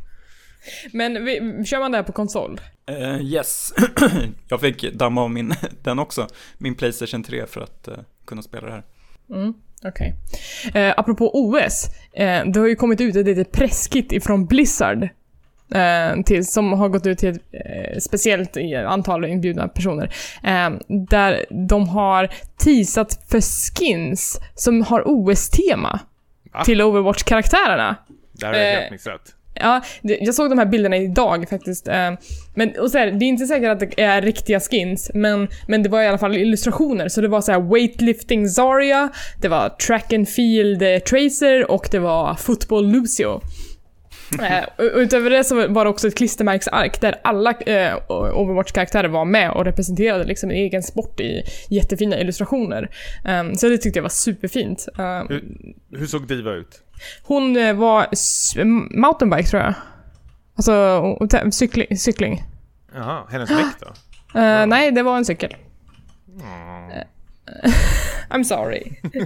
Men 0.93 1.25
vi, 1.25 1.63
kör 1.65 1.79
man 1.79 1.91
det 1.91 1.97
här 1.97 2.03
på 2.03 2.11
konsol? 2.11 2.61
Uh, 2.91 3.21
yes. 3.21 3.73
jag 4.47 4.61
fick 4.61 4.93
damma 4.93 5.21
av 5.21 5.31
min, 5.31 5.53
den 5.83 5.99
också, 5.99 6.27
min 6.57 6.75
Playstation 6.75 7.23
3 7.23 7.45
för 7.45 7.61
att 7.61 7.87
uh, 7.87 7.97
kunna 8.25 8.41
spela 8.41 8.67
det 8.67 8.73
här. 8.73 8.83
Mm. 9.29 9.53
Okej. 9.85 10.15
Okay. 10.69 10.81
Eh, 10.81 10.93
apropå 10.97 11.31
OS. 11.33 11.89
Eh, 12.13 12.45
det 12.45 12.59
har 12.59 12.67
ju 12.67 12.75
kommit 12.75 13.01
ut 13.01 13.15
ett 13.15 13.25
litet 13.25 13.51
presskit 13.51 14.11
ifrån 14.11 14.45
Blizzard. 14.45 15.09
Eh, 15.75 16.21
till, 16.25 16.47
som 16.47 16.73
har 16.73 16.89
gått 16.89 17.05
ut 17.05 17.17
till 17.17 17.29
ett 17.29 17.41
eh, 17.51 17.99
speciellt 17.99 18.57
antal 18.87 19.25
inbjudna 19.25 19.67
personer. 19.67 20.13
Eh, 20.43 20.69
där 20.87 21.45
de 21.67 21.89
har 21.89 22.29
teasat 22.57 23.23
för 23.29 23.41
skins 23.41 24.39
som 24.55 24.81
har 24.81 25.03
OS-tema. 25.05 25.99
Till 26.65 26.81
Overwatch-karaktärerna. 26.81 27.95
Det 28.31 28.45
här 28.45 28.53
är 28.53 28.71
helt 28.71 28.85
eh, 28.85 28.91
missat. 28.91 29.35
Ja, 29.53 29.81
jag 30.01 30.35
såg 30.35 30.49
de 30.49 30.59
här 30.59 30.65
bilderna 30.65 30.97
idag 30.97 31.49
faktiskt. 31.49 31.87
Eh, 31.87 32.11
men 32.55 32.79
och 32.79 32.91
så 32.91 32.97
här, 32.97 33.11
det 33.11 33.25
är 33.25 33.27
inte 33.27 33.45
säkert 33.45 33.69
att 33.69 33.79
det 33.79 34.01
är 34.01 34.21
riktiga 34.21 34.59
skins, 34.59 35.11
men, 35.13 35.47
men 35.67 35.83
det 35.83 35.89
var 35.89 36.01
i 36.01 36.07
alla 36.07 36.17
fall 36.17 36.35
illustrationer. 36.35 37.09
Så 37.09 37.21
det 37.21 37.27
var 37.27 37.41
så 37.41 37.51
här 37.51 37.73
weightlifting 37.73 38.49
Zarya, 38.49 39.09
det 39.41 39.47
var 39.47 39.69
track 39.69 40.13
and 40.13 40.29
field 40.29 40.81
eh, 40.81 40.99
Tracer 40.99 41.71
och 41.71 41.87
det 41.91 41.99
var 41.99 42.35
football 42.35 42.91
Lucio. 42.91 43.41
eh, 44.41 44.63
utöver 44.77 45.29
det 45.29 45.43
så 45.43 45.67
var 45.67 45.83
det 45.83 45.89
också 45.89 46.07
ett 46.07 46.15
klistermärksark 46.15 47.01
där 47.01 47.15
alla 47.23 47.51
eh, 47.51 47.95
Overwatch-karaktärer 48.09 49.07
var 49.07 49.25
med 49.25 49.51
och 49.51 49.65
representerade 49.65 50.23
liksom 50.23 50.49
en 50.49 50.55
egen 50.55 50.83
sport 50.83 51.19
i 51.19 51.43
jättefina 51.69 52.19
illustrationer. 52.19 52.89
Um, 53.25 53.55
så 53.55 53.69
det 53.69 53.77
tyckte 53.77 53.99
jag 53.99 54.03
var 54.03 54.09
superfint. 54.09 54.87
Um, 54.97 55.27
hur, 55.29 55.43
hur 55.99 56.05
såg 56.05 56.27
Diva 56.27 56.51
ut? 56.51 56.83
Hon 57.23 57.57
eh, 57.57 57.73
var 57.73 58.07
mountainbike 58.97 59.49
tror 59.49 59.61
jag. 59.61 59.73
Alltså 60.55 61.17
cykling. 61.51 61.97
cykling. 61.97 62.43
Jaha, 62.95 63.23
hennes 63.29 63.49
däck 63.49 63.65
då? 63.79 64.39
Eh, 64.39 64.65
nej, 64.65 64.91
det 64.91 65.03
var 65.03 65.17
en 65.17 65.25
cykel. 65.25 65.55
Mm. 66.41 67.03
I'm 68.29 68.43
sorry. 68.43 68.91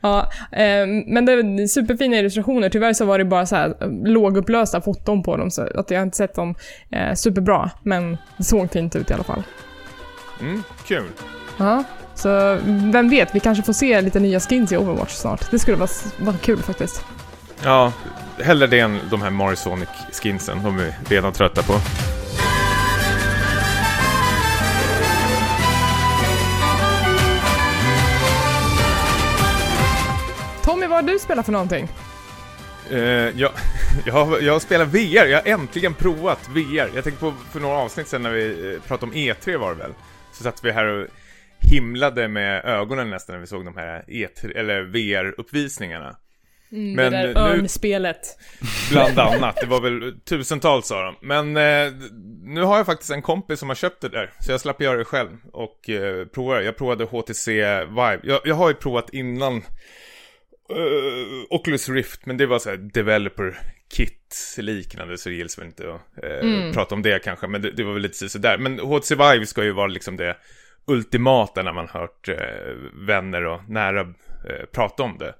ja, 0.00 0.30
eh, 0.52 0.86
men 1.06 1.24
det 1.24 1.32
är 1.32 1.66
superfina 1.66 2.16
illustrationer. 2.16 2.70
Tyvärr 2.70 2.92
så 2.92 3.04
var 3.04 3.18
det 3.18 3.24
bara 3.24 3.46
så 3.46 3.56
här 3.56 3.76
eh, 3.80 3.88
lågupplösta 4.04 4.80
foton 4.80 5.22
på 5.22 5.36
dem, 5.36 5.50
så 5.50 5.62
att 5.62 5.90
jag 5.90 5.98
har 5.98 6.02
inte 6.02 6.16
sett 6.16 6.34
dem 6.34 6.54
eh, 6.90 7.14
superbra. 7.14 7.70
Men 7.82 8.18
det 8.36 8.44
såg 8.44 8.72
fint 8.72 8.96
ut 8.96 9.10
i 9.10 9.14
alla 9.14 9.24
fall. 9.24 9.42
Mm, 10.40 10.62
kul. 10.86 11.06
Ja, 11.58 11.84
så 12.16 12.58
vem 12.64 13.08
vet, 13.08 13.34
vi 13.34 13.40
kanske 13.40 13.64
får 13.64 13.72
se 13.72 14.00
lite 14.00 14.20
nya 14.20 14.40
skins 14.40 14.72
i 14.72 14.76
Overwatch 14.76 15.14
snart. 15.14 15.50
Det 15.50 15.58
skulle 15.58 15.76
vara, 15.76 15.90
vara 16.18 16.36
kul 16.36 16.62
faktiskt. 16.62 17.04
Ja, 17.64 17.92
hellre 18.38 18.66
det 18.66 18.80
än 18.80 19.00
de 19.10 19.22
här 19.22 19.30
Mario 19.30 19.56
Sonic-skinsen. 19.56 20.62
De 20.62 20.78
är 20.78 20.94
vi 21.08 21.16
redan 21.16 21.32
trötta 21.32 21.62
på. 21.62 21.72
Tommy, 30.64 30.86
vad 30.86 31.04
har 31.04 31.12
du 31.12 31.18
spelat 31.18 31.44
för 31.44 31.52
någonting? 31.52 31.88
Uh, 32.92 32.98
jag, 33.40 33.50
jag, 34.04 34.42
jag 34.42 34.62
spelar 34.62 34.84
VR, 34.84 35.26
jag 35.26 35.42
har 35.42 35.48
äntligen 35.48 35.94
provat 35.94 36.48
VR. 36.48 36.90
Jag 36.94 37.04
tänkte 37.04 37.20
på 37.20 37.34
för 37.52 37.60
några 37.60 37.76
avsnitt 37.76 38.08
sen 38.08 38.22
när 38.22 38.30
vi 38.30 38.74
eh, 38.74 38.80
pratade 38.88 39.12
om 39.12 39.16
E3 39.16 39.56
var 39.56 39.68
det 39.68 39.78
väl. 39.78 39.92
Så 40.32 40.42
satt 40.42 40.64
vi 40.64 40.72
här 40.72 40.84
och 40.84 41.06
himlade 41.70 42.28
med 42.28 42.64
ögonen 42.64 43.10
nästan 43.10 43.34
när 43.34 43.40
vi 43.40 43.46
såg 43.46 43.64
de 43.64 43.76
här 43.76 44.04
E3, 44.08 44.56
eller 44.56 44.82
VR-uppvisningarna. 44.82 46.16
Mm, 46.72 46.92
Men 46.92 47.12
det 47.12 47.32
där 47.32 47.38
örnspelet. 47.52 48.38
Bland 48.90 49.18
annat, 49.18 49.56
det 49.60 49.66
var 49.66 49.80
väl 49.80 50.20
tusentals 50.20 50.90
av 50.90 51.02
dem. 51.04 51.14
Men 51.20 51.56
eh, 51.56 51.92
nu 52.44 52.62
har 52.62 52.76
jag 52.76 52.86
faktiskt 52.86 53.10
en 53.10 53.22
kompis 53.22 53.58
som 53.60 53.68
har 53.68 53.76
köpt 53.76 54.00
det 54.00 54.08
där, 54.08 54.30
så 54.40 54.52
jag 54.52 54.60
slapp 54.60 54.80
göra 54.82 54.96
det 54.98 55.04
själv 55.04 55.28
och 55.52 55.90
eh, 55.90 56.26
prova 56.26 56.54
det. 56.58 56.64
Jag 56.64 56.76
provade 56.76 57.04
HTC 57.04 57.50
Vive. 57.84 58.20
Jag, 58.22 58.40
jag 58.44 58.54
har 58.54 58.68
ju 58.68 58.74
provat 58.74 59.10
innan 59.14 59.56
eh, 59.56 61.46
Oculus 61.50 61.88
Rift, 61.88 62.26
men 62.26 62.36
det 62.36 62.46
var 62.46 62.58
så 62.58 62.70
här 62.70 62.76
developer 62.76 63.58
kit 63.96 64.54
liknande, 64.58 65.18
så 65.18 65.28
det 65.28 65.34
gills 65.34 65.58
väl 65.58 65.66
inte 65.66 65.94
att 65.94 66.24
eh, 66.24 66.38
Mm. 66.48 66.72
prata 66.72 66.94
om 66.94 67.02
det 67.02 67.18
kanske, 67.24 67.46
men 67.46 67.62
det, 67.62 67.70
det 67.70 67.84
var 67.84 67.92
väl 67.92 68.02
lite 68.02 68.28
sådär. 68.28 68.58
Men 68.58 68.78
HTC 68.78 69.14
Vive 69.14 69.46
ska 69.46 69.64
ju 69.64 69.72
vara 69.72 69.86
liksom 69.86 70.16
det 70.16 70.36
ultimata 70.86 71.62
när 71.62 71.72
man 71.72 71.88
hört 71.88 72.28
eh, 72.28 72.36
vänner 72.94 73.44
och 73.44 73.68
nära 73.68 74.00
eh, 74.00 74.66
prata 74.72 75.02
om 75.02 75.18
det. 75.18 75.34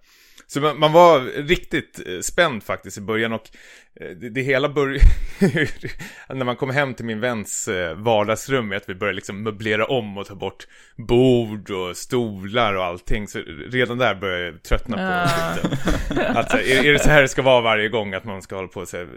Så 0.47 0.61
man, 0.61 0.79
man 0.79 0.93
var 0.93 1.21
riktigt 1.21 2.01
eh, 2.07 2.21
spänd 2.21 2.63
faktiskt 2.63 2.99
i 2.99 3.01
början 3.01 3.33
och 3.33 3.49
det, 3.95 4.31
det 4.31 4.43
hela 4.43 4.69
började... 4.69 5.05
när 6.29 6.45
man 6.45 6.57
kom 6.57 6.71
hem 6.71 6.95
till 6.95 7.05
min 7.05 7.21
väns 7.21 7.69
vardagsrum 7.97 8.73
att 8.73 8.89
vi 8.89 8.95
började 8.95 9.17
liksom 9.17 9.43
möblera 9.43 9.87
om 9.87 10.19
och 10.19 10.27
ta 10.27 10.35
bort 10.35 10.67
bord 10.97 11.71
och 11.71 11.97
stolar 11.97 12.75
och 12.75 12.85
allting. 12.85 13.29
Så 13.29 13.39
redan 13.71 13.99
där 13.99 14.15
började 14.15 14.45
jag 14.45 14.63
tröttna 14.63 14.97
på 14.97 15.03
Ah. 15.03 15.55
lite. 15.55 16.29
Att, 16.29 16.51
så 16.51 16.57
är, 16.57 16.85
är 16.85 16.93
det 16.93 16.99
så 16.99 17.09
här 17.09 17.23
det 17.23 17.29
ska 17.29 17.43
vara 17.43 17.61
varje 17.61 17.89
gång 17.89 18.15
att 18.15 18.25
man 18.25 18.43
ska 18.43 18.57
hålla 18.57 18.69
på 18.69 18.81
och 18.81 18.89
så 18.89 18.97
här, 18.97 19.09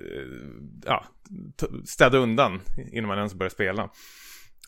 ja, 0.86 1.06
städa 1.86 2.18
undan 2.18 2.62
innan 2.92 3.08
man 3.08 3.18
ens 3.18 3.34
börjar 3.34 3.50
spela. 3.50 3.90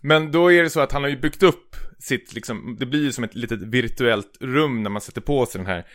Men 0.02 0.32
då 0.32 0.52
är 0.52 0.64
det 0.64 0.70
så 0.70 0.80
att 0.80 0.92
han 0.92 1.04
har 1.04 1.10
ju 1.10 1.20
byggt 1.20 1.44
upp 1.44 1.76
sitt, 2.00 2.34
liksom, 2.34 2.76
det 2.80 2.86
blir 2.86 3.04
ju 3.04 3.12
som 3.12 3.24
ett 3.24 3.36
litet 3.36 3.62
virtuellt 3.62 4.38
rum 4.40 4.84
när 4.84 4.90
man 4.90 5.02
sätter 5.02 5.22
på 5.22 5.46
sig 5.46 5.60
den 5.60 5.68
här, 5.68 5.86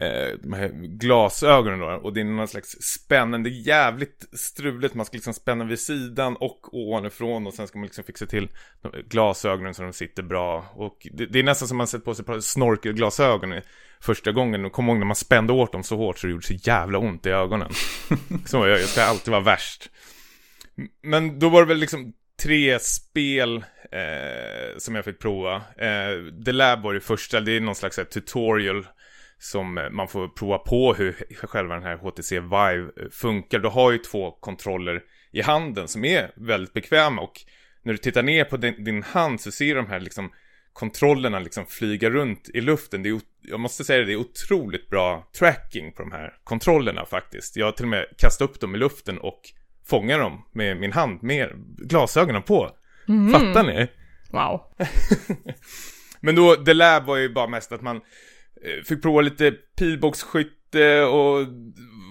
eh, 0.00 0.38
de 0.42 0.52
här 0.52 0.68
glasögonen 0.98 1.78
då. 1.78 1.86
Och 1.86 2.12
det 2.12 2.20
är 2.20 2.24
någon 2.24 2.48
slags 2.48 2.70
spännande, 2.70 3.50
jävligt 3.50 4.24
struligt. 4.32 4.94
Man 4.94 5.06
ska 5.06 5.16
liksom 5.16 5.34
spänna 5.34 5.64
vid 5.64 5.80
sidan 5.80 6.36
och 6.36 6.74
ovanifrån 6.74 7.46
och 7.46 7.54
sen 7.54 7.68
ska 7.68 7.78
man 7.78 7.86
liksom 7.86 8.04
fixa 8.04 8.26
till 8.26 8.48
glasögonen 9.08 9.74
så 9.74 9.82
de 9.82 9.92
sitter 9.92 10.22
bra. 10.22 10.72
Och 10.74 11.06
det, 11.12 11.26
det 11.26 11.38
är 11.38 11.42
nästan 11.42 11.68
som 11.68 11.76
man 11.76 11.86
sätter 11.86 12.04
på 12.04 12.14
sig 12.14 12.42
snorkelglasögon 12.42 13.60
första 14.00 14.32
gången. 14.32 14.64
Och 14.64 14.72
kom 14.72 14.88
ihåg 14.88 14.98
när 14.98 15.06
man 15.06 15.16
spände 15.16 15.52
åt 15.52 15.72
dem 15.72 15.82
så 15.82 15.96
hårt 15.96 16.18
så 16.18 16.26
det 16.26 16.30
gjorde 16.30 16.46
så 16.46 16.54
jävla 16.54 16.98
ont 16.98 17.26
i 17.26 17.30
ögonen. 17.30 17.70
så 18.46 18.56
jag, 18.56 18.80
jag 18.80 18.88
ska 18.88 19.02
alltid 19.02 19.30
vara 19.30 19.42
värst. 19.42 19.90
Men 21.02 21.38
då 21.38 21.48
var 21.48 21.60
det 21.60 21.68
väl 21.68 21.78
liksom 21.78 22.12
tre 22.42 22.78
spel 22.78 23.64
eh, 23.92 24.78
som 24.78 24.94
jag 24.94 25.04
fick 25.04 25.18
prova. 25.18 25.54
Eh, 25.56 26.42
The 26.44 26.52
Lab 26.52 26.82
var 26.82 26.94
det 26.94 27.00
första, 27.00 27.40
det 27.40 27.52
är 27.56 27.60
någon 27.60 27.74
slags 27.74 27.96
här, 27.96 28.04
tutorial 28.04 28.86
som 29.38 29.78
eh, 29.78 29.90
man 29.90 30.08
får 30.08 30.28
prova 30.28 30.58
på 30.58 30.94
hur 30.94 31.12
själva 31.46 31.74
den 31.74 31.82
här 31.82 31.96
HTC 31.96 32.40
Vive 32.40 32.90
eh, 32.96 33.08
funkar. 33.10 33.58
Du 33.58 33.68
har 33.68 33.92
ju 33.92 33.98
två 33.98 34.30
kontroller 34.30 35.02
i 35.32 35.42
handen 35.42 35.88
som 35.88 36.04
är 36.04 36.30
väldigt 36.36 36.72
bekväma 36.72 37.22
och 37.22 37.40
när 37.82 37.92
du 37.92 37.98
tittar 37.98 38.22
ner 38.22 38.44
på 38.44 38.56
din, 38.56 38.84
din 38.84 39.02
hand 39.02 39.40
så 39.40 39.52
ser 39.52 39.66
du 39.66 39.74
de 39.74 39.86
här 39.86 40.00
liksom 40.00 40.32
kontrollerna 40.72 41.38
liksom 41.38 41.66
flyga 41.66 42.10
runt 42.10 42.50
i 42.54 42.60
luften. 42.60 43.02
Det 43.02 43.08
är, 43.08 43.20
jag 43.42 43.60
måste 43.60 43.84
säga 43.84 43.98
det, 43.98 44.04
det 44.04 44.12
är 44.12 44.16
otroligt 44.16 44.90
bra 44.90 45.30
tracking 45.38 45.92
på 45.92 46.02
de 46.02 46.12
här 46.12 46.34
kontrollerna 46.44 47.06
faktiskt. 47.06 47.56
Jag 47.56 47.66
har 47.66 47.72
till 47.72 47.84
och 47.84 47.88
med 47.88 48.06
kastat 48.18 48.50
upp 48.50 48.60
dem 48.60 48.74
i 48.74 48.78
luften 48.78 49.18
och 49.18 49.40
fångar 49.92 50.18
dem 50.18 50.44
med 50.52 50.76
min 50.76 50.92
hand 50.92 51.22
med 51.22 51.48
glasögonen 51.78 52.42
på. 52.42 52.70
Fattar 53.32 53.62
ni? 53.62 53.88
Wow. 54.30 54.60
Men 56.20 56.34
då, 56.34 56.56
The 56.56 56.74
Lab 56.74 57.04
var 57.04 57.16
ju 57.16 57.28
bara 57.28 57.46
mest 57.46 57.72
att 57.72 57.82
man 57.82 57.96
eh, 57.96 58.84
fick 58.84 59.02
prova 59.02 59.20
lite 59.20 59.52
pilbågsskytte 60.72 61.02
och 61.02 61.46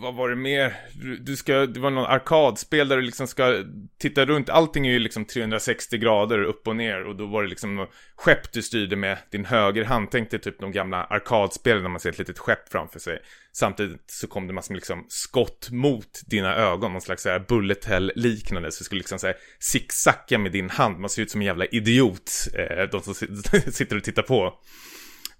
vad 0.02 0.16
var 0.16 0.30
det 0.30 0.36
mer? 0.36 0.76
Du- 1.22 1.36
ska, 1.36 1.66
det 1.66 1.80
var 1.80 1.90
någon 1.90 2.06
arkadspel 2.06 2.88
där 2.88 2.96
du 2.96 3.02
liksom 3.02 3.28
ska 3.28 3.64
titta 4.00 4.26
runt. 4.26 4.50
Allting 4.50 4.88
är 4.88 4.92
ju 4.92 5.00
liksom 5.00 5.26
360 5.26 5.98
grader 5.98 6.44
upp 6.44 6.68
och 6.68 6.76
ner 6.76 7.04
och 7.04 7.16
då 7.16 7.26
var 7.26 7.44
det 7.44 7.50
liksom 7.50 7.76
något 7.76 7.90
skepp 8.16 8.52
du 8.54 8.62
styrde 8.62 8.96
med 8.96 9.18
din 9.32 9.46
högerhand. 9.46 10.08
Tänk 10.12 10.32
dig 10.32 10.40
typ 10.40 10.60
de 10.60 10.72
gamla 10.72 11.04
arkadspelen 11.04 11.84
när 11.84 11.90
man 11.90 12.00
ser 12.00 12.10
ett 12.10 12.20
litet 12.20 12.40
skepp 12.40 12.70
framför 12.72 13.00
sig. 13.00 13.20
Samtidigt 13.54 14.04
så 14.12 14.28
kom 14.28 14.48
det 14.48 14.54
massor 14.54 14.74
med 14.74 14.78
liksom 14.78 15.06
skott 15.08 15.70
mot 15.72 16.22
dina 16.28 16.56
ögon, 16.56 16.92
någon 16.92 17.02
slags 17.02 17.24
så 17.24 17.30
här 17.30 17.46
bullet 17.48 17.86
hell 17.86 18.12
liknande. 18.16 18.72
Så 18.72 18.80
du 18.82 18.86
skulle 18.86 19.00
liksom 19.00 19.20
så 19.20 19.28
här 19.28 19.36
zigzacka 19.60 20.38
med 20.38 20.52
din 20.52 20.70
hand. 20.70 21.00
Man 21.00 21.10
ser 21.10 21.22
ut 21.22 21.32
som 21.32 21.42
en 21.42 21.48
jävla 21.48 21.66
idiot, 21.66 22.32
eh, 22.54 22.84
de 22.92 23.02
som 23.02 23.14
sitter 23.72 23.98
och 23.98 24.04
tittar 24.04 24.24
på. 24.24 24.54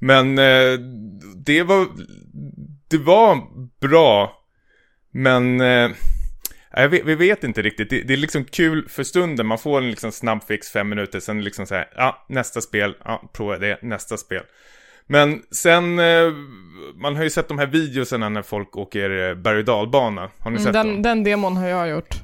Men 0.02 0.38
eh, 0.40 0.80
det 1.46 1.64
var, 1.64 1.88
det 2.88 2.98
var 2.98 3.38
bra, 3.80 4.38
men 5.12 5.62
eh, 5.62 5.90
vet, 6.90 7.06
vi 7.06 7.16
vet 7.16 7.44
inte 7.44 7.62
riktigt. 7.62 7.90
Det, 7.90 8.02
det 8.02 8.14
är 8.14 8.18
liksom 8.18 8.44
kul 8.46 8.90
för 8.90 9.04
stunden. 9.04 9.46
Man 9.48 9.58
får 9.58 9.78
en 9.78 9.90
liksom 9.90 10.12
snabb 10.12 10.44
fix 10.44 10.72
fem 10.72 10.90
minuter, 10.90 11.20
sen 11.20 11.44
liksom 11.44 11.66
så 11.66 11.76
här, 11.76 11.90
ja, 11.96 12.26
nästa 12.30 12.62
spel, 12.62 12.96
ja, 13.06 13.30
prova 13.34 13.58
det, 13.58 13.80
nästa 13.82 14.18
spel. 14.18 14.44
Men 15.08 15.42
sen, 15.52 16.00
eh, 16.00 16.32
man 16.96 17.16
har 17.16 17.24
ju 17.24 17.30
sett 17.30 17.48
de 17.48 17.60
här 17.60 17.68
videoserna 17.68 18.30
när 18.30 18.42
folk 18.42 18.78
åker 18.78 19.30
eh, 19.30 19.36
berg 19.36 19.58
och 19.60 19.66
dalbana. 19.66 20.22
Har 20.40 20.52
ni 20.52 20.58
Mm, 20.58 20.64
sett 20.64 20.74
dem? 20.74 20.88
den, 20.88 21.02
den 21.02 21.24
demon 21.24 21.58
har 21.58 21.68
jag 21.68 21.90
gjort. 21.90 22.16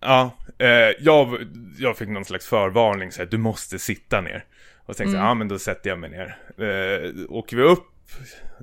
Ja, 0.00 0.30
eh, 0.58 0.68
jag, 1.00 1.38
jag 1.78 1.96
fick 1.96 2.08
någon 2.08 2.24
slags 2.24 2.46
förvarning 2.46 3.12
så 3.12 3.22
här, 3.22 3.28
du 3.30 3.38
måste 3.38 3.78
sitta 3.78 4.20
ner. 4.20 4.44
Och 4.86 4.96
tänkte 4.96 5.16
Mm. 5.16 5.26
ja 5.28 5.34
men 5.34 5.48
då 5.48 5.58
sätter 5.58 5.90
jag 5.90 5.98
mig 5.98 6.10
ner. 6.10 6.36
Eh, 6.58 7.10
åker 7.28 7.56
vi 7.56 7.62
upp, 7.62 7.86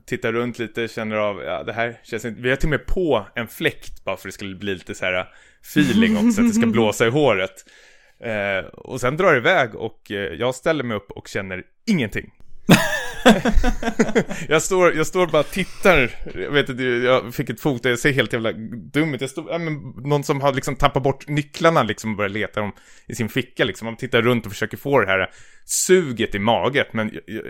tittar 0.05 0.33
runt 0.33 0.59
lite, 0.59 0.87
känner 0.87 1.15
av, 1.15 1.43
ja 1.43 1.63
det 1.63 1.73
här 1.73 1.99
känns 2.03 2.25
inte, 2.25 2.41
vi 2.41 2.49
har 2.49 2.55
till 2.55 2.67
och 2.67 2.69
med 2.69 2.85
på 2.85 3.27
en 3.35 3.47
fläkt 3.47 4.03
bara 4.03 4.17
för 4.17 4.27
att 4.27 4.31
det 4.31 4.35
skulle 4.35 4.55
bli 4.55 4.73
lite 4.73 4.95
så 4.95 5.05
här 5.05 5.27
feeling 5.61 6.17
också, 6.17 6.41
att 6.41 6.47
det 6.47 6.53
ska 6.53 6.65
blåsa 6.71 7.07
i 7.07 7.09
håret. 7.09 7.65
Eh, 8.19 8.65
och 8.65 9.01
sen 9.01 9.17
drar 9.17 9.31
det 9.31 9.37
iväg 9.37 9.75
och 9.75 10.11
eh, 10.11 10.17
jag 10.17 10.55
ställer 10.55 10.83
mig 10.83 10.97
upp 10.97 11.11
och 11.11 11.27
känner 11.27 11.63
ingenting. 11.85 12.31
jag, 14.47 14.61
står, 14.61 14.93
jag 14.93 15.07
står 15.07 15.27
bara 15.27 15.39
och 15.39 15.51
tittar, 15.51 16.15
jag 16.35 16.51
vet 16.51 16.69
inte, 16.69 16.83
jag 16.83 17.35
fick 17.35 17.49
ett 17.49 17.61
foto, 17.61 17.89
jag 17.89 17.99
ser 17.99 18.11
helt 18.11 18.33
jävla 18.33 18.51
dum 18.93 19.13
ut. 19.13 19.21
Jag 19.21 19.29
står, 19.29 19.51
ja, 19.51 19.57
men, 19.57 19.73
någon 20.09 20.23
som 20.23 20.41
har 20.41 20.53
liksom 20.53 20.75
tappat 20.75 21.03
bort 21.03 21.27
nycklarna 21.27 21.83
liksom 21.83 22.11
och 22.11 22.17
börjar 22.17 22.29
leta 22.29 22.59
dem 22.59 22.71
i 23.07 23.15
sin 23.15 23.29
ficka 23.29 23.63
liksom. 23.63 23.85
Man 23.85 23.97
tittar 23.97 24.21
runt 24.21 24.45
och 24.45 24.51
försöker 24.51 24.77
få 24.77 24.99
det 24.99 25.07
här 25.07 25.29
suget 25.65 26.35
i 26.35 26.39
maget. 26.39 26.93
Men 26.93 27.11
jag, 27.13 27.23
jag, 27.25 27.43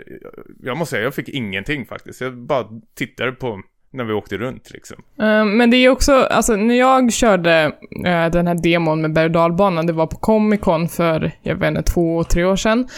jag 0.62 0.76
måste 0.76 0.90
säga, 0.90 1.04
jag 1.04 1.14
fick 1.14 1.28
ingenting 1.28 1.86
faktiskt. 1.86 2.20
Jag 2.20 2.46
bara 2.46 2.68
tittade 2.96 3.32
på 3.32 3.62
när 3.94 4.04
vi 4.04 4.12
åkte 4.12 4.36
runt 4.36 4.70
liksom. 4.70 4.96
Uh, 5.22 5.44
Men 5.44 5.70
det 5.70 5.76
är 5.76 5.88
också, 5.88 6.12
alltså 6.12 6.56
när 6.56 6.74
jag 6.74 7.12
körde 7.12 7.72
uh, 8.06 8.30
den 8.32 8.46
här 8.46 8.62
demon 8.62 9.00
med 9.00 9.12
berg 9.12 9.36
och 9.36 9.86
det 9.86 9.92
var 9.92 10.06
på 10.06 10.16
Comic 10.16 10.60
Con 10.60 10.88
för, 10.88 11.32
jag 11.42 11.56
vet 11.56 11.68
inte, 11.68 11.82
två, 11.82 12.24
tre 12.24 12.44
år 12.44 12.56
sedan. 12.56 12.88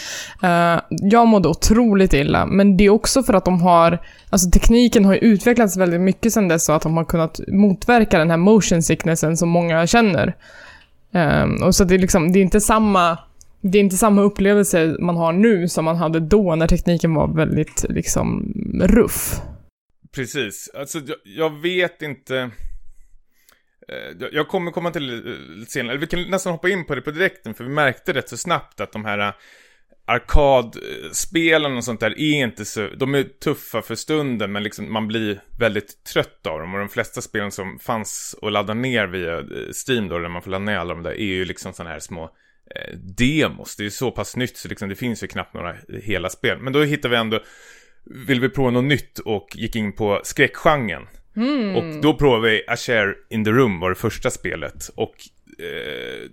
Uh, 0.45 0.81
jag 0.89 1.27
mådde 1.27 1.49
otroligt 1.49 2.15
illa, 2.15 2.47
men 2.47 2.77
det 2.77 2.85
är 2.85 2.91
också 2.91 3.23
för 3.23 3.35
att 3.35 3.45
de 3.45 3.63
har, 3.63 3.99
alltså 4.31 4.51
tekniken 4.51 5.05
har 5.05 5.15
ju 5.15 5.19
utvecklats 5.19 5.77
väldigt 5.77 6.01
mycket 6.01 6.33
sedan 6.33 6.49
dess 6.49 6.65
så 6.65 6.73
att 6.73 6.83
de 6.83 6.97
har 6.97 7.05
kunnat 7.05 7.41
motverka 7.49 8.19
den 8.19 8.31
här 8.31 8.37
motion 8.37 8.83
sicknessen 8.83 9.37
som 9.37 9.49
många 9.49 9.87
känner. 9.87 10.37
Ehm, 11.13 11.63
och 11.63 11.75
så 11.75 11.85
det 11.85 11.95
är 11.95 11.99
liksom, 11.99 12.33
det 12.33 12.39
är 12.39 12.43
inte 12.43 12.61
samma 12.61 13.19
det 13.61 13.79
är 13.79 13.83
inte 13.83 13.97
samma 13.97 14.23
upplevelse 14.23 14.97
man 15.01 15.17
har 15.17 15.33
nu 15.33 15.69
som 15.69 15.85
man 15.85 15.97
hade 15.97 16.21
då 16.21 16.55
när 16.55 16.67
tekniken 16.67 17.15
var 17.15 17.29
väldigt 17.29 17.85
liksom 17.89 18.53
ruff. 18.83 19.41
Precis, 20.17 20.71
alltså 20.75 20.99
jag, 20.99 21.17
jag 21.25 21.61
vet 21.61 22.03
inte 22.03 22.51
eh, 23.89 24.29
jag 24.33 24.49
kommer 24.49 24.71
komma 24.71 24.91
till 24.91 25.03
lite 25.03 25.31
eh, 25.31 25.67
senare, 25.67 25.97
vi 25.97 26.07
kan 26.07 26.23
nästan 26.23 26.53
hoppa 26.53 26.69
in 26.69 26.85
på 26.85 26.95
det 26.95 27.01
på 27.01 27.11
direkten, 27.11 27.55
för 27.55 27.65
vi 27.65 27.71
märkte 27.71 28.13
rätt 28.13 28.29
så 28.29 28.37
snabbt 28.37 28.81
att 28.81 28.93
de 28.93 29.05
här 29.05 29.19
eh, 29.19 29.33
arkadspelen 30.07 31.77
och 31.77 31.85
sånt 31.85 32.01
där 32.01 32.21
är 32.21 32.43
inte 32.45 32.65
så, 32.65 32.89
de 32.89 33.15
är 33.15 33.23
tuffa 33.23 33.83
för 33.83 33.95
stunden 33.95 34.53
men 34.53 34.63
liksom 34.63 34.93
man 34.93 35.09
blir 35.09 35.41
väldigt 35.59 36.05
trött 36.05 36.47
av 36.47 36.61
dem 36.61 36.75
och 36.75 36.81
de 36.81 36.89
flesta 36.89 37.21
spelen 37.21 37.51
som 37.51 37.79
fanns 37.79 38.37
att 38.43 38.53
ladda 38.53 38.75
ner 38.75 39.07
via 39.07 39.45
Steam 39.89 40.09
då, 40.09 40.19
där 40.19 40.29
man 40.29 40.43
får 40.43 40.51
ladda 40.51 40.65
ner 40.65 40.77
alla 40.77 40.95
de 40.95 41.03
där, 41.03 41.13
är 41.13 41.25
ju 41.25 41.45
liksom 41.45 41.73
sådana 41.73 41.91
här 41.91 42.01
små 42.01 42.25
eh, 42.75 42.97
demos. 42.99 43.77
Det 43.77 43.83
är 43.83 43.85
ju 43.85 43.91
så 43.91 44.11
pass 44.11 44.37
nytt 44.37 44.57
så 44.57 44.69
liksom 44.69 44.89
det 44.89 44.97
finns 44.97 45.23
ju 45.23 45.27
knappt 45.27 45.55
några 45.55 45.77
hela 46.03 46.31
spel. 46.31 46.59
Men 46.59 46.73
då 46.73 46.83
hittar 46.83 47.09
vi 47.09 47.17
ändå, 47.17 47.41
vill 48.07 48.41
vi 48.41 48.49
prova 48.49 48.71
något 48.71 48.85
nytt 48.85 49.19
och 49.19 49.49
gick 49.55 49.77
in 49.77 49.93
på 49.93 50.21
skräckgenren. 50.25 51.07
Mm. 51.37 51.77
Och 51.77 52.03
då 52.03 52.15
provade 52.15 52.51
vi 52.51 52.63
A 52.69 52.77
Share 52.77 53.15
in 53.31 53.45
the 53.45 53.51
Room 53.51 53.81
var 53.81 53.89
det 53.89 53.97
första 53.97 54.31
spelet. 54.31 54.91
Och 54.95 55.15
eh, 55.59 56.31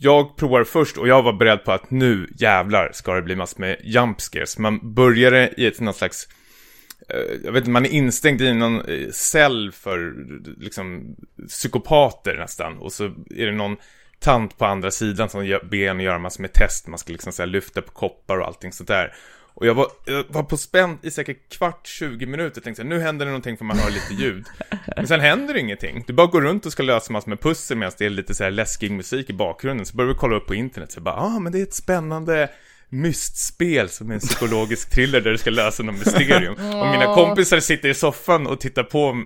jag 0.00 0.36
provade 0.36 0.64
först 0.64 0.96
och 0.96 1.08
jag 1.08 1.22
var 1.22 1.32
beredd 1.32 1.64
på 1.64 1.72
att 1.72 1.90
nu 1.90 2.28
jävlar 2.38 2.90
ska 2.92 3.14
det 3.14 3.22
bli 3.22 3.36
massor 3.36 3.60
med 3.60 3.76
jump 3.84 4.20
scares. 4.20 4.58
Man 4.58 4.94
började 4.94 5.54
i 5.56 5.66
ett 5.66 5.80
något 5.80 5.96
slags 5.96 6.28
eh, 7.08 7.44
jag 7.44 7.52
vet 7.52 7.60
inte, 7.60 7.70
man 7.70 7.86
är 7.86 7.90
instängd 7.90 8.40
i 8.40 8.54
någon 8.54 8.80
eh, 8.80 9.10
cell 9.10 9.72
för 9.72 10.14
liksom 10.60 11.16
psykopater 11.48 12.36
nästan. 12.36 12.78
Och 12.78 12.92
så 12.92 13.04
är 13.30 13.46
det 13.46 13.52
någon 13.52 13.76
tant 14.20 14.58
på 14.58 14.64
andra 14.64 14.90
sidan 14.90 15.28
som 15.28 15.58
ber 15.70 15.88
en 15.88 16.00
göra 16.00 16.18
massor 16.18 16.42
med 16.42 16.52
test. 16.52 16.86
Man 16.86 16.98
ska 16.98 17.12
liksom 17.12 17.32
så 17.32 17.44
lyfta 17.44 17.82
på 17.82 17.92
koppar 17.92 18.38
och 18.38 18.46
allting 18.46 18.72
sånt 18.72 18.88
där. 18.88 19.14
Och 19.60 19.66
jag 19.66 19.74
var, 19.74 19.86
jag 20.04 20.24
var 20.28 20.42
på 20.42 20.56
spänn 20.56 20.98
i 21.02 21.10
säkert 21.10 21.56
kvart, 21.58 21.86
20 21.86 22.26
minuter. 22.26 22.60
Tänkte 22.60 22.84
nu 22.84 23.00
händer 23.00 23.26
det 23.26 23.30
någonting 23.30 23.56
för 23.56 23.64
man 23.64 23.78
hör 23.78 23.90
lite 23.90 24.14
ljud. 24.22 24.46
Men 24.96 25.08
sen 25.08 25.20
händer 25.20 25.54
det 25.54 25.60
ingenting. 25.60 26.04
Du 26.06 26.12
bara 26.12 26.26
går 26.26 26.42
runt 26.42 26.66
och 26.66 26.72
ska 26.72 26.82
lösa 26.82 27.12
massor 27.12 27.28
med 27.28 27.40
pussel 27.40 27.76
medan 27.76 27.92
det 27.98 28.06
är 28.06 28.10
lite 28.10 28.34
så 28.34 28.44
här 28.44 28.50
läskig 28.50 28.90
musik 28.90 29.30
i 29.30 29.32
bakgrunden. 29.32 29.86
Så 29.86 29.96
börjar 29.96 30.08
vi 30.08 30.18
kolla 30.18 30.36
upp 30.36 30.46
på 30.46 30.54
internet. 30.54 30.92
Så 30.92 31.00
bara, 31.00 31.14
ah 31.14 31.38
men 31.38 31.52
det 31.52 31.58
är 31.58 31.62
ett 31.62 31.74
spännande 31.74 32.50
mystspel 32.88 33.88
som 33.88 34.10
är 34.10 34.14
en 34.14 34.20
psykologisk 34.20 34.90
thriller 34.90 35.20
där 35.20 35.30
du 35.30 35.38
ska 35.38 35.50
lösa 35.50 35.82
något 35.82 35.98
mysterium. 35.98 36.52
Och 36.52 36.86
mina 36.86 37.14
kompisar 37.14 37.60
sitter 37.60 37.88
i 37.88 37.94
soffan 37.94 38.46
och 38.46 38.60
tittar 38.60 38.82
på, 38.82 39.24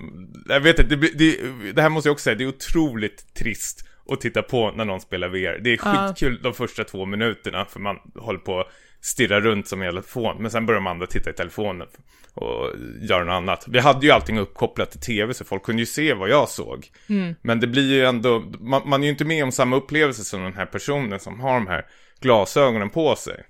jag 0.49 0.61
vet 0.61 0.79
inte, 0.79 0.97
det, 0.97 1.09
det, 1.19 1.37
det 1.73 1.83
här 1.83 1.89
måste 1.89 2.09
jag 2.09 2.13
också 2.13 2.25
säga, 2.25 2.37
det 2.37 2.45
är 2.45 2.49
otroligt 2.49 3.35
trist 3.35 3.89
att 4.09 4.21
titta 4.21 4.43
på 4.43 4.71
när 4.71 4.85
någon 4.85 5.01
spelar 5.01 5.29
VR. 5.29 5.61
Det 5.61 5.73
är 5.73 5.77
skitkul 5.77 6.39
de 6.43 6.55
första 6.55 6.85
två 6.85 7.07
minuterna 7.07 7.65
för 7.65 7.81
man 7.81 7.97
håller 8.15 8.39
på 8.39 8.65
stirra 9.03 9.41
runt 9.41 9.69
som 9.69 9.81
en 9.81 9.85
jävla 9.85 10.03
telefon. 10.03 10.37
Men 10.43 10.51
sen 10.51 10.67
börjar 10.67 10.81
de 10.81 10.87
andra 10.87 11.07
titta 11.07 11.31
i 11.31 11.33
telefonen 11.33 11.89
och 12.35 12.71
göra 13.01 13.25
något 13.25 13.33
annat. 13.33 13.65
Vi 13.69 13.79
hade 13.79 14.07
ju 14.07 14.13
allting 14.13 14.39
uppkopplat 14.39 14.91
till 14.91 15.01
tv 15.01 15.35
så 15.35 15.45
folk 15.45 15.63
kunde 15.63 15.83
ju 15.83 15.87
se 15.87 16.15
vad 16.15 16.29
jag 16.29 16.49
såg. 16.49 16.91
Mm. 17.09 17.35
Men 17.43 17.61
det 17.61 17.67
blir 17.67 17.93
ju 17.93 18.05
ändå, 18.05 18.45
man, 18.61 18.83
man 18.89 19.03
är 19.03 19.05
ju 19.05 19.11
inte 19.11 19.25
med 19.25 19.45
om 19.45 19.53
samma 19.53 19.77
upplevelse 19.77 20.25
som 20.25 20.43
den 20.43 20.55
här 20.55 20.67
personen 20.67 21.21
som 21.21 21.41
har 21.41 21.55
de 21.55 21.67
här 21.67 21.87
glasögonen 22.21 22.91
på 22.91 23.17
sig. 23.17 23.45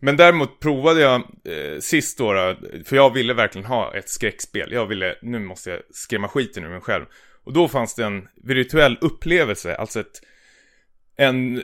Men 0.00 0.16
däremot 0.16 0.60
provade 0.60 1.00
jag 1.00 1.14
eh, 1.44 1.78
sist 1.80 2.18
då, 2.18 2.54
för 2.84 2.96
jag 2.96 3.14
ville 3.14 3.34
verkligen 3.34 3.66
ha 3.66 3.94
ett 3.94 4.08
skräckspel. 4.08 4.72
Jag 4.72 4.86
ville, 4.86 5.16
nu 5.22 5.38
måste 5.38 5.70
jag 5.70 5.80
skrämma 5.90 6.28
skiten 6.28 6.64
ur 6.64 6.68
mig 6.68 6.80
själv. 6.80 7.04
Och 7.44 7.52
då 7.52 7.68
fanns 7.68 7.94
det 7.94 8.04
en 8.04 8.28
virtuell 8.44 8.98
upplevelse, 9.00 9.76
alltså 9.76 10.00
ett 10.00 10.20
en, 11.18 11.62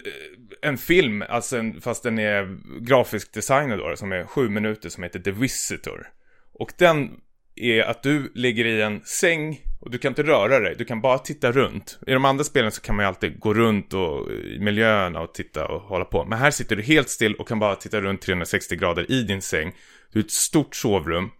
en 0.63 0.79
film, 0.79 1.25
alltså 1.29 1.57
en, 1.57 1.81
fast 1.81 2.03
den 2.03 2.19
är 2.19 2.59
grafisk 2.81 3.35
designer 3.35 3.77
då, 3.77 3.97
som 3.97 4.13
är 4.13 4.25
sju 4.25 4.49
minuter, 4.49 4.89
som 4.89 5.03
heter 5.03 5.19
The 5.19 5.31
Visitor. 5.31 6.07
Och 6.53 6.73
den 6.79 7.11
är 7.57 7.83
att 7.83 8.03
du 8.03 8.33
ligger 8.35 8.65
i 8.65 8.83
en 8.83 9.01
säng 9.05 9.61
och 9.81 9.91
du 9.91 9.99
kan 9.99 10.09
inte 10.09 10.23
röra 10.23 10.61
dig, 10.61 10.75
du 10.79 10.85
kan 10.85 11.01
bara 11.01 11.19
titta 11.19 11.53
runt. 11.53 11.99
I 12.07 12.13
de 12.13 12.25
andra 12.25 12.45
spelen 12.45 12.73
så 12.73 12.81
kan 12.81 12.97
man 12.97 13.05
ju 13.05 13.09
alltid 13.09 13.41
gå 13.41 13.55
runt 13.55 13.95
och, 13.95 14.31
i 14.33 14.59
miljöerna 14.61 15.21
och 15.21 15.35
titta 15.35 15.67
och 15.67 15.81
hålla 15.81 16.05
på. 16.05 16.25
Men 16.25 16.39
här 16.39 16.51
sitter 16.51 16.77
du 16.77 16.83
helt 16.83 17.09
still 17.09 17.35
och 17.35 17.49
kan 17.49 17.59
bara 17.59 17.77
titta 17.77 18.01
runt 18.01 18.23
360 18.23 18.77
grader 18.77 19.11
i 19.11 19.23
din 19.23 19.43
säng. 19.43 19.73
Du 20.13 20.21
är 20.21 20.25
ett 20.25 20.31
stort 20.31 20.77
sovrum. 20.77 21.31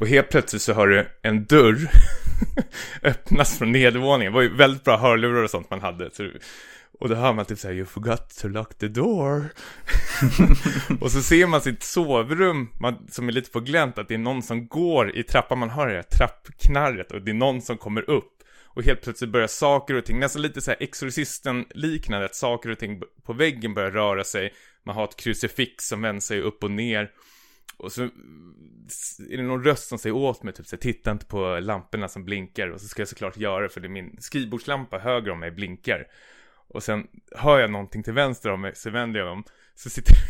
Och 0.00 0.08
helt 0.08 0.28
plötsligt 0.28 0.62
så 0.62 0.72
hör 0.72 0.86
du 0.86 1.06
en 1.22 1.44
dörr 1.44 1.90
öppnas 3.02 3.58
från 3.58 3.72
nedervåningen. 3.72 4.32
Det 4.32 4.36
var 4.36 4.42
ju 4.42 4.56
väldigt 4.56 4.84
bra 4.84 4.96
hörlurar 4.96 5.42
och 5.42 5.50
sånt 5.50 5.70
man 5.70 5.80
hade. 5.80 6.10
Så 6.10 6.30
och 6.98 7.08
då 7.08 7.14
hör 7.14 7.32
man 7.32 7.44
typ 7.44 7.58
såhär, 7.58 7.74
you 7.74 7.84
forgot 7.84 8.28
to 8.40 8.48
lock 8.48 8.74
the 8.74 8.88
door. 8.88 9.44
och 11.00 11.12
så 11.12 11.22
ser 11.22 11.46
man 11.46 11.60
sitt 11.60 11.82
sovrum, 11.82 12.68
man, 12.80 13.08
som 13.10 13.28
är 13.28 13.32
lite 13.32 13.50
på 13.50 13.60
glänt, 13.60 13.98
att 13.98 14.08
det 14.08 14.14
är 14.14 14.18
någon 14.18 14.42
som 14.42 14.68
går 14.68 15.16
i 15.16 15.22
trappan, 15.22 15.58
man 15.58 15.70
hör 15.70 15.86
det 15.86 15.94
här 15.94 16.02
trappknarret 16.02 17.12
och 17.12 17.22
det 17.22 17.30
är 17.30 17.34
någon 17.34 17.62
som 17.62 17.78
kommer 17.78 18.10
upp. 18.10 18.32
Och 18.64 18.84
helt 18.84 19.02
plötsligt 19.02 19.30
börjar 19.30 19.46
saker 19.46 19.94
och 19.94 20.04
ting, 20.04 20.18
nästan 20.18 20.42
lite 20.42 20.60
såhär 20.60 20.78
exorcisten 20.80 21.64
liknande, 21.70 22.24
att 22.24 22.34
saker 22.34 22.70
och 22.70 22.78
ting 22.78 23.02
på 23.22 23.32
väggen 23.32 23.74
börjar 23.74 23.90
röra 23.90 24.24
sig. 24.24 24.54
Man 24.84 24.94
har 24.94 25.04
ett 25.04 25.16
krucifix 25.16 25.88
som 25.88 26.02
vänder 26.02 26.20
sig 26.20 26.40
upp 26.40 26.64
och 26.64 26.70
ner. 26.70 27.10
Och 27.76 27.92
så 27.92 28.02
är 29.30 29.36
det 29.36 29.42
någon 29.42 29.64
röst 29.64 29.88
som 29.88 29.98
säger 29.98 30.16
åt 30.16 30.42
mig 30.42 30.54
typ 30.54 30.66
så 30.66 30.76
titta 30.76 31.10
inte 31.10 31.26
på 31.26 31.60
lamporna 31.60 32.08
som 32.08 32.24
blinkar. 32.24 32.68
Och 32.68 32.80
så 32.80 32.88
ska 32.88 33.00
jag 33.00 33.08
såklart 33.08 33.36
göra 33.36 33.62
det 33.62 33.68
för 33.68 33.80
det 33.80 33.86
är 33.86 33.90
min 33.90 34.16
skrivbordslampa 34.20 34.98
höger 34.98 35.30
om 35.30 35.40
mig 35.40 35.50
blinkar. 35.50 36.06
Och 36.74 36.82
sen 36.82 37.06
hör 37.36 37.58
jag 37.58 37.70
någonting 37.70 38.02
till 38.02 38.12
vänster 38.12 38.50
om 38.50 38.60
mig, 38.60 38.74
så 38.74 38.90
vänder 38.90 39.20
jag 39.20 39.32
om. 39.32 39.44
Så 39.74 39.90
sitter 39.90 40.14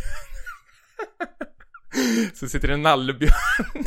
Så 2.34 2.49
sitter 2.49 2.68
en 2.68 2.82
nallebjörn 2.82 3.84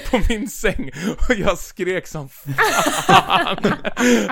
på 0.10 0.20
min 0.28 0.48
säng 0.48 0.90
och 1.28 1.34
jag 1.34 1.58
skrek 1.58 2.06
som 2.06 2.28
fan. 2.28 3.62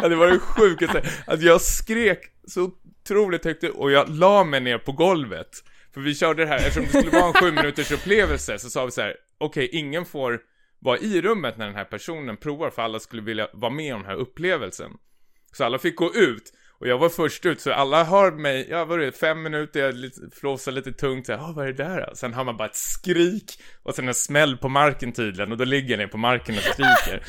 Det 0.02 0.16
var 0.16 0.26
det 0.26 0.38
sjukaste. 0.38 1.02
Alltså 1.26 1.46
jag 1.46 1.60
skrek 1.60 2.20
så 2.46 2.70
otroligt 3.02 3.44
högt 3.44 3.64
och 3.64 3.90
jag 3.90 4.08
la 4.08 4.44
mig 4.44 4.60
ner 4.60 4.78
på 4.78 4.92
golvet. 4.92 5.64
För 5.94 6.00
vi 6.00 6.14
körde 6.14 6.42
det 6.42 6.48
här, 6.48 6.56
eftersom 6.56 6.82
det 6.82 6.88
skulle 6.88 7.20
vara 7.20 7.26
en 7.26 7.32
sju 7.32 7.52
minuters 7.52 7.92
upplevelse 7.92 8.58
så 8.58 8.70
sa 8.70 8.84
vi 8.84 8.90
så 8.90 9.00
här: 9.00 9.16
okej, 9.38 9.64
okay, 9.64 9.80
ingen 9.80 10.04
får 10.04 10.40
vara 10.78 10.98
i 10.98 11.22
rummet 11.22 11.58
när 11.58 11.66
den 11.66 11.74
här 11.74 11.84
personen 11.84 12.36
provar 12.36 12.70
för 12.70 12.82
alla 12.82 12.98
skulle 12.98 13.22
vilja 13.22 13.48
vara 13.52 13.72
med 13.72 13.94
om 13.94 14.00
den 14.00 14.10
här 14.10 14.16
upplevelsen. 14.16 14.90
Så 15.52 15.64
alla 15.64 15.78
fick 15.78 15.96
gå 15.96 16.14
ut. 16.14 16.52
Och 16.80 16.88
jag 16.88 16.98
var 16.98 17.08
först 17.08 17.46
ut, 17.46 17.60
så 17.60 17.72
alla 17.72 18.04
hör 18.04 18.32
mig, 18.32 18.66
ja 18.70 18.84
vad 18.84 19.00
är 19.00 19.06
det, 19.06 19.12
fem 19.12 19.42
minuter, 19.42 19.80
jag 19.80 19.94
lite, 19.94 20.20
flåsar 20.32 20.72
lite 20.72 20.92
tungt 20.92 21.26
så 21.26 21.32
här, 21.32 21.52
vad 21.52 21.68
är 21.68 21.72
det 21.72 21.84
där 21.84 22.06
då? 22.08 22.16
Sen 22.16 22.34
hör 22.34 22.44
man 22.44 22.56
bara 22.56 22.68
ett 22.68 22.76
skrik 22.76 23.62
och 23.82 23.94
sen 23.94 24.08
en 24.08 24.14
smäll 24.14 24.56
på 24.56 24.68
marken 24.68 25.12
tydligen 25.12 25.52
och 25.52 25.58
då 25.58 25.64
ligger 25.64 25.90
jag 25.90 25.98
ner 25.98 26.06
på 26.06 26.18
marken 26.18 26.54
och 26.54 26.62
skriker. 26.62 27.22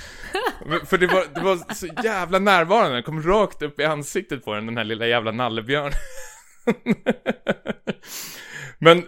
För 0.86 0.98
det 0.98 1.08
var, 1.08 1.26
det 1.36 1.42
var 1.42 1.74
så 1.74 1.88
jävla 2.04 2.40
närvarande, 2.40 2.96
den 2.96 3.04
kom 3.04 3.24
rakt 3.24 3.62
upp 3.62 3.80
i 3.80 3.86
ansiktet 3.86 4.46
på 4.46 4.54
den, 4.54 4.66
den 4.66 4.78
här 4.78 4.84
lilla 4.84 5.08
jävla 5.08 5.32
nallebjörnen. 5.32 5.94
Men 8.78 9.04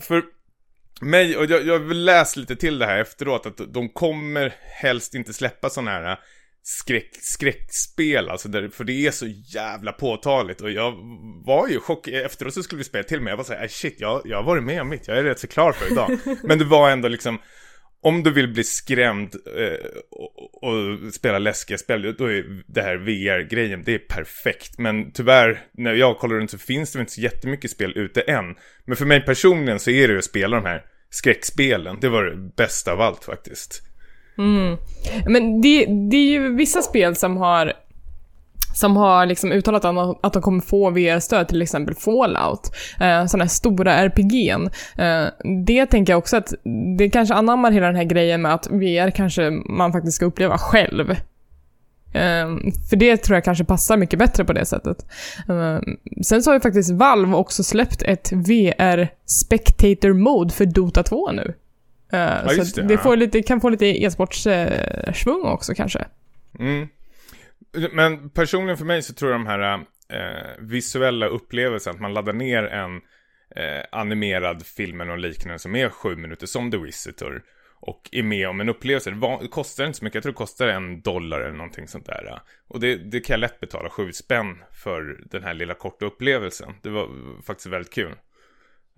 för 0.00 0.22
mig, 1.00 1.36
och 1.36 1.44
jag, 1.44 1.66
jag 1.66 1.78
vill 1.78 2.04
läsa 2.04 2.40
lite 2.40 2.56
till 2.56 2.78
det 2.78 2.86
här 2.86 2.98
efteråt, 2.98 3.46
att 3.46 3.74
de 3.74 3.88
kommer 3.88 4.54
helst 4.60 5.14
inte 5.14 5.32
släppa 5.32 5.70
sådana 5.70 5.90
här 5.90 6.18
skräck, 6.68 7.10
skräckspel, 7.20 8.28
alltså 8.28 8.48
där, 8.48 8.68
för 8.68 8.84
det 8.84 9.06
är 9.06 9.10
så 9.10 9.26
jävla 9.26 9.92
påtagligt 9.92 10.60
och 10.60 10.70
jag 10.70 10.92
var 11.46 11.68
ju 11.68 11.80
chock, 11.80 12.08
efteråt 12.08 12.54
så 12.54 12.62
skulle 12.62 12.78
vi 12.78 12.84
spela 12.84 13.04
till 13.04 13.20
mig, 13.20 13.30
jag 13.30 13.36
var 13.36 13.44
såhär, 13.44 13.68
shit, 13.68 13.96
jag, 13.98 14.22
jag 14.24 14.36
har 14.36 14.44
varit 14.44 14.62
med 14.62 14.80
om 14.80 14.88
mitt, 14.88 15.08
jag 15.08 15.18
är 15.18 15.22
rätt 15.22 15.38
så 15.38 15.46
klar 15.46 15.72
för 15.72 15.92
idag. 15.92 16.18
Men 16.42 16.58
det 16.58 16.64
var 16.64 16.90
ändå 16.90 17.08
liksom, 17.08 17.38
om 18.02 18.22
du 18.22 18.30
vill 18.30 18.52
bli 18.52 18.64
skrämd 18.64 19.34
eh, 19.56 19.86
och, 20.10 20.64
och, 20.64 21.14
spela 21.14 21.38
läskiga 21.38 21.78
spel, 21.78 22.14
då 22.18 22.26
är 22.26 22.62
det 22.66 22.82
här 22.82 22.96
VR-grejen, 22.96 23.82
det 23.84 23.94
är 23.94 23.98
perfekt. 23.98 24.78
Men 24.78 25.12
tyvärr, 25.12 25.60
när 25.72 25.94
jag 25.94 26.18
kollar 26.18 26.36
runt 26.36 26.50
så 26.50 26.58
finns 26.58 26.92
det 26.92 27.00
inte 27.00 27.12
så 27.12 27.20
jättemycket 27.20 27.70
spel 27.70 27.98
ute 27.98 28.20
än. 28.20 28.44
Men 28.84 28.96
för 28.96 29.06
mig 29.06 29.20
personligen 29.20 29.80
så 29.80 29.90
är 29.90 30.08
det 30.08 30.18
att 30.18 30.24
spela 30.24 30.56
de 30.56 30.66
här 30.66 30.84
skräckspelen, 31.10 31.98
det 32.00 32.08
var 32.08 32.24
det 32.24 32.36
bästa 32.56 32.92
av 32.92 33.00
allt 33.00 33.24
faktiskt. 33.24 33.87
Mm. 34.38 34.76
Men 35.26 35.60
det, 35.60 35.86
det 35.86 36.16
är 36.16 36.28
ju 36.30 36.54
vissa 36.54 36.82
spel 36.82 37.16
som 37.16 37.36
har 37.36 37.72
som 38.74 38.96
har 38.96 39.26
liksom 39.26 39.52
uttalat 39.52 39.84
att 40.22 40.32
de 40.32 40.42
kommer 40.42 40.60
få 40.60 40.90
VR-stöd, 40.90 41.48
till 41.48 41.62
exempel 41.62 41.94
Fallout. 41.94 42.72
Eh, 43.00 43.26
sådana 43.26 43.44
här 43.44 43.48
stora 43.48 44.08
RPG'n. 44.08 44.70
Eh, 44.98 45.28
det 45.64 45.86
tänker 45.86 46.12
jag 46.12 46.18
också 46.18 46.36
att 46.36 46.54
det 46.98 47.10
kanske 47.10 47.34
anammar 47.34 47.70
hela 47.70 47.86
den 47.86 47.96
här 47.96 48.04
grejen 48.04 48.42
med 48.42 48.54
att 48.54 48.66
VR 48.70 49.10
kanske 49.10 49.50
man 49.50 49.92
faktiskt 49.92 50.16
ska 50.16 50.26
uppleva 50.26 50.58
själv. 50.58 51.10
Eh, 52.12 52.46
för 52.90 52.96
det 52.96 53.16
tror 53.16 53.36
jag 53.36 53.44
kanske 53.44 53.64
passar 53.64 53.96
mycket 53.96 54.18
bättre 54.18 54.44
på 54.44 54.52
det 54.52 54.64
sättet. 54.64 55.06
Eh, 55.48 55.78
sen 56.22 56.42
så 56.42 56.50
har 56.50 56.54
ju 56.54 56.60
faktiskt 56.60 56.90
Valve 56.90 57.36
också 57.36 57.62
släppt 57.62 58.02
ett 58.02 58.32
VR 58.32 59.08
Spectator 59.26 60.12
Mode 60.12 60.54
för 60.54 60.64
Dota 60.64 61.02
2 61.02 61.32
nu. 61.32 61.54
Uh, 62.14 62.20
ja, 62.20 62.64
så 62.64 62.80
det, 62.80 62.88
det 62.88 62.98
får 62.98 63.16
lite, 63.16 63.42
kan 63.42 63.60
få 63.60 63.68
lite 63.68 63.86
e-sportsvung 63.86 65.40
uh, 65.44 65.52
också 65.52 65.74
kanske. 65.74 66.04
Mm. 66.58 66.88
Men 67.92 68.30
personligen 68.30 68.78
för 68.78 68.84
mig 68.84 69.02
så 69.02 69.14
tror 69.14 69.30
jag 69.30 69.40
de 69.40 69.46
här 69.46 69.74
uh, 69.74 69.84
visuella 70.58 71.26
upplevelserna, 71.26 71.94
att 71.94 72.00
man 72.00 72.14
laddar 72.14 72.32
ner 72.32 72.62
en 72.62 73.00
eh, 73.56 73.84
animerad 73.92 74.66
film 74.66 75.00
eller 75.00 75.16
liknande 75.16 75.58
som 75.58 75.76
är 75.76 75.88
sju 75.88 76.16
minuter, 76.16 76.46
som 76.46 76.70
The 76.70 76.76
Visitor. 76.76 77.42
och 77.80 78.08
är 78.12 78.22
med 78.22 78.48
om 78.48 78.60
en 78.60 78.68
upplevelse. 78.68 79.10
Det, 79.10 79.48
kostar 79.48 79.86
inte 79.86 79.98
så 79.98 80.04
mycket, 80.04 80.14
jag 80.14 80.22
tror 80.22 80.32
det 80.32 80.36
kostar 80.36 80.68
en 80.68 81.00
dollar 81.00 81.40
eller 81.40 81.56
någonting 81.56 81.88
sånt 81.88 82.06
där. 82.06 82.40
Och 82.68 82.80
det, 82.80 82.96
det 82.96 83.20
kan 83.20 83.34
jag 83.34 83.40
lätt 83.40 83.60
betala 83.60 83.90
sju 83.90 84.12
spänn 84.12 84.62
för 84.72 85.20
den 85.30 85.42
här 85.42 85.54
lilla 85.54 85.74
korta 85.74 86.06
upplevelsen. 86.06 86.74
Det 86.82 86.90
var 86.90 87.08
faktiskt 87.42 87.66
väldigt 87.66 87.92
kul. 87.92 88.14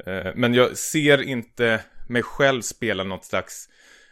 Eh, 0.07 0.33
men 0.35 0.55
jag 0.55 0.77
ser 0.77 1.23
inte 1.23 1.81
mig 2.11 2.23
själv 2.23 2.63
spela 2.63 3.05
något 3.05 3.25
slags 3.25 3.69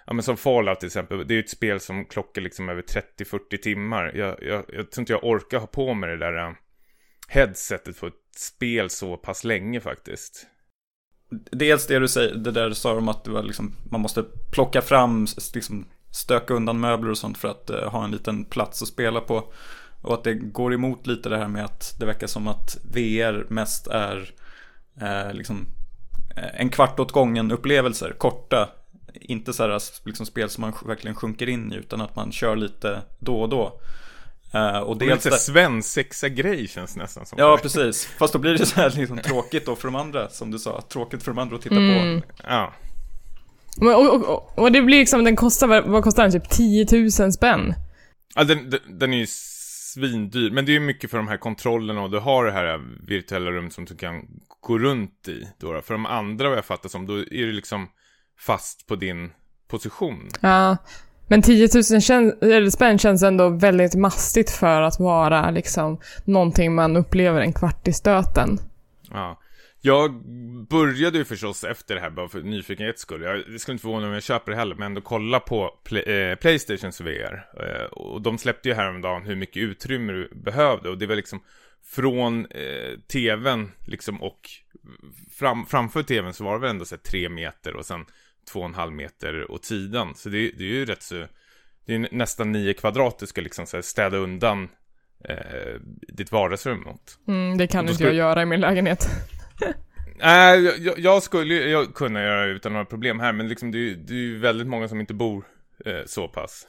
Ja 0.09 0.15
men 0.15 0.23
som 0.23 0.37
Fallout 0.37 0.81
till 0.81 0.87
exempel, 0.87 1.27
det 1.27 1.35
är 1.35 1.37
ju 1.37 1.43
ett 1.43 1.51
spel 1.51 1.81
som 1.81 2.05
klockar 2.05 2.43
liksom 2.43 2.69
över 2.69 2.83
30-40 2.83 3.57
timmar. 3.57 4.13
Jag, 4.15 4.43
jag, 4.43 4.65
jag 4.69 4.91
tror 4.91 5.03
inte 5.03 5.13
jag 5.13 5.25
orkar 5.25 5.59
ha 5.59 5.67
på 5.67 5.95
mig 5.95 6.11
det 6.11 6.17
där 6.17 6.49
uh, 6.49 6.55
headsetet 7.29 7.97
för 7.97 8.07
ett 8.07 8.15
spel 8.37 8.91
så 8.91 9.17
pass 9.17 9.45
länge 9.45 9.81
faktiskt. 9.81 10.47
Dels 11.53 11.87
det 11.87 11.99
du 11.99 12.09
säger, 12.09 12.35
det 12.35 12.51
där 12.51 12.69
du 12.69 12.75
sa 12.75 12.97
om 12.97 13.09
att 13.09 13.25
det 13.25 13.31
var 13.31 13.43
liksom, 13.43 13.75
man 13.91 14.01
måste 14.01 14.25
plocka 14.53 14.83
fram, 14.83 15.27
liksom, 15.55 15.87
stöka 16.11 16.55
undan 16.55 16.81
möbler 16.81 17.11
och 17.11 17.19
sånt 17.19 17.39
för 17.39 17.49
att 17.49 17.71
uh, 17.71 17.91
ha 17.91 18.05
en 18.05 18.11
liten 18.11 18.45
plats 18.45 18.83
att 18.83 18.89
spela 18.89 19.21
på. 19.21 19.53
Och 20.03 20.15
att 20.15 20.25
det 20.25 20.35
går 20.35 20.75
emot 20.75 21.07
lite 21.07 21.29
det 21.29 21.39
här 21.39 21.49
med 21.49 21.65
att 21.65 21.95
det 21.99 22.07
verkar 22.07 22.27
som 22.27 22.49
att 22.49 22.79
VR 22.85 23.47
mest 23.49 23.87
är 23.87 24.35
eh, 25.01 25.33
liksom 25.33 25.67
en 26.55 26.71
kvart 26.71 27.01
åt 27.01 27.13
gången 27.13 27.53
upplevelser, 27.53 28.15
korta 28.19 28.69
inte 29.21 29.53
så 29.53 29.63
här 29.63 29.81
liksom 30.05 30.27
spel 30.27 30.51
som 30.51 30.61
man 30.61 30.73
verkligen 30.87 31.15
sjunker 31.15 31.49
in 31.49 31.73
i 31.73 31.77
utan 31.77 32.01
att 32.01 32.17
man 32.17 32.33
kör 32.33 32.57
lite 32.57 33.03
då 33.19 33.41
och 33.41 33.49
då. 33.49 33.81
Uh, 34.55 34.79
och 34.79 34.99
dels 34.99 35.25
lite 35.25 35.31
där... 35.31 35.37
svensexa 35.37 36.29
grej 36.29 36.69
känns 36.69 36.97
nästan 36.97 37.27
som. 37.27 37.39
Ja, 37.39 37.59
precis. 37.63 38.07
Fast 38.07 38.33
då 38.33 38.39
blir 38.39 38.55
det 38.55 38.67
så 38.67 38.81
här 38.81 38.91
liksom 38.91 39.19
tråkigt 39.19 39.67
då 39.67 39.77
för 39.77 39.89
de 39.89 39.95
andra, 39.95 40.29
som 40.29 40.51
du 40.51 40.59
sa. 40.59 40.81
Tråkigt 40.81 41.23
för 41.23 41.31
de 41.31 41.39
andra 41.39 41.57
att 41.57 41.63
titta 41.63 41.77
mm. 41.77 42.21
på. 42.21 42.27
Ja. 42.45 42.73
Och, 43.81 44.15
och, 44.15 44.25
och, 44.25 44.59
och, 44.59 44.73
det 44.73 44.83
blir 44.83 44.99
liksom, 44.99 45.25
den 45.25 45.37
kostar, 45.37 45.83
vad 45.83 46.05
kostar 46.05 46.23
den? 46.23 46.33
Typ 46.33 46.51
10 46.51 46.87
000 47.21 47.33
spänn? 47.33 47.75
Ja, 48.35 48.45
den, 48.45 48.71
den, 48.71 48.81
den 48.99 49.13
är 49.13 49.19
ju 49.19 49.27
svindyr. 49.93 50.51
Men 50.51 50.65
det 50.65 50.73
är 50.73 50.75
ju 50.75 50.81
mycket 50.81 51.11
för 51.11 51.19
de 51.19 51.29
här 51.29 51.37
kontrollerna 51.37 52.03
och 52.03 52.11
du 52.11 52.19
har 52.19 52.45
det 52.45 52.53
här 52.53 52.81
virtuella 53.07 53.51
rummet 53.51 53.73
som 53.73 53.85
du 53.85 53.97
kan 53.97 54.15
gå 54.61 54.79
runt 54.79 55.29
i. 55.29 55.49
Då, 55.59 55.81
För 55.81 55.95
de 55.95 56.07
andra 56.07 56.49
vad 56.49 56.59
jag 56.59 56.65
fattar 56.65 56.89
som, 56.89 57.07
då 57.07 57.19
är 57.19 57.47
det 57.47 57.53
liksom 57.53 57.89
fast 58.39 58.87
på 58.87 58.97
din 58.97 59.31
position. 59.69 60.29
Ja, 60.41 60.77
men 61.29 61.43
10 61.43 61.69
000 61.93 62.01
kän 62.01 62.71
spänn 62.71 62.99
känns 62.99 63.23
ändå 63.23 63.49
väldigt 63.49 63.95
mastigt 63.95 64.51
för 64.51 64.83
att 64.83 65.01
vara 65.01 65.51
liksom 65.51 66.01
någonting 66.25 66.75
man 66.75 66.97
upplever 66.97 67.41
en 67.41 67.53
kvart 67.53 67.89
i 67.89 67.93
stöten. 67.93 68.59
Ja. 69.11 69.39
Jag 69.81 70.13
började 70.69 71.19
ju 71.19 71.25
förstås 71.25 71.65
efter 71.65 71.95
det 71.95 72.01
här 72.01 72.11
bara 72.11 72.29
för 72.29 72.43
nyfikenhets 72.43 73.03
skull. 73.03 73.23
Jag, 73.23 73.53
det 73.53 73.59
skulle 73.59 73.73
inte 73.73 73.83
förvåna 73.83 74.01
mig 74.01 74.09
om 74.09 74.15
jag 74.15 74.23
köper 74.23 74.53
det 74.53 74.59
heller, 74.59 74.75
men 74.75 74.87
ändå 74.87 75.01
kolla 75.01 75.41
på 75.41 75.81
Play, 75.85 76.03
eh, 76.03 76.35
Playstations 76.35 77.01
VR. 77.01 77.47
Eh, 77.61 77.85
och 77.85 78.23
de 78.23 78.39
släppte 78.39 78.69
ju 78.69 78.75
häromdagen 78.75 79.27
hur 79.27 79.37
mycket 79.37 79.63
utrymme 79.63 80.13
du 80.13 80.29
behövde. 80.35 80.91
Och 80.91 80.99
det 80.99 81.07
var 81.07 81.17
liksom 81.17 81.41
från 81.85 82.47
eh, 82.47 82.99
tvn 83.13 83.73
liksom 83.87 84.23
och 84.23 84.51
fram, 85.39 85.67
framför 85.67 86.03
tvn 86.03 86.35
så 86.35 86.45
var 86.45 86.53
det 86.53 86.61
väl 86.61 86.71
ändå 86.71 86.85
så 86.85 86.95
här, 86.95 87.03
tre 87.03 87.29
meter 87.29 87.77
och 87.77 87.87
sen 87.87 88.07
två 88.53 88.61
och 88.61 88.67
en 88.67 88.75
halv 88.75 88.93
meter 88.93 89.51
åt 89.51 89.65
sidan. 89.65 90.15
Så 90.15 90.29
det, 90.29 90.51
det 90.51 90.65
är 90.65 90.69
ju 90.69 90.85
rätt 90.85 91.03
så, 91.03 91.27
det 91.87 91.95
är 91.95 92.09
nästan 92.13 92.53
nio 92.53 92.75
kvadrat 92.75 93.19
du 93.19 93.27
ska 93.27 93.41
liksom 93.41 93.67
så 93.67 93.77
här, 93.77 93.83
städa 93.83 94.17
undan 94.17 94.69
eh, 95.25 95.81
ditt 96.09 96.33
vardagsrum 96.33 96.81
mot. 96.81 97.19
Mm, 97.29 97.59
det 97.59 97.67
kan 97.67 97.89
inte 97.89 98.05
jag 98.05 98.15
göra 98.15 98.43
i 98.43 98.47
min 98.47 98.61
lägenhet. 98.61 99.09
Nej, 100.21 100.67
äh, 100.67 100.75
jag, 100.79 100.99
jag, 100.99 101.23
skulle 101.23 101.55
jag 101.55 101.95
kunna 101.95 102.23
göra 102.23 102.47
det 102.47 102.53
utan 102.53 102.73
några 102.73 102.85
problem 102.85 103.21
här, 103.21 103.33
men 103.33 103.49
liksom 103.49 103.71
det, 103.71 103.95
det 103.95 104.13
är 104.13 104.19
ju 104.19 104.39
väldigt 104.39 104.67
många 104.67 104.89
som 104.89 105.01
inte 105.01 105.15
bor 105.15 105.45
eh, 105.85 106.05
så 106.07 106.29
pass. 106.29 106.67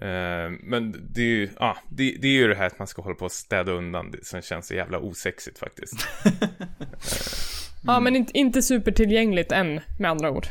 Eh, 0.00 0.50
men 0.60 1.10
det 1.14 1.20
är 1.20 1.26
ju, 1.26 1.48
ah, 1.56 1.76
det, 1.90 2.16
det, 2.20 2.28
är 2.28 2.32
ju 2.32 2.48
det 2.48 2.54
här 2.54 2.66
att 2.66 2.78
man 2.78 2.88
ska 2.88 3.02
hålla 3.02 3.14
på 3.14 3.24
och 3.24 3.32
städa 3.32 3.72
undan 3.72 4.10
det 4.10 4.26
som 4.26 4.42
känns 4.42 4.66
så 4.66 4.74
jävla 4.74 4.98
osexigt 4.98 5.58
faktiskt. 5.58 6.08
Ja, 7.86 8.00
men 8.00 8.16
inte, 8.16 8.38
inte 8.38 8.62
supertillgängligt 8.62 9.52
än, 9.52 9.80
med 9.98 10.10
andra 10.10 10.30
ord. 10.30 10.46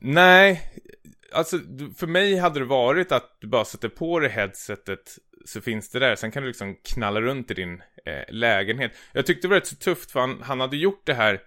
Nej, 0.00 0.72
alltså 1.32 1.58
för 1.96 2.06
mig 2.06 2.36
hade 2.36 2.58
det 2.58 2.64
varit 2.64 3.12
att 3.12 3.36
du 3.40 3.46
bara 3.46 3.64
sätter 3.64 3.88
på 3.88 4.20
dig 4.20 4.30
headsetet 4.30 5.18
så 5.44 5.60
finns 5.60 5.90
det 5.90 5.98
där. 5.98 6.16
Sen 6.16 6.30
kan 6.30 6.42
du 6.42 6.48
liksom 6.48 6.76
knalla 6.94 7.20
runt 7.20 7.50
i 7.50 7.54
din 7.54 7.82
eh, 8.04 8.34
lägenhet. 8.34 8.92
Jag 9.12 9.26
tyckte 9.26 9.48
det 9.48 9.50
var 9.50 9.56
rätt 9.56 9.66
så 9.66 9.76
tufft 9.76 10.10
för 10.10 10.20
han, 10.20 10.42
han 10.42 10.60
hade 10.60 10.76
gjort 10.76 11.02
det 11.04 11.14
här 11.14 11.40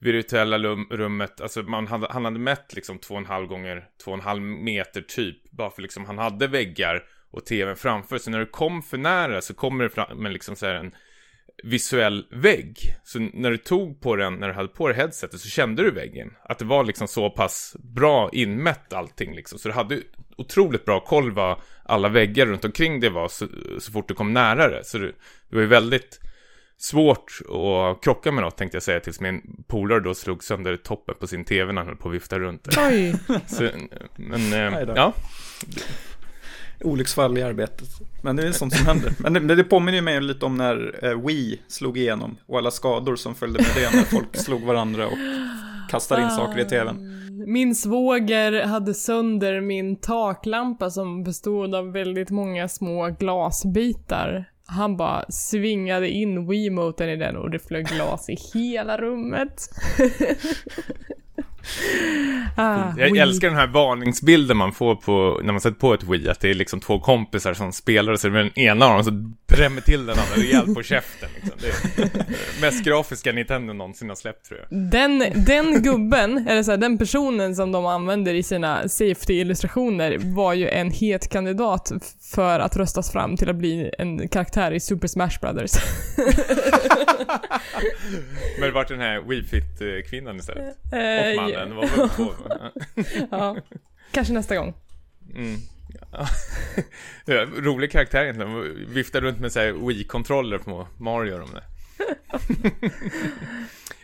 virtuella 0.00 0.58
rummet, 0.90 1.40
alltså 1.40 1.62
man 1.62 1.86
hade, 1.86 2.06
han 2.10 2.24
hade 2.24 2.38
mätt 2.38 2.74
liksom 2.74 2.98
två 2.98 3.14
och 3.14 3.20
en 3.20 3.26
halv 3.26 3.46
gånger 3.46 3.88
två 4.04 4.10
och 4.10 4.16
en 4.16 4.24
halv 4.24 4.42
meter 4.42 5.00
typ. 5.00 5.50
Bara 5.50 5.70
för 5.70 5.82
liksom 5.82 6.04
han 6.04 6.18
hade 6.18 6.46
väggar 6.46 7.04
och 7.30 7.46
tvn 7.46 7.76
framför. 7.76 8.18
Så 8.18 8.30
när 8.30 8.38
du 8.38 8.46
kom 8.46 8.82
för 8.82 8.98
nära 8.98 9.40
så 9.40 9.54
kommer 9.54 9.84
det 9.84 9.90
fram 9.90 10.18
men 10.18 10.32
liksom 10.32 10.56
så 10.56 10.66
här 10.66 10.74
en 10.74 10.94
visuell 11.62 12.26
vägg. 12.30 12.78
Så 13.04 13.18
när 13.18 13.50
du 13.50 13.56
tog 13.56 14.00
på 14.00 14.16
den, 14.16 14.34
när 14.34 14.48
du 14.48 14.54
hade 14.54 14.68
på 14.68 14.88
dig 14.88 14.96
headsetet 14.96 15.40
så 15.40 15.48
kände 15.48 15.82
du 15.82 15.90
väggen. 15.90 16.32
Att 16.42 16.58
det 16.58 16.64
var 16.64 16.84
liksom 16.84 17.08
så 17.08 17.30
pass 17.30 17.76
bra 17.78 18.30
inmätt 18.32 18.92
allting 18.92 19.34
liksom. 19.34 19.58
Så 19.58 19.68
du 19.68 19.74
hade 19.74 20.00
otroligt 20.36 20.84
bra 20.84 21.00
koll 21.00 21.30
vad 21.30 21.56
alla 21.84 22.08
väggar 22.08 22.46
runt 22.46 22.64
omkring 22.64 23.00
det 23.00 23.10
var 23.10 23.28
så, 23.28 23.46
så 23.78 23.92
fort 23.92 24.08
du 24.08 24.14
kom 24.14 24.32
nära 24.32 24.68
det. 24.68 24.84
Så 24.84 24.98
det, 24.98 25.06
det 25.48 25.56
var 25.56 25.60
ju 25.60 25.66
väldigt 25.66 26.20
svårt 26.78 27.38
att 27.40 28.02
krocka 28.04 28.32
med 28.32 28.44
något 28.44 28.56
tänkte 28.56 28.76
jag 28.76 28.82
säga 28.82 29.00
tills 29.00 29.20
min 29.20 29.64
polare 29.68 30.00
då 30.00 30.14
slog 30.14 30.44
sönder 30.44 30.76
toppen 30.76 31.14
på 31.20 31.26
sin 31.26 31.44
tv 31.44 31.72
när 31.72 31.80
han 31.80 31.88
höll 31.88 31.96
på 31.96 32.08
att 32.08 32.14
vifta 32.14 32.38
runt 32.38 32.64
det. 32.64 32.88
Oj! 32.88 33.14
Så, 33.46 33.68
men, 34.16 34.52
eh, 34.52 34.92
ja 34.96 35.14
olycksfall 36.84 37.38
i 37.38 37.42
arbetet. 37.42 37.88
Men 38.22 38.36
det 38.36 38.48
är 38.48 38.52
sånt 38.52 38.76
som 38.76 38.86
händer. 38.86 39.12
Men 39.18 39.32
det, 39.32 39.54
det 39.54 39.64
påminner 39.64 40.02
mig 40.02 40.20
lite 40.20 40.46
om 40.46 40.54
när 40.54 41.04
eh, 41.04 41.26
Wii 41.26 41.60
slog 41.68 41.98
igenom 41.98 42.36
och 42.46 42.58
alla 42.58 42.70
skador 42.70 43.16
som 43.16 43.34
följde 43.34 43.58
med 43.58 43.70
det 43.74 43.96
när 43.96 44.04
folk 44.04 44.36
slog 44.36 44.62
varandra 44.62 45.06
och 45.06 45.18
kastade 45.90 46.22
in 46.22 46.30
saker 46.30 46.60
i 46.60 46.64
tvn. 46.64 47.16
Min 47.46 47.74
svåger 47.74 48.62
hade 48.66 48.94
sönder 48.94 49.60
min 49.60 49.96
taklampa 49.96 50.90
som 50.90 51.24
bestod 51.24 51.74
av 51.74 51.92
väldigt 51.92 52.30
många 52.30 52.68
små 52.68 53.16
glasbitar. 53.18 54.50
Han 54.66 54.96
bara 54.96 55.24
svingade 55.28 56.08
in 56.08 56.48
Wiimoten 56.48 57.08
i 57.08 57.16
den 57.16 57.36
och 57.36 57.50
det 57.50 57.58
flög 57.58 57.86
glas 57.86 58.28
i 58.28 58.36
hela 58.54 58.98
rummet. 58.98 59.68
ah, 62.56 62.92
jag 62.98 63.12
Wii. 63.12 63.20
älskar 63.20 63.48
den 63.48 63.56
här 63.56 63.66
varningsbilden 63.66 64.56
man 64.56 64.72
får 64.72 64.94
på, 64.94 65.40
när 65.44 65.52
man 65.52 65.60
sätter 65.60 65.80
på 65.80 65.94
ett 65.94 66.02
Wii, 66.02 66.28
att 66.28 66.40
det 66.40 66.50
är 66.50 66.54
liksom 66.54 66.80
två 66.80 67.00
kompisar 67.00 67.54
som 67.54 67.72
spelar 67.72 68.12
och 68.12 68.20
så 68.20 68.26
är 68.26 68.30
det 68.30 68.38
den 68.38 68.58
ena 68.58 68.86
av 68.86 68.94
dem 68.94 69.04
som 69.04 69.36
drämmer 69.46 69.80
till 69.80 70.06
den 70.06 70.18
andra 70.18 70.34
rejält 70.36 70.74
på 70.74 70.82
käften. 70.82 71.28
Liksom. 71.34 71.58
Det 71.60 71.68
är 72.02 72.60
mest 72.60 72.84
grafiska 72.84 73.32
Nintendo 73.32 73.72
någonsin 73.72 74.08
har 74.08 74.16
släppt 74.16 74.48
tror 74.48 74.60
jag. 74.60 74.90
Den, 74.90 75.24
den 75.46 75.82
gubben, 75.82 76.48
eller 76.48 76.62
så 76.62 76.70
här, 76.70 76.78
den 76.78 76.98
personen 76.98 77.56
som 77.56 77.72
de 77.72 77.86
använder 77.86 78.34
i 78.34 78.42
sina 78.42 78.88
safety-illustrationer 78.88 80.18
var 80.34 80.54
ju 80.54 80.68
en 80.68 80.90
het 80.90 81.28
kandidat 81.32 81.92
för 82.34 82.60
att 82.60 82.76
röstas 82.76 83.12
fram 83.12 83.36
till 83.36 83.50
att 83.50 83.56
bli 83.56 83.90
en 83.98 84.28
karaktär 84.28 84.72
i 84.72 84.80
Super 84.80 85.08
Smash 85.08 85.40
Brothers. 85.40 85.72
Men 88.58 88.68
det 88.68 88.70
vart 88.70 88.88
den 88.88 89.00
här 89.00 89.20
Wii 89.28 89.42
Fit-kvinnan 89.42 90.36
istället? 90.36 90.64
Uh, 90.92 91.49
Och 91.56 91.68
mannen, 91.68 91.76
var 91.76 91.86
väl 91.96 92.08
på. 92.08 92.34
ja, 93.36 93.56
kanske 94.12 94.32
nästa 94.32 94.56
gång. 94.56 94.74
Mm. 95.34 95.56
Ja. 97.24 97.46
Rolig 97.56 97.92
karaktär 97.92 98.22
egentligen. 98.22 98.86
Viftar 98.88 99.20
runt 99.20 99.40
med 99.40 99.74
Wii-kontroller 99.74 100.58
på 100.58 100.86
Mario 100.98 101.38
de 101.38 101.50
där. 101.52 101.64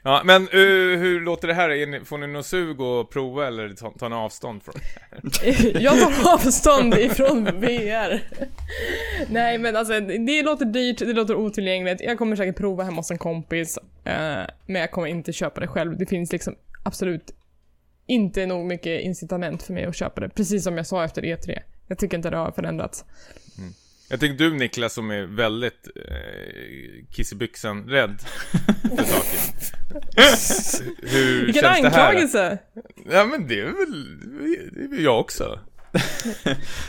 ja, 0.02 0.22
men 0.24 0.42
uh, 0.42 0.98
hur 0.98 1.20
låter 1.20 1.48
det 1.48 1.54
här? 1.54 2.04
får 2.04 2.18
ni 2.18 2.26
något 2.26 2.46
sug 2.46 2.80
att 2.80 3.10
prova 3.10 3.46
eller 3.46 3.98
tar 3.98 4.08
ni 4.08 4.14
avstånd 4.14 4.62
från 4.62 4.74
det 5.22 5.80
Jag 5.80 6.00
tar 6.00 6.34
avstånd 6.34 6.94
ifrån 6.94 7.44
VR. 7.44 8.22
Nej 9.30 9.58
men 9.58 9.76
alltså, 9.76 10.00
det 10.00 10.42
låter 10.42 10.64
dyrt, 10.64 10.98
det 10.98 11.12
låter 11.12 11.34
otillgängligt. 11.34 12.00
Jag 12.00 12.18
kommer 12.18 12.36
säkert 12.36 12.56
prova 12.56 12.84
hemma 12.84 12.96
hos 12.96 13.10
en 13.10 13.18
kompis. 13.18 13.78
Uh, 13.78 14.46
men 14.66 14.80
jag 14.80 14.90
kommer 14.90 15.06
inte 15.06 15.32
köpa 15.32 15.60
det 15.60 15.68
själv. 15.68 15.98
Det 15.98 16.06
finns 16.06 16.32
liksom 16.32 16.54
absolut 16.86 17.34
inte 18.06 18.46
nog 18.46 18.66
mycket 18.66 19.02
incitament 19.02 19.62
för 19.62 19.72
mig 19.72 19.84
att 19.84 19.96
köpa 19.96 20.20
det. 20.20 20.28
Precis 20.28 20.64
som 20.64 20.76
jag 20.76 20.86
sa 20.86 21.04
efter 21.04 21.22
E3. 21.22 21.58
Jag 21.86 21.98
tycker 21.98 22.16
inte 22.16 22.30
det 22.30 22.36
har 22.36 22.52
förändrats. 22.52 23.04
Mm. 23.58 23.72
Jag 24.08 24.20
tänker 24.20 24.44
du 24.44 24.54
Niklas 24.54 24.92
som 24.92 25.10
är 25.10 25.22
väldigt 25.22 25.88
eh, 25.96 27.06
kissebyxan-rädd 27.10 28.20
för 28.96 29.04
saken. 29.04 29.40
Hur 31.10 31.46
Vilken 31.46 31.62
känns 31.62 31.84
anklagelse! 31.84 32.58
Det 32.74 32.80
här? 33.10 33.18
Ja 33.18 33.24
men 33.24 33.48
det 33.48 33.60
är 33.60 33.64
väl, 33.64 34.18
det 34.72 34.84
är 34.84 34.88
väl 34.88 35.04
jag 35.04 35.20
också. 35.20 35.60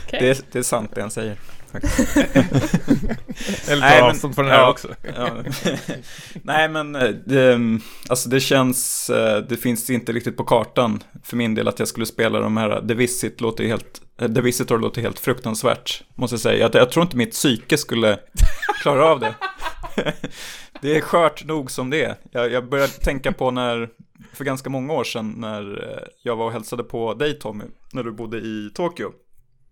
okay. 0.06 0.20
det, 0.20 0.30
är, 0.30 0.38
det 0.52 0.58
är 0.58 0.62
sant 0.62 0.90
det 0.94 1.00
han 1.00 1.10
säger. 1.10 1.36
Faktiskt. 1.80 3.68
Eller 3.68 3.80
Nej, 3.80 3.98
tar 3.98 4.06
men- 4.06 4.10
avstånd 4.10 4.34
från 4.34 4.44
den 4.44 4.54
här 4.54 4.62
ja. 4.62 4.70
också. 4.70 4.88
Ja. 5.16 5.30
Nej 6.42 6.68
men 6.68 6.96
eh, 6.96 7.08
det, 7.26 7.58
alltså 8.08 8.28
det 8.28 8.40
känns, 8.40 9.10
eh, 9.10 9.38
det 9.42 9.56
finns 9.56 9.90
inte 9.90 10.12
riktigt 10.12 10.36
på 10.36 10.44
kartan 10.44 11.02
för 11.24 11.36
min 11.36 11.54
del 11.54 11.68
att 11.68 11.78
jag 11.78 11.88
skulle 11.88 12.06
spela 12.06 12.40
de 12.40 12.56
här, 12.56 12.88
The 12.88 12.94
Visit 12.94 13.40
låter 13.40 13.64
ju 13.64 13.70
helt, 13.70 14.00
eh, 14.20 14.32
The 14.32 14.40
Visitor 14.40 14.78
låter 14.78 15.02
helt 15.02 15.18
fruktansvärt, 15.18 16.02
måste 16.14 16.34
jag 16.34 16.40
säga. 16.40 16.58
Jag, 16.58 16.74
jag 16.74 16.90
tror 16.90 17.02
inte 17.02 17.16
mitt 17.16 17.32
psyke 17.32 17.78
skulle 17.78 18.18
klara 18.82 19.04
av 19.06 19.20
det. 19.20 19.34
Det 20.80 20.96
är 20.96 21.00
skört 21.00 21.44
nog 21.44 21.70
som 21.70 21.90
det 21.90 22.04
är. 22.04 22.16
Jag, 22.30 22.52
jag 22.52 22.68
började 22.68 22.92
tänka 22.92 23.32
på 23.32 23.50
när, 23.50 23.88
för 24.32 24.44
ganska 24.44 24.70
många 24.70 24.92
år 24.92 25.04
sedan, 25.04 25.34
när 25.36 25.92
eh, 25.92 26.08
jag 26.22 26.36
var 26.36 26.44
och 26.46 26.52
hälsade 26.52 26.82
på 26.82 27.14
dig 27.14 27.38
Tommy, 27.38 27.64
när 27.92 28.02
du 28.02 28.12
bodde 28.12 28.38
i 28.38 28.70
Tokyo. 28.74 29.12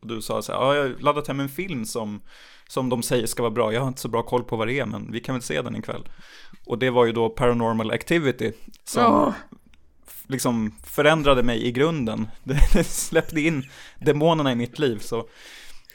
Och 0.06 0.14
du 0.14 0.22
sa 0.22 0.42
så 0.42 0.52
här, 0.52 0.58
ja, 0.58 0.74
jag 0.74 0.82
har 0.82 0.94
laddat 1.00 1.28
hem 1.28 1.40
en 1.40 1.48
film 1.48 1.84
som, 1.84 2.20
som 2.68 2.88
de 2.88 3.02
säger 3.02 3.26
ska 3.26 3.42
vara 3.42 3.50
bra. 3.50 3.72
Jag 3.72 3.80
har 3.80 3.88
inte 3.88 4.00
så 4.00 4.08
bra 4.08 4.22
koll 4.22 4.44
på 4.44 4.56
vad 4.56 4.68
det 4.68 4.78
är, 4.78 4.86
men 4.86 5.12
vi 5.12 5.20
kan 5.20 5.34
väl 5.34 5.42
se 5.42 5.62
den 5.62 5.76
ikväll. 5.76 6.08
Och 6.66 6.78
det 6.78 6.90
var 6.90 7.06
ju 7.06 7.12
då 7.12 7.28
Paranormal 7.28 7.90
Activity, 7.90 8.52
som 8.84 9.14
Åh. 9.14 9.32
liksom 10.26 10.74
förändrade 10.84 11.42
mig 11.42 11.66
i 11.66 11.72
grunden. 11.72 12.28
Det, 12.44 12.84
släppte 12.84 13.40
in 13.40 13.64
demonerna 14.00 14.52
i 14.52 14.54
mitt 14.54 14.78
liv, 14.78 14.98
så 14.98 15.28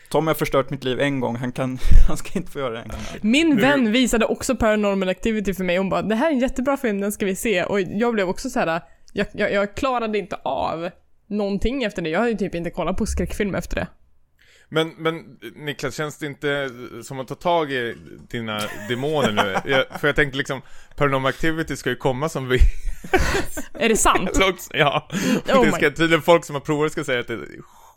Tommy 0.09 0.27
har 0.27 0.35
förstört 0.35 0.69
mitt 0.69 0.83
liv 0.83 0.99
en 0.99 1.19
gång, 1.19 1.35
han, 1.35 1.51
kan, 1.51 1.79
han 2.07 2.17
ska 2.17 2.39
inte 2.39 2.51
få 2.51 2.59
göra 2.59 2.73
det 2.73 2.79
en 2.79 2.87
gång. 2.87 2.99
Min 3.21 3.57
vän 3.57 3.91
visade 3.91 4.25
också 4.25 4.55
Paranormal 4.55 5.09
Activity 5.09 5.53
för 5.53 5.63
mig 5.63 5.79
och 5.79 5.83
hon 5.83 5.89
bara 5.89 6.01
“Det 6.01 6.15
här 6.15 6.27
är 6.27 6.33
en 6.33 6.39
jättebra 6.39 6.77
film, 6.77 7.01
den 7.01 7.11
ska 7.11 7.25
vi 7.25 7.35
se” 7.35 7.63
och 7.63 7.81
jag 7.81 8.13
blev 8.13 8.29
också 8.29 8.49
så 8.49 8.59
här. 8.59 8.81
Jag, 9.13 9.27
jag, 9.33 9.51
jag 9.51 9.75
klarade 9.75 10.17
inte 10.17 10.35
av 10.35 10.89
någonting 11.31 11.83
efter 11.83 12.01
det. 12.01 12.09
Jag 12.09 12.19
har 12.19 12.27
ju 12.27 12.37
typ 12.37 12.55
inte 12.55 12.69
kollat 12.69 12.97
på 12.97 13.05
skräckfilm 13.05 13.55
efter 13.55 13.75
det. 13.75 13.87
Men, 14.73 14.89
men 14.97 15.39
Niklas, 15.55 15.95
känns 15.95 16.17
det 16.17 16.25
inte 16.25 16.69
som 17.03 17.19
att 17.19 17.27
ta 17.27 17.35
tag 17.35 17.71
i 17.71 17.95
dina 18.29 18.61
demoner 18.89 19.31
nu? 19.31 19.55
Jag, 19.71 19.99
för 19.99 20.07
jag 20.07 20.15
tänkte 20.15 20.37
liksom, 20.37 20.61
Paranormal 20.95 21.29
Activity 21.29 21.75
ska 21.75 21.89
ju 21.89 21.95
komma 21.95 22.29
som 22.29 22.49
vi... 22.49 22.59
Är 23.73 23.89
det 23.89 23.97
sant? 23.97 24.29
ja, 24.73 25.09
Oh 25.11 25.61
det 25.61 25.65
my- 25.65 25.71
ska 25.71 25.91
tydligen 25.91 26.21
folk 26.21 26.45
som 26.45 26.55
har 26.55 26.59
provat 26.61 26.91
ska 26.91 27.03
säga 27.03 27.19
att 27.19 27.27
det, 27.27 27.37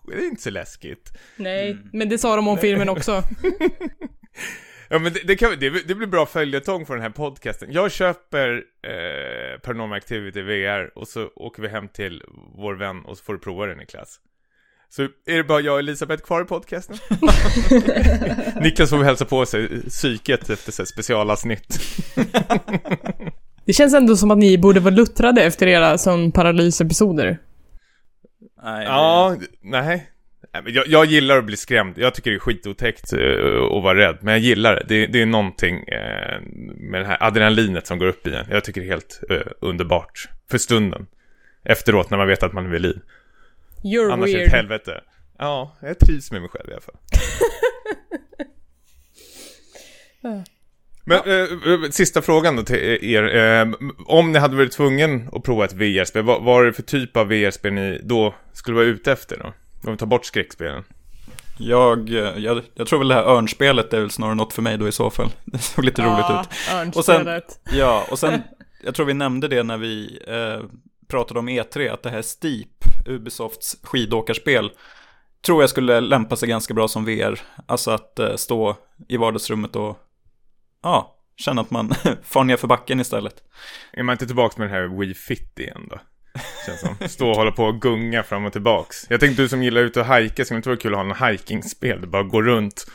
det 0.07 0.15
är 0.15 0.25
inte 0.27 0.43
så 0.43 0.51
läskigt. 0.51 1.13
Nej, 1.37 1.79
men 1.93 2.09
det 2.09 2.19
sa 2.19 2.37
de 2.37 2.49
om 2.49 2.59
filmen 2.59 2.89
också. 2.89 3.23
Ja 4.89 4.99
men 4.99 5.13
det, 5.13 5.21
det, 5.27 5.37
kan, 5.37 5.51
det, 5.61 5.89
det 5.89 5.95
blir 5.95 6.07
bra 6.07 6.27
följetong 6.27 6.87
för 6.87 6.95
den 6.95 7.03
här 7.03 7.11
podcasten. 7.11 7.73
Jag 7.73 7.93
köper 7.93 8.63
eh, 8.83 9.61
Paranormal 9.61 9.97
Activity 9.97 10.43
VR 10.43 10.99
och 10.99 11.09
så 11.09 11.31
åker 11.37 11.63
vi 11.63 11.69
hem 11.69 11.89
till 11.89 12.23
vår 12.57 12.75
vän 12.75 13.05
och 13.05 13.19
så 13.19 13.25
får 13.25 13.33
du 13.33 13.39
prova 13.39 13.67
den 13.67 13.79
Niklas. 13.79 14.21
Så 14.97 15.03
är 15.03 15.37
det 15.37 15.45
bara 15.45 15.61
jag 15.61 15.73
och 15.73 15.79
Elisabeth 15.79 16.25
kvar 16.25 16.43
i 16.43 16.45
podcasten? 16.45 16.97
Niklas 18.61 18.91
får 18.91 19.05
hälsa 19.05 19.25
på 19.25 19.47
sig 19.47 19.89
psyket 19.89 20.51
efter 20.51 20.73
så 20.73 20.87
specialavsnitt. 20.87 21.81
Det 23.65 23.73
känns 23.73 23.95
ändå 23.95 24.17
som 24.17 24.31
att 24.31 24.39
ni 24.39 24.59
borde 24.59 24.81
vara 24.81 24.95
luttrade 24.95 25.43
efter 25.43 25.67
era 25.67 25.99
sån 25.99 26.33
paralysepisoder. 26.33 27.39
Nej, 28.63 28.85
Ja, 28.85 29.37
nej. 29.63 30.11
Jag, 30.67 30.87
jag 30.87 31.05
gillar 31.05 31.39
att 31.39 31.45
bli 31.45 31.57
skrämd. 31.57 31.99
Jag 31.99 32.15
tycker 32.15 32.31
det 32.31 32.37
är 32.37 32.41
skitotäckt 32.41 33.13
eh, 33.13 33.77
att 33.77 33.83
vara 33.83 33.99
rädd. 33.99 34.19
Men 34.21 34.35
jag 34.35 34.41
gillar 34.41 34.75
det. 34.75 34.85
Det, 34.89 35.07
det 35.07 35.23
är 35.23 35.27
någonting 35.27 35.89
eh, 35.89 36.41
med 36.77 37.01
det 37.01 37.07
här 37.07 37.19
adrenalinet 37.21 37.87
som 37.87 37.99
går 37.99 38.07
upp 38.07 38.27
i 38.27 38.35
en. 38.35 38.47
Jag 38.51 38.65
tycker 38.65 38.81
det 38.81 38.87
är 38.87 38.91
helt 38.91 39.21
eh, 39.31 39.53
underbart. 39.61 40.29
För 40.51 40.59
stunden. 40.59 41.07
Efteråt 41.65 42.11
när 42.11 42.19
man 42.19 42.29
vet 42.29 42.43
att 42.43 42.53
man 42.53 42.67
är 42.67 42.71
vid 42.71 42.83
liv. 42.83 42.99
You're 43.85 44.13
Annars 44.13 44.29
är 44.29 44.33
det 44.33 44.39
weird. 44.39 44.47
ett 44.49 44.53
helvete. 44.55 45.01
Ja, 45.39 45.77
jag 45.83 45.99
trivs 45.99 46.33
med 46.33 46.41
mig 46.41 46.51
själv 46.51 46.71
i 46.71 46.73
alla 46.73 46.81
fall. 46.81 46.97
Men 51.07 51.19
eh, 51.27 51.73
eh, 51.73 51.91
sista 51.91 52.23
frågan 52.23 52.57
då 52.57 52.63
till 52.63 52.99
er. 53.03 53.37
Eh, 53.37 53.73
om 54.07 54.33
ni 54.33 54.39
hade 54.39 54.57
varit 54.57 54.73
tvungen 54.73 55.29
att 55.33 55.43
prova 55.43 55.65
ett 55.65 55.73
VR-spel, 55.73 56.23
vad, 56.25 56.43
vad 56.43 56.63
är 56.63 56.67
det 56.67 56.73
för 56.73 56.83
typ 56.83 57.17
av 57.17 57.29
VR-spel 57.29 57.73
ni 57.73 58.01
då 58.05 58.35
skulle 58.53 58.75
vara 58.77 58.87
ute 58.87 59.13
efter 59.13 59.37
då? 59.39 59.45
Om 59.87 59.93
vi 59.93 59.97
tar 59.97 60.07
bort 60.07 60.25
skräckspelen. 60.25 60.85
Jag, 61.59 62.09
eh, 62.11 62.17
jag, 62.39 62.63
jag 62.75 62.87
tror 62.87 62.99
väl 62.99 63.09
det 63.09 63.15
här 63.15 63.23
örnsplet 63.25 63.93
är 63.93 64.01
väl 64.01 64.11
snarare 64.11 64.35
något 64.35 64.53
för 64.53 64.63
mig 64.63 64.79
då 64.79 64.89
i 64.89 64.93
så 64.93 65.11
fall. 65.11 65.29
Det 65.45 65.59
såg 65.59 65.85
lite 65.85 66.03
roligt 66.03 66.31
ut. 66.31 66.73
Örnspelet. 66.75 66.97
Och 66.97 67.05
sen- 67.05 67.41
Ja, 67.79 68.07
och 68.11 68.19
sen, 68.19 68.43
jag 68.85 68.95
tror 68.95 69.07
vi 69.07 69.15
nämnde 69.15 69.49
det 69.49 69.63
när 69.63 69.77
vi 69.79 70.19
eh, 70.29 70.65
pratade 71.15 71.41
om 71.41 71.49
E3, 71.49 71.93
att 71.93 72.03
det 72.03 72.11
här 72.11 72.23
Steep, 72.23 72.69
Ubisofts 73.07 73.77
skidåkarspel, 73.83 74.71
tror 75.47 75.63
jag 75.63 75.71
skulle 75.71 76.01
lämpa 76.01 76.37
sig 76.37 76.49
ganska 76.49 76.75
bra 76.75 76.89
som 76.89 77.05
VR. 77.05 77.41
Alltså 77.67 77.91
att 77.91 78.19
eh, 78.19 78.37
stå 78.37 78.77
i 79.09 79.17
vardagsrummet 79.17 79.77
och, 79.77 79.99
ja, 80.83 81.17
känna 81.37 81.61
att 81.61 81.71
man 81.71 81.95
far 82.23 82.45
ner 82.45 82.57
för 82.57 82.69
backen 82.69 83.01
istället. 83.01 83.43
Är 83.93 84.03
man 84.03 84.13
inte 84.13 84.27
tillbaka 84.27 84.55
med 84.59 84.71
den 84.71 84.77
här 84.77 84.99
Wii 84.99 85.15
Fit 85.15 85.59
igen 85.59 85.89
då? 85.91 85.99
Känns 86.67 86.81
som. 86.81 87.09
Stå 87.09 87.31
och 87.31 87.37
hålla 87.37 87.51
på 87.53 87.65
och 87.65 87.81
gunga 87.81 88.23
fram 88.23 88.45
och 88.45 88.53
tillbaks. 88.53 89.07
Jag 89.11 89.21
tänkte 89.21 89.43
du 89.43 89.49
som 89.49 89.63
gillar 89.63 89.81
ut 89.81 89.97
och 89.97 90.05
hajka, 90.05 90.45
skulle 90.45 90.57
det 90.57 90.59
inte 90.59 90.69
vara 90.69 90.79
kul 90.79 90.95
att 90.95 91.07
ha 91.07 91.27
en 91.27 91.33
hikingspel? 91.33 92.01
Det 92.01 92.07
bara 92.07 92.23
gå 92.23 92.43
runt. 92.43 92.87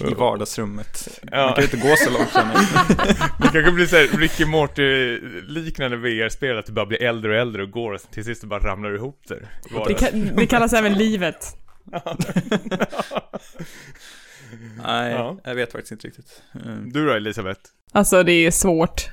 I 0.00 0.14
vardagsrummet. 0.14 1.20
Ja. 1.32 1.44
Man 1.44 1.54
kan 1.54 1.64
ju 1.64 1.70
inte 1.70 1.88
gå 1.88 1.96
så 1.96 2.10
långt 2.10 2.32
känner. 2.32 2.54
Det 3.42 3.48
kanske 3.52 3.70
blir 3.72 3.86
såhär 3.86 4.18
Ricky 4.18 4.44
Morty-liknande 4.44 5.96
VR-spel, 5.96 6.58
att 6.58 6.66
du 6.66 6.72
bara 6.72 6.86
blir 6.86 7.02
äldre 7.02 7.30
och 7.32 7.36
äldre 7.38 7.62
och 7.62 7.70
går 7.70 7.92
och 7.92 8.00
till 8.10 8.24
sist 8.24 8.40
du 8.40 8.46
bara 8.46 8.60
ramlar 8.60 8.94
ihop 8.94 9.20
där. 9.28 9.48
Det, 9.68 9.74
vardags. 9.74 10.02
ka- 10.02 10.32
det 10.36 10.46
kallas 10.46 10.72
även 10.72 10.92
livet. 10.94 11.46
Nej, 14.84 15.12
Ja. 15.12 15.36
jag 15.44 15.54
vet 15.54 15.72
faktiskt 15.72 15.92
inte 15.92 16.06
riktigt. 16.06 16.42
Mm. 16.64 16.92
Du 16.92 17.06
då 17.06 17.12
Elisabeth? 17.12 17.60
Alltså 17.92 18.22
det 18.22 18.32
är 18.32 18.50
svårt. 18.50 19.10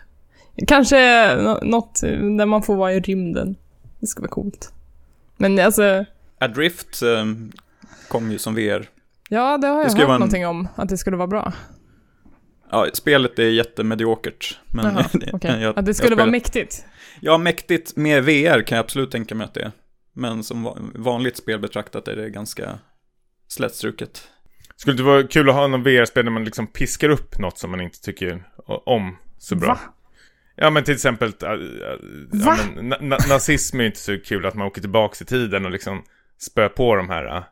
Kanske 0.68 1.36
nå- 1.36 1.60
något 1.64 2.02
där 2.38 2.46
man 2.46 2.64
får 2.64 2.76
vara 2.76 2.94
i 2.94 3.00
rymden. 3.00 3.56
Det 4.00 4.08
skulle 4.08 4.24
vara 4.24 4.32
coolt. 4.32 4.74
Men 5.38 5.60
alltså, 5.60 6.06
Adrift 6.40 7.02
eh, 7.02 7.26
kom 8.08 8.32
ju 8.32 8.38
som 8.38 8.56
VR. 8.56 8.90
ja 9.30 9.58
det 9.58 9.68
har 9.68 9.76
Det 9.78 9.82
jag 9.84 9.92
ska 9.92 10.02
hört 10.02 10.10
en- 10.10 10.20
någonting 10.20 10.48
om. 10.48 10.68
Att 10.76 10.90
det 10.90 10.98
skulle 10.98 11.18
vara 11.18 11.28
bra. 11.28 11.54
Ja, 12.72 12.88
spelet 12.94 13.40
är 13.40 13.44
jättemediokert. 13.50 14.60
Men 14.74 14.96
det- 15.14 15.30
okej. 15.34 15.62
jag- 15.62 15.80
Att 15.80 15.86
det 15.86 15.94
skulle 15.94 16.16
vara 16.16 16.28
mäktigt. 16.32 16.86
Ja, 17.22 17.38
mäktigt 17.38 17.96
med 17.96 18.24
VR 18.24 18.62
kan 18.62 18.76
jag 18.76 18.84
absolut 18.86 19.12
tänka 19.12 19.36
mig 19.36 19.46
att 19.46 19.54
det 19.54 19.62
är. 19.62 19.72
Men 20.14 20.44
som 20.44 20.64
va- 20.64 20.78
vanligt 20.96 21.38
spel 21.38 21.60
betraktat 21.60 22.08
är 22.08 22.16
det 22.16 22.30
ganska 22.30 22.80
slätstruket. 23.48 24.22
Skulle 24.76 24.98
det 24.98 25.04
vara 25.04 25.24
kul 25.28 25.50
att 25.50 25.56
ha 25.56 25.68
någon 25.68 25.84
VR-spel 25.84 26.26
där 26.26 26.32
man 26.32 26.44
liksom 26.46 26.68
piskar 26.68 27.10
upp 27.10 27.40
något 27.40 27.58
som 27.58 27.72
man 27.72 27.82
inte 27.82 28.02
tycker 28.02 28.44
om 28.86 29.16
så 29.38 29.56
bra? 29.56 29.68
Va? 29.74 29.80
Ja 30.62 30.70
men 30.70 30.84
till 30.84 30.94
exempel, 30.94 31.34
äh, 31.44 31.50
äh, 31.50 31.58
ja, 32.46 32.58
men, 32.76 32.90
na 32.90 32.98
na 33.02 33.18
nazism 33.30 33.78
är 33.80 33.84
ju 33.84 33.88
inte 33.88 34.00
så 34.00 34.18
kul 34.20 34.46
att 34.46 34.56
man 34.56 34.68
åker 34.68 34.82
tillbaks 34.82 35.22
i 35.22 35.26
tiden 35.26 35.66
och 35.66 35.72
liksom 35.72 36.04
spö 36.40 36.70
på 36.70 36.96
de 36.96 37.10
här, 37.10 37.38
äh, 37.38 37.44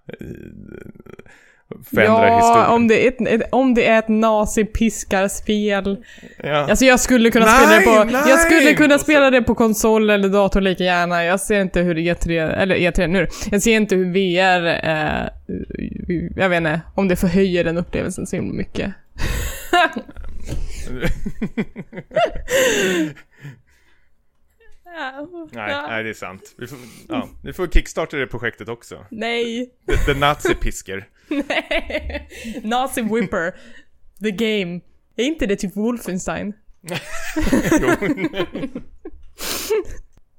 förändrar 1.91 2.27
Ja, 2.27 2.37
historien. 2.37 2.69
om 2.71 2.87
det, 2.87 3.05
är 3.05 3.07
ett, 3.07 3.41
ett, 3.41 3.49
om 3.51 3.73
det 3.73 3.87
är 3.87 3.99
ett 3.99 4.07
nazipiskarspel. 4.07 5.97
Ja. 6.43 6.55
Alltså 6.55 6.85
jag 6.85 6.99
skulle 6.99 7.31
kunna 7.31 7.45
Nej, 7.45 7.55
spela 7.55 7.79
det 7.79 7.85
på... 7.85 8.03
nej! 8.11 8.21
Jag 8.29 8.39
skulle 8.39 8.73
kunna 8.73 8.97
spela 8.97 9.31
det 9.31 9.41
på 9.41 9.55
konsol 9.55 10.09
eller 10.09 10.29
dator 10.29 10.61
lika 10.61 10.83
gärna. 10.83 11.23
Jag 11.23 11.39
ser 11.39 11.61
inte 11.61 11.81
hur 11.81 11.95
E3, 11.95 12.55
eller 12.57 12.75
E3 12.75 13.07
nu. 13.07 13.27
Jag 13.51 13.61
ser 13.61 13.75
inte 13.75 13.95
hur 13.95 14.05
VR, 14.11 14.67
eh, 14.67 15.27
jag 16.35 16.49
vet 16.49 16.57
inte, 16.57 16.81
om 16.95 17.07
det 17.07 17.15
förhöjer 17.15 17.63
den 17.63 17.77
upplevelsen 17.77 18.27
så 18.27 18.35
himla 18.35 18.53
mycket. 18.53 18.93
nej, 25.51 25.81
nej, 25.87 26.03
det 26.03 26.09
är 26.09 26.13
sant. 26.13 26.55
Vi 26.57 26.67
får, 26.67 26.79
ja, 27.07 27.29
vi 27.43 27.53
får 27.53 27.67
kickstarta 27.67 28.17
det 28.17 28.27
projektet 28.27 28.69
också. 28.69 29.05
Nej. 29.11 29.71
The, 29.87 29.97
the 29.97 30.13
Nazi-pisker. 30.13 31.09
Nej. 31.27 32.29
Nazi 32.63 33.01
Whipper. 33.01 33.55
The 34.23 34.31
Game. 34.31 34.79
Är 35.15 35.23
inte 35.23 35.45
det 35.45 35.55
typ 35.55 35.75
Wolfenstein? 35.75 36.53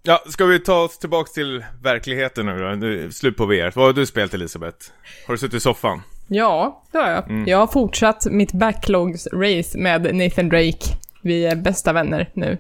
Ja, 0.03 0.25
ska 0.29 0.45
vi 0.45 0.61
ta 0.61 0.83
oss 0.83 0.99
tillbaks 0.99 1.33
till 1.33 1.65
verkligheten 1.83 2.47
nu 2.47 2.59
då? 2.59 2.69
Nu, 2.69 3.13
Slut 3.13 3.37
på 3.37 3.47
VR. 3.47 3.73
Vad 3.75 3.87
har 3.87 3.93
du 3.93 4.07
spelat 4.07 4.35
Elisabeth? 4.35 4.87
Har 5.27 5.35
du 5.35 5.39
suttit 5.39 5.55
i 5.55 5.61
soffan? 5.61 6.03
Ja, 6.29 6.83
det 6.93 6.99
har 6.99 7.11
jag. 7.11 7.49
Jag 7.49 7.59
har 7.59 7.67
fortsatt 7.67 8.27
mitt 8.31 8.53
backlogs-race 8.53 9.79
med 9.79 10.15
Nathan 10.15 10.49
Drake. 10.49 10.97
Vi 11.23 11.47
är 11.47 11.57
bästa 11.57 11.93
vänner 11.93 12.31
nu. 12.35 12.59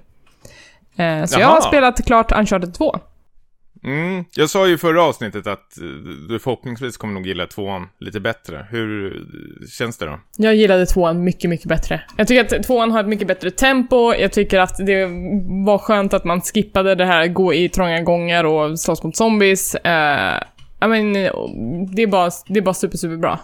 Eh, 0.96 1.24
så 1.24 1.34
jag 1.34 1.40
Jaha. 1.40 1.50
har 1.50 1.60
spelat 1.60 2.06
klart 2.06 2.32
Uncharted 2.32 2.74
2. 2.74 2.98
Mm, 3.84 4.24
jag 4.34 4.50
sa 4.50 4.66
ju 4.66 4.74
i 4.74 4.78
förra 4.78 5.02
avsnittet 5.02 5.46
att 5.46 5.78
du 6.28 6.38
förhoppningsvis 6.38 6.96
kommer 6.96 7.14
nog 7.14 7.26
gilla 7.26 7.46
tvåan 7.46 7.88
lite 7.98 8.20
bättre. 8.20 8.66
Hur 8.70 9.22
känns 9.78 9.98
det 9.98 10.06
då? 10.06 10.20
Jag 10.36 10.54
gillade 10.54 10.86
tvåan 10.86 11.24
mycket, 11.24 11.50
mycket 11.50 11.66
bättre. 11.66 12.02
Jag 12.16 12.28
tycker 12.28 12.56
att 12.56 12.62
tvåan 12.62 12.90
har 12.90 13.00
ett 13.00 13.08
mycket 13.08 13.28
bättre 13.28 13.50
tempo. 13.50 14.14
Jag 14.14 14.32
tycker 14.32 14.60
att 14.60 14.86
det 14.86 15.06
var 15.66 15.78
skönt 15.78 16.14
att 16.14 16.24
man 16.24 16.40
skippade 16.40 16.94
det 16.94 17.04
här 17.04 17.26
gå 17.26 17.54
i 17.54 17.68
trånga 17.68 18.00
gångar 18.02 18.44
och 18.44 18.80
slåss 18.80 19.02
mot 19.02 19.16
zombies. 19.16 19.74
Eh, 19.74 20.42
I 20.84 20.86
mean, 20.86 21.12
det 21.94 22.02
är 22.02 22.06
bara, 22.06 22.30
det 22.46 22.58
är 22.58 22.62
bara 22.62 22.74
super, 22.74 22.98
super 22.98 23.16
bra. 23.16 23.40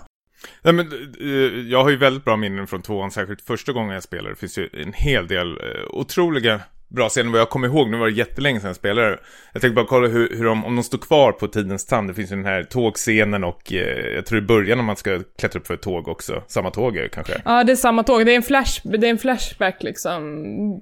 Nej 0.63 0.75
men, 0.75 0.87
eh, 1.21 1.71
jag 1.71 1.83
har 1.83 1.91
ju 1.91 1.97
väldigt 1.97 2.25
bra 2.25 2.37
minnen 2.37 2.67
från 2.67 2.83
tvåan, 2.83 3.11
särskilt 3.11 3.43
första 3.43 3.73
gången 3.73 3.95
jag 3.95 4.03
spelade. 4.03 4.31
Det 4.31 4.39
finns 4.39 4.59
ju 4.59 4.69
en 4.73 4.93
hel 4.93 5.27
del 5.27 5.51
eh, 5.51 5.85
otroliga 5.91 6.61
bra 6.95 7.09
scener 7.09 7.31
vad 7.31 7.41
jag 7.41 7.51
kommer 7.51 7.69
ihåg. 7.69 7.91
Nu 7.91 7.97
var 7.97 8.07
det 8.07 8.13
jättelänge 8.13 8.61
sedan 8.61 8.67
jag 8.67 8.77
spelade. 8.77 9.19
Jag 9.53 9.63
tänkte 9.63 9.75
bara 9.75 9.87
kolla 9.87 10.09
hur, 10.09 10.37
hur 10.37 10.45
de, 10.45 10.65
om 10.65 10.77
de 10.77 10.83
står 10.83 10.99
kvar 10.99 11.33
på 11.33 11.49
tidens 11.49 11.87
tand. 11.87 12.11
Det 12.11 12.15
finns 12.15 12.33
ju 12.33 12.37
den 12.37 12.45
här 12.45 12.63
tågscenen 12.63 13.45
och 13.45 13.73
eh, 13.73 14.15
jag 14.15 14.27
tror 14.27 14.39
i 14.39 14.43
början 14.43 14.81
om 14.81 14.87
man 14.87 14.97
ska 14.97 15.23
klättra 15.39 15.61
upp 15.61 15.67
för 15.67 15.75
ett 15.75 15.83
tåg 15.83 16.09
också. 16.09 16.43
Samma 16.47 16.71
tåg 16.71 16.97
är 16.97 17.03
det 17.03 17.09
kanske. 17.09 17.43
Ja, 17.45 17.65
det 17.65 17.73
är 17.73 17.77
samma 17.77 18.03
tåg. 18.03 18.27
Det 18.27 18.33
är 18.33 18.37
en, 18.37 18.43
flash, 18.43 18.81
det 18.85 19.07
är 19.07 19.11
en 19.11 19.19
flashback 19.19 19.83
liksom, 19.83 20.23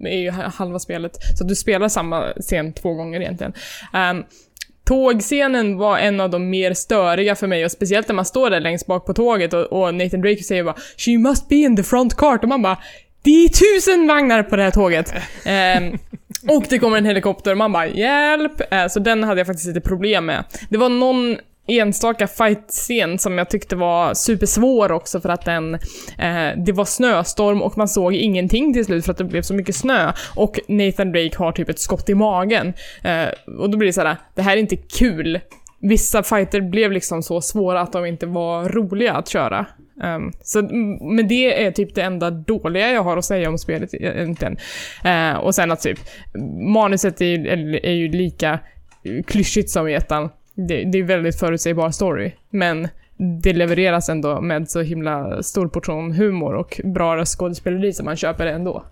är 0.06 0.18
ju 0.18 0.30
halva 0.30 0.78
spelet. 0.78 1.12
Så 1.38 1.44
att 1.44 1.48
du 1.48 1.54
spelar 1.54 1.88
samma 1.88 2.32
scen 2.40 2.72
två 2.72 2.94
gånger 2.94 3.20
egentligen. 3.20 3.52
Um, 3.92 4.24
Tågscenen 4.84 5.76
var 5.78 5.98
en 5.98 6.20
av 6.20 6.30
de 6.30 6.50
mer 6.50 6.74
störiga 6.74 7.34
för 7.34 7.46
mig 7.46 7.64
och 7.64 7.70
speciellt 7.70 8.08
när 8.08 8.14
man 8.14 8.24
står 8.24 8.50
där 8.50 8.60
längst 8.60 8.86
bak 8.86 9.06
på 9.06 9.14
tåget 9.14 9.54
och, 9.54 9.60
och 9.60 9.94
Nathan 9.94 10.20
Drake 10.20 10.42
säger 10.42 10.64
bara 10.64 10.76
“She 10.96 11.18
must 11.18 11.48
be 11.48 11.56
in 11.56 11.76
the 11.76 11.82
front 11.82 12.16
cart” 12.16 12.42
och 12.42 12.48
man 12.48 12.62
bara 12.62 12.78
“Det 13.22 13.44
är 13.44 13.48
tusen 13.48 14.06
vagnar 14.06 14.42
på 14.42 14.56
det 14.56 14.62
här 14.62 14.70
tåget!” 14.70 15.14
um, 15.78 15.98
Och 16.56 16.64
det 16.68 16.78
kommer 16.78 16.98
en 16.98 17.04
helikopter 17.04 17.50
och 17.50 17.58
man 17.58 17.72
bara 17.72 17.86
“Hjälp!” 17.86 18.60
uh, 18.60 18.88
Så 18.88 19.00
den 19.00 19.24
hade 19.24 19.40
jag 19.40 19.46
faktiskt 19.46 19.68
lite 19.68 19.80
problem 19.80 20.26
med. 20.26 20.44
Det 20.68 20.78
var 20.78 20.88
någon 20.88 21.36
enstaka 21.66 22.26
fight-scen 22.26 23.18
som 23.18 23.38
jag 23.38 23.50
tyckte 23.50 23.76
var 23.76 24.14
supersvår 24.14 24.92
också 24.92 25.20
för 25.20 25.28
att 25.28 25.44
den, 25.44 25.74
eh, 26.18 26.48
det 26.56 26.72
var 26.72 26.84
snöstorm 26.84 27.62
och 27.62 27.78
man 27.78 27.88
såg 27.88 28.14
ingenting 28.14 28.72
till 28.72 28.84
slut 28.84 29.04
för 29.04 29.12
att 29.12 29.18
det 29.18 29.24
blev 29.24 29.42
så 29.42 29.54
mycket 29.54 29.76
snö. 29.76 30.12
Och 30.34 30.60
Nathan 30.68 31.12
Drake 31.12 31.38
har 31.38 31.52
typ 31.52 31.68
ett 31.68 31.80
skott 31.80 32.08
i 32.08 32.14
magen. 32.14 32.72
Eh, 33.04 33.28
och 33.58 33.70
då 33.70 33.78
blir 33.78 33.86
det 33.86 33.92
såhär, 33.92 34.16
det 34.34 34.42
här 34.42 34.56
är 34.56 34.60
inte 34.60 34.76
kul. 34.76 35.40
Vissa 35.80 36.22
fighter 36.22 36.60
blev 36.60 36.92
liksom 36.92 37.22
så 37.22 37.40
svåra 37.40 37.80
att 37.80 37.92
de 37.92 38.06
inte 38.06 38.26
var 38.26 38.68
roliga 38.68 39.12
att 39.12 39.28
köra. 39.28 39.66
Um, 40.02 40.32
så, 40.42 40.62
men 41.00 41.28
det 41.28 41.64
är 41.64 41.70
typ 41.70 41.94
det 41.94 42.02
enda 42.02 42.30
dåliga 42.30 42.92
jag 42.92 43.02
har 43.02 43.16
att 43.16 43.24
säga 43.24 43.48
om 43.48 43.58
spelet 43.58 43.94
eh, 43.94 44.00
egentligen. 44.00 44.56
Uh, 45.04 45.36
och 45.36 45.54
sen 45.54 45.70
att 45.70 45.80
typ, 45.80 45.98
manuset 46.74 47.20
är, 47.20 47.46
är, 47.46 47.86
är 47.86 47.92
ju 47.92 48.08
lika 48.08 48.58
klyschigt 49.26 49.70
som 49.70 49.88
i 49.88 49.94
ettan 49.94 50.30
det, 50.54 50.84
det 50.84 50.98
är 50.98 51.02
väldigt 51.02 51.38
förutsägbar 51.38 51.90
story, 51.90 52.32
men 52.50 52.88
det 53.42 53.52
levereras 53.52 54.08
ändå 54.08 54.40
med 54.40 54.70
så 54.70 54.80
himla 54.80 55.42
stor 55.42 55.68
portion 55.68 56.12
humor 56.12 56.54
och 56.54 56.80
bra 56.84 57.16
röstskådespeleri 57.16 57.92
som 57.92 58.04
man 58.04 58.16
köper 58.16 58.44
det 58.44 58.52
ändå. 58.52 58.84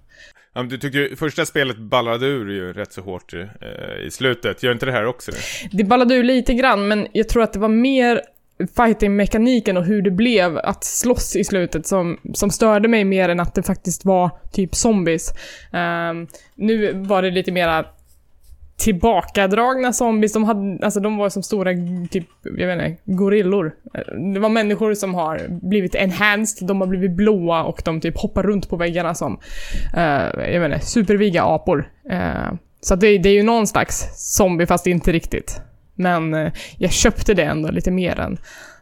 Ja, 0.52 0.62
du 0.62 0.78
tycker 0.78 1.16
första 1.16 1.46
spelet 1.46 1.78
ballade 1.78 2.26
ur 2.26 2.50
ju 2.50 2.72
rätt 2.72 2.92
så 2.92 3.00
hårt 3.00 3.34
eh, 3.34 4.06
i 4.06 4.10
slutet. 4.10 4.62
Gör 4.62 4.72
inte 4.72 4.86
det 4.86 4.92
här 4.92 5.06
också 5.06 5.30
det? 5.30 5.38
Det 5.76 5.84
ballade 5.84 6.14
ur 6.14 6.24
lite 6.24 6.54
grann, 6.54 6.88
men 6.88 7.06
jag 7.12 7.28
tror 7.28 7.42
att 7.42 7.52
det 7.52 7.58
var 7.58 7.68
mer 7.68 8.20
fighting-mekaniken 8.76 9.76
och 9.76 9.84
hur 9.84 10.02
det 10.02 10.10
blev 10.10 10.58
att 10.58 10.84
slåss 10.84 11.36
i 11.36 11.44
slutet 11.44 11.86
som, 11.86 12.18
som 12.34 12.50
störde 12.50 12.88
mig 12.88 13.04
mer 13.04 13.28
än 13.28 13.40
att 13.40 13.54
det 13.54 13.62
faktiskt 13.62 14.04
var 14.04 14.30
typ 14.52 14.74
zombies. 14.74 15.32
Um, 15.72 16.26
nu 16.54 16.92
var 16.92 17.22
det 17.22 17.30
lite 17.30 17.52
mera 17.52 17.84
tillbakadragna 18.80 19.92
zombies. 19.92 20.32
De, 20.32 20.44
hade, 20.44 20.84
alltså 20.84 21.00
de 21.00 21.16
var 21.16 21.28
som 21.28 21.42
stora, 21.42 21.70
typ, 22.10 22.26
jag 22.42 22.66
vet 22.66 22.82
inte, 22.82 23.02
gorillor. 23.04 23.72
Det 24.34 24.40
var 24.40 24.48
människor 24.48 24.94
som 24.94 25.14
har 25.14 25.40
blivit 25.48 25.94
enhanced, 25.94 26.68
de 26.68 26.80
har 26.80 26.88
blivit 26.88 27.10
blåa 27.10 27.64
och 27.64 27.82
de 27.84 28.00
typ 28.00 28.18
hoppar 28.18 28.42
runt 28.42 28.68
på 28.68 28.76
väggarna 28.76 29.14
som, 29.14 29.40
uh, 29.96 30.52
jag 30.52 30.60
vet 30.60 30.72
inte, 30.72 30.86
superviga 30.86 31.42
apor. 31.42 31.88
Uh, 32.12 32.52
så 32.80 32.94
det, 32.94 33.18
det, 33.18 33.28
är 33.28 33.34
ju 33.34 33.42
någon 33.42 33.66
slags 33.66 34.08
zombie, 34.36 34.66
fast 34.66 34.86
inte 34.86 35.12
riktigt. 35.12 35.60
Men 35.94 36.34
uh, 36.34 36.52
jag 36.78 36.92
köpte 36.92 37.34
det 37.34 37.42
ändå 37.42 37.70
lite 37.70 37.90
mer 37.90 38.20
än 38.20 38.38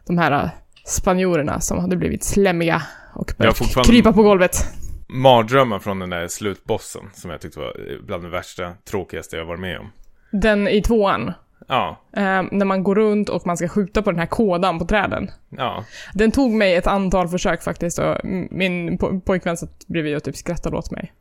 de 0.07 0.17
här 0.17 0.49
spanjorerna 0.85 1.59
som 1.59 1.79
hade 1.79 1.95
blivit 1.95 2.23
slemmiga 2.23 2.81
och 3.15 3.33
börjat 3.37 3.85
krypa 3.85 4.13
på 4.13 4.23
golvet 4.23 4.78
mardrömmar 5.09 5.79
från 5.79 5.99
den 5.99 6.09
där 6.09 6.27
slutbossen 6.27 7.09
som 7.13 7.31
jag 7.31 7.41
tyckte 7.41 7.59
var 7.59 7.99
bland 8.05 8.23
det 8.23 8.29
värsta, 8.29 8.73
tråkigaste 8.89 9.37
jag 9.37 9.45
varit 9.45 9.59
med 9.59 9.79
om. 9.79 9.91
Den 10.31 10.67
i 10.67 10.81
tvåan? 10.81 11.33
Ja. 11.67 12.01
Eh, 12.13 12.43
när 12.51 12.65
man 12.65 12.83
går 12.83 12.95
runt 12.95 13.29
och 13.29 13.47
man 13.47 13.57
ska 13.57 13.67
skjuta 13.67 14.01
på 14.01 14.11
den 14.11 14.19
här 14.19 14.27
kådan 14.27 14.79
på 14.79 14.85
träden. 14.85 15.31
Ja. 15.49 15.85
Den 16.13 16.31
tog 16.31 16.51
mig 16.51 16.75
ett 16.75 16.87
antal 16.87 17.27
försök 17.27 17.63
faktiskt 17.63 17.99
och 17.99 18.17
min 18.51 18.97
po 18.97 19.19
pojkvän 19.19 19.57
satt 19.57 19.87
bredvid 19.87 20.15
och 20.15 20.23
typ 20.23 20.35
skrattade 20.35 20.77
åt 20.77 20.91
mig. 20.91 21.13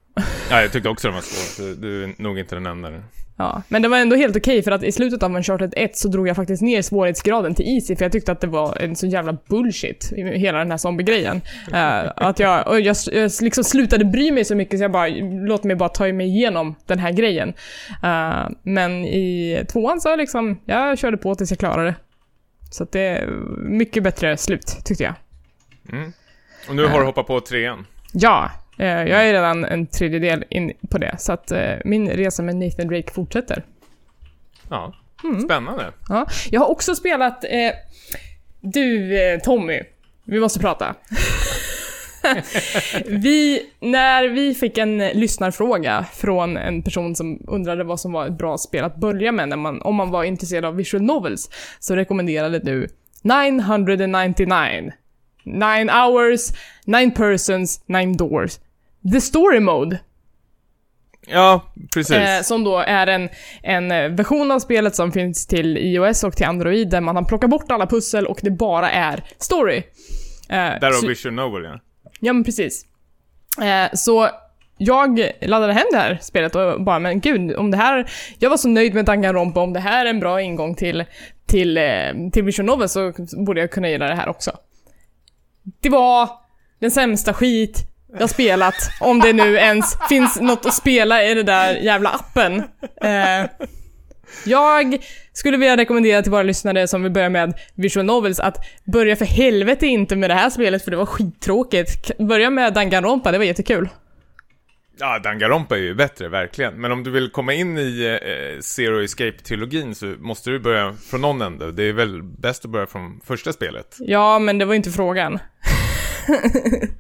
Ja, 0.51 0.62
jag 0.62 0.72
tyckte 0.72 0.89
också 0.89 1.09
den 1.09 1.14
var 1.14 1.22
svår. 1.22 1.80
Du 1.80 2.05
är 2.05 2.22
nog 2.22 2.39
inte 2.39 2.55
den 2.55 2.66
enda. 2.66 2.91
Ja, 3.41 3.62
men 3.68 3.82
det 3.82 3.89
var 3.89 3.99
ändå 3.99 4.16
helt 4.16 4.36
okej 4.36 4.62
för 4.62 4.70
att 4.70 4.82
i 4.82 4.93
slutet 4.93 5.22
av 5.22 5.36
Uncharted 5.36 5.74
1 5.76 5.97
så 5.97 6.09
drog 6.09 6.28
jag 6.28 6.36
faktiskt 6.36 6.62
ner 6.62 6.82
svårighetsgraden 6.82 7.55
till 7.55 7.66
Easy 7.74 7.97
för 7.97 8.05
jag 8.05 8.12
tyckte 8.12 8.32
att 8.32 8.41
det 8.41 8.47
var 8.47 8.76
en 8.76 8.97
så 8.97 9.07
jävla 9.07 9.36
bullshit, 9.49 10.12
hela 10.16 10.59
den 10.59 10.70
här 10.70 10.78
zombie-grejen. 10.78 11.36
Uh, 11.72 12.12
att 12.16 12.39
jag, 12.39 12.68
och 12.68 12.80
jag, 12.80 12.97
jag 13.12 13.30
liksom 13.41 13.64
slutade 13.64 14.05
bry 14.05 14.32
mig 14.32 14.45
så 14.45 14.55
mycket 14.55 14.78
så 14.78 14.84
jag 14.84 14.93
bara, 14.93 15.09
låt 15.47 15.64
mig 15.64 15.76
bara 15.76 15.89
ta 15.89 16.12
mig 16.12 16.26
igenom 16.26 16.74
den 16.86 16.99
här 16.99 17.12
grejen. 17.12 17.49
Uh, 18.05 18.49
men 18.62 19.05
i 19.05 19.64
tvåan 19.72 20.01
så 20.01 20.16
liksom, 20.16 20.61
jag 20.64 20.99
körde 20.99 21.16
på 21.16 21.34
tills 21.34 21.51
jag 21.51 21.59
klarade 21.59 21.84
det. 21.84 21.95
Så 22.70 22.86
det 22.93 23.01
är 23.01 23.26
mycket 23.59 24.03
bättre 24.03 24.36
slut, 24.36 24.76
tyckte 24.84 25.05
jag. 25.05 25.14
Mm. 25.93 26.12
Och 26.68 26.76
nu 26.76 26.86
har 26.86 27.01
du 27.01 27.07
hoppat 27.07 27.26
på 27.26 27.41
trean? 27.41 27.86
Ja, 28.12 28.51
Eh, 28.51 28.68
jag 28.87 29.29
är 29.29 29.33
redan 29.33 29.64
en 29.64 29.87
tredjedel 29.87 30.45
in 30.49 30.72
på 30.91 30.99
det, 30.99 31.16
så 31.18 31.33
att 31.33 31.51
eh, 31.51 31.72
min 31.85 32.11
resa 32.11 32.43
med 32.43 32.57
Nathan 32.57 32.89
Drake 32.89 33.12
fortsätter. 33.12 33.64
Ja, 34.70 34.95
mm. 35.24 35.41
spännande. 35.41 35.93
Ja, 36.09 36.26
jag 36.51 36.61
har 36.61 36.68
också 36.68 36.95
spelat... 36.95 37.45
Eh, 37.45 37.72
du, 38.61 39.20
eh, 39.20 39.41
Tommy. 39.41 39.83
Vi 40.24 40.41
måste 40.41 40.61
prata. 40.61 40.95
vi, 43.07 43.62
när 43.81 44.29
vi 44.29 44.55
fick 44.55 44.79
en 44.79 44.99
lyssnarfråga 44.99 46.05
från 46.12 46.57
en 46.57 46.83
person 46.83 47.16
som 47.16 47.43
undrade 47.47 47.85
vad 47.85 48.01
som 48.01 48.12
var 48.12 48.26
ett 48.26 48.39
bra 48.39 48.59
spel 48.59 48.85
att 48.85 48.97
börja 48.97 49.33
med 49.33 49.49
när 49.49 49.57
man, 49.57 49.83
om 49.83 49.95
man 49.95 50.11
var 50.11 50.24
intresserad 50.24 50.64
av 50.64 50.76
visual 50.76 51.03
novels, 51.03 51.51
så 51.79 51.97
rekommenderade 51.97 52.59
du 52.59 52.89
999. 53.22 54.93
Nine 55.45 55.91
hours, 55.91 56.41
nine 56.85 57.11
persons, 57.11 57.83
nine 57.87 58.16
doors. 58.16 58.59
The 59.12 59.20
Story 59.20 59.61
Mode. 59.61 60.01
Ja, 61.26 61.72
precis. 61.94 62.16
Eh, 62.16 62.42
som 62.42 62.64
då 62.64 62.78
är 62.78 63.07
en, 63.07 63.28
en 63.62 64.16
version 64.16 64.51
av 64.51 64.59
spelet 64.59 64.96
som 64.96 65.12
finns 65.12 65.46
till 65.46 65.76
iOS 65.76 66.24
och 66.24 66.36
till 66.36 66.46
Android 66.46 66.90
där 66.90 67.01
man 67.01 67.16
har 67.16 67.24
plockat 67.24 67.51
bort 67.51 67.70
alla 67.70 67.86
pussel 67.86 68.26
och 68.26 68.38
det 68.42 68.51
bara 68.51 68.90
är 68.90 69.24
story. 69.38 69.76
Eh, 70.49 70.80
Därav 70.80 71.07
Vision 71.09 71.36
Novel 71.36 71.64
ja. 71.64 71.80
Ja 72.20 72.32
men 72.32 72.44
precis. 72.44 72.86
Eh, 73.62 73.94
så 73.94 74.28
jag 74.78 75.30
laddade 75.40 75.72
hem 75.72 75.86
det 75.90 75.99
här 75.99 76.18
spelet 76.22 76.55
och 76.55 76.82
bara, 76.82 76.99
men 76.99 77.20
gud, 77.20 77.57
om 77.57 77.70
det 77.70 77.76
här... 77.76 78.11
Jag 78.38 78.51
var 78.51 78.57
så 78.57 78.68
nöjd 78.68 78.94
med 78.94 79.05
Danganronpa, 79.05 79.61
om 79.61 79.72
det 79.72 79.80
här 79.80 80.07
är 80.07 80.11
en 80.11 80.20
bra 80.20 80.42
ingång 80.42 80.74
till, 80.74 81.05
till, 81.46 81.76
eh, 81.76 81.84
till 82.32 82.44
Vision 82.44 82.66
Novel 82.66 82.88
så 82.88 83.12
borde 83.46 83.61
jag 83.61 83.70
kunna 83.70 83.88
gilla 83.88 84.09
det 84.09 84.14
här 84.14 84.28
också. 84.28 84.51
Det 85.80 85.88
var 85.88 86.30
den 86.78 86.90
sämsta 86.90 87.34
skit 87.34 87.84
jag 88.19 88.23
har 88.23 88.29
spelat, 88.29 88.75
om 89.01 89.21
det 89.21 89.33
nu 89.33 89.57
ens 89.57 89.97
finns 90.09 90.41
något 90.41 90.66
att 90.66 90.75
spela 90.75 91.25
i 91.25 91.35
den 91.35 91.47
där 91.47 91.75
jävla 91.75 92.11
appen. 92.11 92.62
Eh, 93.03 93.51
jag 94.45 94.99
skulle 95.33 95.57
vilja 95.57 95.77
rekommendera 95.77 96.23
till 96.23 96.33
våra 96.33 96.43
lyssnare 96.43 96.89
som 96.89 97.03
vill 97.03 97.12
börja 97.12 97.29
med 97.29 97.55
visual 97.75 98.07
novels 98.07 98.41
att 98.41 98.57
börja 98.85 99.16
för 99.16 99.25
helvete 99.25 99.87
inte 99.87 100.16
med 100.16 100.31
det 100.31 100.35
här 100.35 100.51
spelet 100.51 100.85
för 100.85 100.91
det 100.91 100.97
var 100.97 101.07
skittråkigt. 101.07 102.19
Börja 102.19 102.51
med 102.51 102.75
Danganronpa, 102.75 103.33
det 103.33 103.39
var 103.39 103.45
jättekul. 103.45 103.89
Ja, 105.01 105.19
Danganronpa 105.19 105.77
är 105.77 105.81
ju 105.81 105.95
bättre, 105.95 106.29
verkligen. 106.29 106.81
Men 106.81 106.93
om 106.93 107.05
du 107.05 107.11
vill 107.11 107.31
komma 107.31 107.53
in 107.53 107.79
i 107.79 108.19
eh, 108.23 108.61
Zero 108.61 109.03
Escape-trilogin 109.03 109.95
så 109.95 110.07
måste 110.07 110.51
du 110.51 110.59
börja 110.61 110.95
från 111.11 111.21
någon 111.21 111.43
ände. 111.43 111.73
Det 111.73 111.83
är 111.83 111.93
väl 111.93 112.23
bäst 112.23 112.64
att 112.64 112.71
börja 112.71 112.87
från 112.87 113.21
första 113.25 113.53
spelet? 113.53 113.97
Ja, 113.99 114.39
men 114.39 114.59
det 114.59 114.64
var 114.64 114.75
inte 114.75 114.91
frågan. 114.91 115.39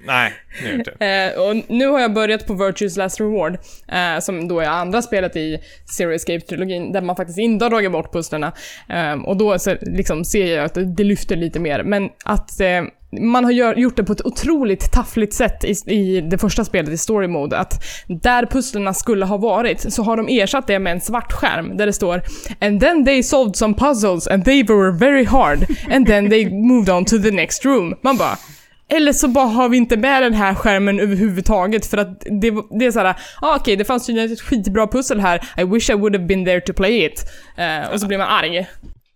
Nej, 0.06 0.32
det 0.62 0.74
inte. 0.74 0.90
Eh, 0.90 1.40
och 1.40 1.56
nu 1.68 1.86
har 1.86 2.00
jag 2.00 2.12
börjat 2.12 2.46
på 2.46 2.54
Virtues 2.54 2.96
Last 2.96 3.20
Reward, 3.20 3.58
eh, 3.88 4.20
som 4.20 4.48
då 4.48 4.60
är 4.60 4.66
andra 4.66 5.02
spelet 5.02 5.36
i 5.36 5.58
Zero 5.96 6.12
Escape-trilogin, 6.12 6.92
där 6.92 7.00
man 7.00 7.16
faktiskt 7.16 7.38
inte 7.38 7.64
har 7.64 7.70
dragit 7.70 7.92
bort 7.92 8.12
pusslerna. 8.12 8.52
Ehm, 8.88 9.24
och 9.24 9.36
då 9.36 9.58
så, 9.58 9.76
liksom, 9.80 10.24
ser 10.24 10.56
jag 10.56 10.64
att 10.64 10.96
det, 10.96 11.04
lyfter 11.04 11.36
lite 11.36 11.60
mer, 11.60 11.82
men 11.82 12.08
att 12.24 12.60
eh, 12.60 12.82
man 13.20 13.44
har 13.44 13.50
gör, 13.50 13.74
gjort 13.74 13.96
det 13.96 14.04
på 14.04 14.12
ett 14.12 14.26
otroligt 14.26 14.92
taffligt 14.92 15.34
sätt 15.34 15.64
i, 15.64 15.94
i 15.94 16.20
det 16.20 16.38
första 16.38 16.64
spelet 16.64 16.90
i 16.90 16.98
story 16.98 17.28
mode. 17.28 17.58
Att 17.58 17.84
där 18.22 18.46
pusslerna 18.46 18.94
skulle 18.94 19.24
ha 19.24 19.36
varit 19.36 19.92
så 19.92 20.02
har 20.02 20.16
de 20.16 20.28
ersatt 20.28 20.66
det 20.66 20.78
med 20.78 20.92
en 20.92 21.00
svart 21.00 21.32
skärm 21.32 21.76
där 21.76 21.86
det 21.86 21.92
står 21.92 22.22
“And 22.60 22.80
then 22.80 23.04
they 23.04 23.22
solved 23.22 23.56
some 23.56 23.74
puzzles 23.74 24.26
and 24.28 24.44
they 24.44 24.62
were 24.62 24.90
very 24.90 25.24
hard 25.24 25.58
and 25.90 26.06
then 26.06 26.30
they 26.30 26.50
moved 26.50 26.90
on 26.90 27.04
to 27.04 27.18
the 27.18 27.30
next 27.30 27.64
room”. 27.64 27.94
Man 28.02 28.16
bara 28.16 28.38
eller 28.88 29.12
så 29.12 29.28
bara 29.28 29.46
har 29.46 29.68
vi 29.68 29.76
inte 29.76 29.96
med 29.96 30.22
den 30.22 30.34
här 30.34 30.54
skärmen 30.54 31.00
överhuvudtaget 31.00 31.86
för 31.86 31.96
att 31.96 32.20
det, 32.20 32.54
det 32.78 32.86
är 32.86 32.90
såhär, 32.90 33.06
ah, 33.06 33.14
okej 33.40 33.60
okay, 33.60 33.76
det 33.76 33.84
fanns 33.84 34.10
ju 34.10 34.32
ett 34.32 34.40
skitbra 34.40 34.86
pussel 34.86 35.20
här, 35.20 35.48
I 35.56 35.64
wish 35.64 35.90
I 35.90 35.94
would 35.94 36.16
have 36.16 36.26
been 36.26 36.44
there 36.44 36.60
to 36.60 36.72
play 36.72 37.04
it. 37.04 37.24
Uh, 37.58 37.92
och 37.92 38.00
så 38.00 38.06
blir 38.06 38.18
man 38.18 38.26
arg. 38.26 38.66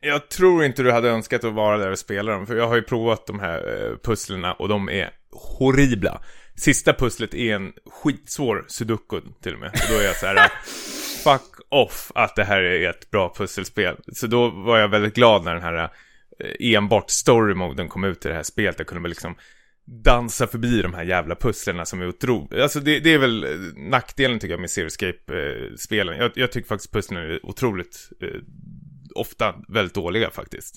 Jag 0.01 0.29
tror 0.29 0.65
inte 0.65 0.83
du 0.83 0.93
hade 0.93 1.09
önskat 1.09 1.45
att 1.45 1.53
vara 1.53 1.79
där 1.79 1.91
och 1.91 1.99
spela 1.99 2.33
dem, 2.33 2.47
för 2.47 2.57
jag 2.57 2.69
har 2.69 2.75
ju 2.75 2.83
provat 2.83 3.27
de 3.27 3.41
här 3.41 3.59
eh, 3.59 3.97
pusslerna 4.03 4.53
och 4.53 4.69
de 4.69 4.89
är 4.89 5.11
horribla. 5.59 6.21
Sista 6.57 6.93
pusslet 6.93 7.35
är 7.35 7.55
en 7.55 7.73
skitsvår 7.91 8.65
sudoku 8.69 9.21
till 9.43 9.55
och 9.55 9.61
med. 9.61 9.69
Och 9.69 9.95
då 9.95 9.99
är 9.99 10.05
jag 10.05 10.17
så 10.17 10.27
här, 10.27 10.53
fuck 11.25 11.67
off 11.69 12.13
att 12.15 12.37
det 12.37 12.45
här 12.45 12.63
är 12.63 12.91
ett 12.91 13.11
bra 13.11 13.35
pusselspel. 13.37 13.97
Så 14.13 14.27
då 14.27 14.49
var 14.51 14.79
jag 14.79 14.89
väldigt 14.89 15.15
glad 15.15 15.45
när 15.45 15.55
den 15.55 15.63
här 15.63 15.91
eh, 16.39 16.75
enbart 16.75 17.11
story-moden 17.11 17.89
kom 17.89 18.05
ut 18.05 18.27
i 18.27 18.29
det 18.29 18.35
här 18.35 18.43
spelet. 18.43 18.75
Jag 18.79 18.87
kunde 18.87 19.03
väl 19.03 19.09
liksom 19.09 19.37
dansa 19.85 20.47
förbi 20.47 20.83
de 20.83 20.95
här 20.95 21.05
jävla 21.05 21.35
pusslerna 21.35 21.85
som 21.85 22.01
är 22.01 22.09
otroligt. 22.09 22.61
Alltså 22.61 22.81
det, 22.81 23.01
det, 23.01 23.15
är 23.15 23.19
väl 23.19 23.45
eh, 23.45 23.51
nackdelen 23.77 24.39
tycker 24.39 24.53
jag 24.53 24.61
med 24.61 24.71
Seriescape-spelen. 24.71 26.15
Eh, 26.15 26.21
jag, 26.21 26.33
jag, 26.35 26.53
tycker 26.53 26.69
faktiskt 26.69 26.93
pusslen 26.93 27.23
är 27.23 27.47
otroligt, 27.47 28.11
eh, 28.23 28.41
ofta 29.15 29.55
väldigt 29.69 29.95
dåliga 29.95 30.31
faktiskt. 30.31 30.75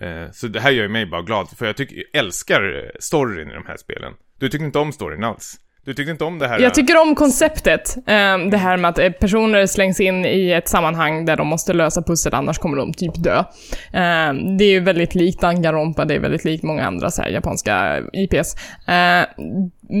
Eh, 0.00 0.30
så 0.32 0.46
det 0.48 0.60
här 0.60 0.70
gör 0.70 0.88
mig 0.88 1.06
bara 1.06 1.22
glad, 1.22 1.48
för 1.58 1.66
jag 1.66 1.76
tycker, 1.76 1.96
jag 1.96 2.24
älskar 2.24 2.92
storyn 3.00 3.50
i 3.50 3.54
de 3.54 3.66
här 3.66 3.76
spelen. 3.76 4.12
Du 4.38 4.48
tycker 4.48 4.64
inte 4.64 4.78
om 4.78 4.92
storyn 4.92 5.24
alls? 5.24 5.60
Du 5.86 5.94
tyckte 5.94 6.10
inte 6.10 6.24
om 6.24 6.38
det 6.38 6.48
här? 6.48 6.60
Jag 6.60 6.74
tycker 6.74 7.02
om 7.02 7.14
konceptet. 7.14 7.96
Ehm, 8.06 8.50
det 8.50 8.56
här 8.56 8.76
med 8.76 8.88
att 8.88 8.98
eh, 8.98 9.10
personer 9.10 9.66
slängs 9.66 10.00
in 10.00 10.24
i 10.24 10.50
ett 10.50 10.68
sammanhang 10.68 11.24
där 11.24 11.36
de 11.36 11.46
måste 11.46 11.72
lösa 11.72 12.02
pussel, 12.02 12.34
annars 12.34 12.58
kommer 12.58 12.76
de 12.76 12.92
typ 12.92 13.22
dö. 13.22 13.44
Ehm, 13.92 14.56
det 14.56 14.64
är 14.64 14.70
ju 14.70 14.80
väldigt 14.80 15.14
likt 15.14 15.40
Danganronpa, 15.40 16.04
det 16.04 16.14
är 16.14 16.18
väldigt 16.18 16.44
likt 16.44 16.62
många 16.62 16.86
andra 16.86 17.10
så 17.10 17.22
här, 17.22 17.28
japanska 17.28 18.02
IPs. 18.12 18.56
Ehm, 18.86 19.24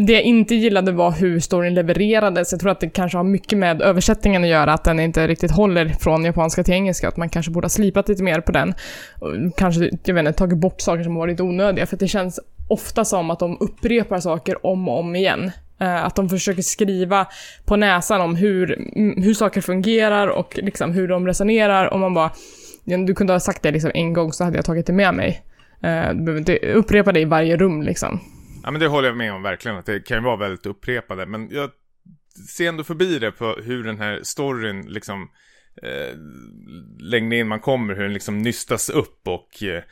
det 0.06 0.12
jag 0.12 0.22
inte 0.22 0.54
gillade 0.54 0.92
var 0.92 1.10
hur 1.10 1.40
storyn 1.40 1.74
levererades. 1.74 2.52
Jag 2.52 2.60
tror 2.60 2.70
att 2.70 2.80
det 2.80 2.88
kanske 2.88 3.18
har 3.18 3.24
mycket 3.24 3.58
med 3.58 3.82
översättningen 3.82 4.42
att 4.42 4.50
göra, 4.50 4.72
att 4.72 4.84
den 4.84 5.00
inte 5.00 5.28
riktigt 5.28 5.50
håller 5.50 5.88
från 5.88 6.24
japanska 6.24 6.64
till 6.64 6.74
engelska. 6.74 7.08
Att 7.08 7.16
man 7.16 7.28
kanske 7.28 7.52
borde 7.52 7.64
ha 7.64 7.70
slipat 7.70 8.08
lite 8.08 8.22
mer 8.22 8.40
på 8.40 8.52
den. 8.52 8.74
Kanske, 9.56 9.90
jag 10.04 10.14
vet 10.14 10.26
inte, 10.26 10.32
tagit 10.32 10.58
bort 10.58 10.80
saker 10.80 11.04
som 11.04 11.14
varit 11.14 11.40
onödiga, 11.40 11.86
för 11.86 11.96
det 11.96 12.08
känns 12.08 12.40
ofta 12.68 13.04
som 13.04 13.30
att 13.30 13.38
de 13.38 13.56
upprepar 13.60 14.20
saker 14.20 14.66
om 14.66 14.88
och 14.88 14.98
om 14.98 15.16
igen. 15.16 15.50
Eh, 15.78 16.04
att 16.04 16.16
de 16.16 16.28
försöker 16.28 16.62
skriva 16.62 17.26
på 17.64 17.76
näsan 17.76 18.20
om 18.20 18.36
hur, 18.36 18.72
mm, 18.96 19.22
hur 19.22 19.34
saker 19.34 19.60
fungerar 19.60 20.28
och 20.28 20.58
liksom 20.62 20.92
hur 20.92 21.08
de 21.08 21.26
resonerar 21.26 21.86
och 21.92 22.00
man 22.00 22.14
bara 22.14 22.30
Du 22.84 23.14
kunde 23.14 23.32
ha 23.32 23.40
sagt 23.40 23.62
det 23.62 23.70
liksom 23.70 23.90
en 23.94 24.12
gång 24.12 24.32
så 24.32 24.44
hade 24.44 24.56
jag 24.56 24.64
tagit 24.64 24.86
det 24.86 24.92
med 24.92 25.14
mig. 25.14 25.42
Eh, 25.82 26.08
du 26.08 26.22
behöver 26.24 26.38
inte 26.38 26.56
upprepa 26.56 27.12
det 27.12 27.20
i 27.20 27.24
varje 27.24 27.56
rum 27.56 27.82
liksom. 27.82 28.20
Ja 28.62 28.70
men 28.70 28.80
det 28.80 28.86
håller 28.86 29.08
jag 29.08 29.16
med 29.16 29.32
om 29.32 29.42
verkligen, 29.42 29.76
att 29.76 29.86
det 29.86 30.00
kan 30.00 30.16
ju 30.16 30.24
vara 30.24 30.36
väldigt 30.36 30.66
upprepade. 30.66 31.26
Men 31.26 31.48
jag 31.50 31.70
ser 32.56 32.68
ändå 32.68 32.84
förbi 32.84 33.18
det 33.18 33.32
på 33.32 33.56
hur 33.64 33.84
den 33.84 33.98
här 33.98 34.20
storyn 34.22 34.86
liksom 34.88 35.30
eh, 35.82 36.16
längre 36.98 37.36
in 37.38 37.48
man 37.48 37.60
kommer, 37.60 37.94
hur 37.94 38.02
den 38.02 38.12
liksom 38.12 38.38
nystas 38.38 38.90
upp 38.90 39.28
och 39.28 39.62
eh, 39.62 39.82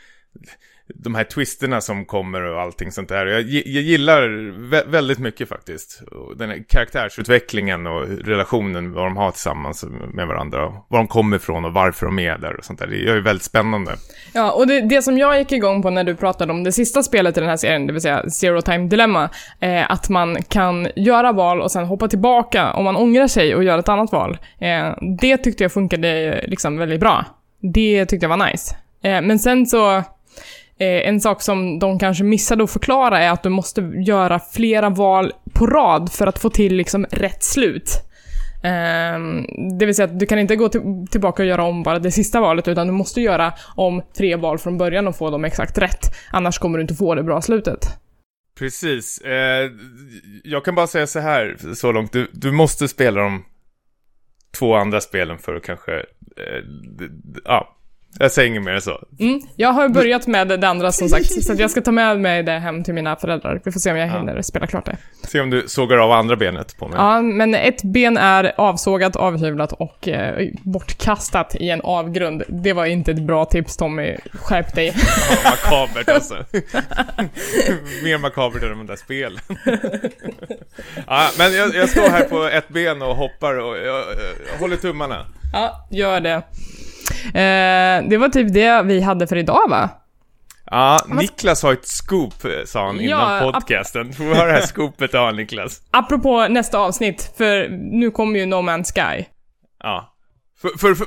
de 0.94 1.14
här 1.14 1.24
twisterna 1.24 1.80
som 1.80 2.04
kommer 2.04 2.42
och 2.42 2.60
allting 2.60 2.92
sånt 2.92 3.08
där. 3.08 3.26
Jag, 3.26 3.42
jag 3.42 3.82
gillar 3.82 4.28
vä 4.70 4.84
väldigt 4.86 5.18
mycket 5.18 5.48
faktiskt. 5.48 6.02
Den 6.36 6.50
här 6.50 6.64
karaktärsutvecklingen 6.68 7.86
och 7.86 8.08
relationen, 8.08 8.92
vad 8.92 9.04
de 9.04 9.16
har 9.16 9.30
tillsammans 9.30 9.84
med 10.12 10.26
varandra. 10.26 10.66
Och 10.66 10.86
var 10.88 10.98
de 10.98 11.08
kommer 11.08 11.36
ifrån 11.36 11.64
och 11.64 11.72
varför 11.72 12.06
de 12.06 12.18
är 12.18 12.38
där 12.38 12.56
och 12.56 12.64
sånt 12.64 12.78
där. 12.78 12.86
Det 12.86 12.96
är 12.96 13.14
ju 13.14 13.20
väldigt 13.20 13.42
spännande. 13.42 13.92
Ja, 14.32 14.52
och 14.52 14.66
det, 14.66 14.80
det, 14.80 15.02
som 15.02 15.18
jag 15.18 15.38
gick 15.38 15.52
igång 15.52 15.82
på 15.82 15.90
när 15.90 16.04
du 16.04 16.16
pratade 16.16 16.52
om 16.52 16.64
det 16.64 16.72
sista 16.72 17.02
spelet 17.02 17.36
i 17.36 17.40
den 17.40 17.48
här 17.48 17.56
serien, 17.56 17.86
det 17.86 17.92
vill 17.92 18.02
säga 18.02 18.30
Zero 18.30 18.60
Time 18.60 18.88
Dilemma, 18.88 19.30
är 19.60 19.92
att 19.92 20.08
man 20.08 20.42
kan 20.42 20.88
göra 20.96 21.32
val 21.32 21.60
och 21.60 21.70
sen 21.70 21.84
hoppa 21.84 22.08
tillbaka 22.08 22.72
om 22.72 22.84
man 22.84 22.96
ångrar 22.96 23.26
sig 23.26 23.54
och 23.54 23.64
gör 23.64 23.78
ett 23.78 23.88
annat 23.88 24.12
val. 24.12 24.38
Eh, 24.58 24.94
det 25.18 25.36
tyckte 25.36 25.64
jag 25.64 25.72
funkade 25.72 26.08
eh, 26.08 26.48
liksom 26.48 26.78
väldigt 26.78 27.00
bra. 27.00 27.24
Det 27.60 28.06
tyckte 28.06 28.24
jag 28.24 28.36
var 28.36 28.50
nice. 28.50 28.76
Eh, 29.02 29.22
men 29.22 29.38
sen 29.38 29.66
så 29.66 30.02
Eh, 30.78 31.08
en 31.08 31.20
sak 31.20 31.42
som 31.42 31.78
de 31.78 31.98
kanske 31.98 32.24
missade 32.24 32.64
att 32.64 32.70
förklara 32.70 33.20
är 33.20 33.30
att 33.30 33.42
du 33.42 33.48
måste 33.48 33.80
göra 33.80 34.40
flera 34.52 34.90
val 34.90 35.32
på 35.52 35.66
rad 35.66 36.12
för 36.12 36.26
att 36.26 36.38
få 36.38 36.50
till 36.50 36.76
liksom 36.76 37.06
rätt 37.10 37.42
slut. 37.44 37.90
Eh, 38.64 39.18
det 39.78 39.86
vill 39.86 39.94
säga 39.94 40.06
att 40.06 40.18
du 40.18 40.26
kan 40.26 40.38
inte 40.38 40.56
gå 40.56 40.68
till, 40.68 41.06
tillbaka 41.10 41.42
och 41.42 41.48
göra 41.48 41.64
om 41.64 41.82
bara 41.82 41.98
det 41.98 42.10
sista 42.10 42.40
valet, 42.40 42.68
utan 42.68 42.86
du 42.86 42.92
måste 42.92 43.20
göra 43.20 43.52
om 43.76 44.02
tre 44.16 44.36
val 44.36 44.58
från 44.58 44.78
början 44.78 45.08
och 45.08 45.16
få 45.16 45.30
dem 45.30 45.44
exakt 45.44 45.78
rätt. 45.78 46.14
Annars 46.30 46.58
kommer 46.58 46.78
du 46.78 46.82
inte 46.82 46.94
få 46.94 47.14
det 47.14 47.22
bra 47.22 47.42
slutet. 47.42 47.86
Precis. 48.58 49.18
Eh, 49.20 49.70
jag 50.44 50.64
kan 50.64 50.74
bara 50.74 50.86
säga 50.86 51.06
så 51.06 51.18
här, 51.18 51.56
så 51.74 51.92
långt. 51.92 52.12
Du, 52.12 52.30
du 52.32 52.52
måste 52.52 52.88
spela 52.88 53.20
de 53.20 53.44
två 54.58 54.74
andra 54.74 55.00
spelen 55.00 55.38
för 55.38 55.54
att 55.54 55.62
kanske... 55.62 55.92
Eh, 56.36 56.64
ja, 57.44 57.76
jag 58.18 58.32
säger 58.32 58.48
inget 58.48 58.62
mer 58.62 58.72
än 58.72 58.80
så. 58.80 59.04
Mm, 59.18 59.40
jag 59.56 59.72
har 59.72 59.88
börjat 59.88 60.26
med 60.26 60.48
det 60.60 60.68
andra 60.68 60.92
som 60.92 61.08
sagt, 61.08 61.44
så 61.44 61.54
jag 61.58 61.70
ska 61.70 61.80
ta 61.80 61.92
med 61.92 62.20
mig 62.20 62.42
det 62.42 62.52
hem 62.52 62.84
till 62.84 62.94
mina 62.94 63.16
föräldrar. 63.16 63.60
Vi 63.64 63.72
får 63.72 63.80
se 63.80 63.90
om 63.90 63.96
jag 63.96 64.08
hinner 64.08 64.36
ja. 64.36 64.42
spela 64.42 64.66
klart 64.66 64.86
det. 64.86 64.96
Se 65.22 65.40
om 65.40 65.50
du 65.50 65.64
sågar 65.66 65.98
av 65.98 66.12
andra 66.12 66.36
benet 66.36 66.78
på 66.78 66.88
mig. 66.88 66.96
Ja, 66.98 67.22
men 67.22 67.54
ett 67.54 67.82
ben 67.82 68.16
är 68.16 68.52
avsågat, 68.56 69.16
avhyvlat 69.16 69.72
och 69.72 70.08
eh, 70.08 70.48
bortkastat 70.62 71.54
i 71.54 71.70
en 71.70 71.80
avgrund. 71.80 72.42
Det 72.48 72.72
var 72.72 72.86
inte 72.86 73.10
ett 73.10 73.22
bra 73.22 73.44
tips 73.44 73.76
Tommy, 73.76 74.16
skärp 74.32 74.74
dig. 74.74 74.94
Ja, 75.44 75.50
makabert 75.50 76.08
alltså. 76.08 76.34
Mer 78.04 78.18
makabert 78.18 78.62
än 78.62 78.68
de 78.68 78.86
där 78.86 78.96
spelen. 78.96 79.40
ja, 81.06 81.30
men 81.38 81.54
jag, 81.54 81.74
jag, 81.74 81.88
står 81.88 82.08
här 82.08 82.24
på 82.24 82.44
ett 82.44 82.68
ben 82.68 83.02
och 83.02 83.16
hoppar 83.16 83.58
och 83.58 83.76
jag, 83.76 84.04
jag 84.52 84.58
håller 84.60 84.76
tummarna. 84.76 85.26
Ja, 85.52 85.88
gör 85.90 86.20
det. 86.20 86.42
Eh, 87.26 88.08
det 88.08 88.16
var 88.16 88.28
typ 88.28 88.54
det 88.54 88.82
vi 88.82 89.00
hade 89.00 89.26
för 89.26 89.36
idag 89.36 89.68
va? 89.68 89.90
Ja, 90.70 91.00
Niklas 91.08 91.62
har 91.62 91.72
ett 91.72 91.86
scoop, 91.86 92.34
sa 92.64 92.86
han 92.86 93.00
innan 93.00 93.44
ja, 93.44 93.52
podcasten. 93.52 94.12
Får 94.12 94.24
vi 94.24 94.34
höra 94.34 94.46
det 94.46 94.52
här 94.52 94.66
scoopet 94.66 95.12
du 95.12 95.18
har, 95.18 95.32
Niklas? 95.32 95.82
Apropå 95.90 96.46
nästa 96.48 96.78
avsnitt, 96.78 97.32
för 97.36 97.68
nu 97.70 98.10
kommer 98.10 98.38
ju 98.38 98.46
No 98.46 98.54
Man's 98.54 98.92
Sky. 98.94 99.24
Ja. 99.82 100.14
För, 100.60 100.68
för, 100.68 100.94
för 100.94 101.06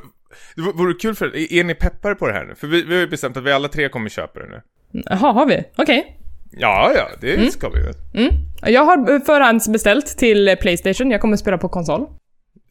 det 0.55 0.61
vore 0.61 0.93
kul 0.93 1.15
för 1.15 1.53
är 1.53 1.63
ni 1.63 1.75
peppar 1.75 2.13
på 2.13 2.27
det 2.27 2.33
här 2.33 2.45
nu? 2.45 2.55
För 2.55 2.67
vi, 2.67 2.83
vi 2.83 2.93
har 2.93 3.01
ju 3.01 3.07
bestämt 3.07 3.37
att 3.37 3.43
vi 3.43 3.51
alla 3.51 3.67
tre 3.67 3.89
kommer 3.89 4.09
köpa 4.09 4.39
det 4.39 4.47
nu. 4.47 4.61
Jaha, 5.05 5.31
har 5.31 5.45
vi? 5.45 5.63
Okej. 5.77 5.99
Okay. 5.99 6.03
Ja, 6.51 6.91
ja, 6.95 7.07
det 7.21 7.35
mm. 7.35 7.51
ska 7.51 7.69
vi 7.69 7.81
väl. 7.81 7.95
Mm. 8.13 8.33
Jag 8.61 8.85
har 8.85 9.25
förhandsbeställt 9.25 10.17
till 10.17 10.57
Playstation, 10.61 11.11
jag 11.11 11.21
kommer 11.21 11.37
spela 11.37 11.57
på 11.57 11.69
konsol. 11.69 12.07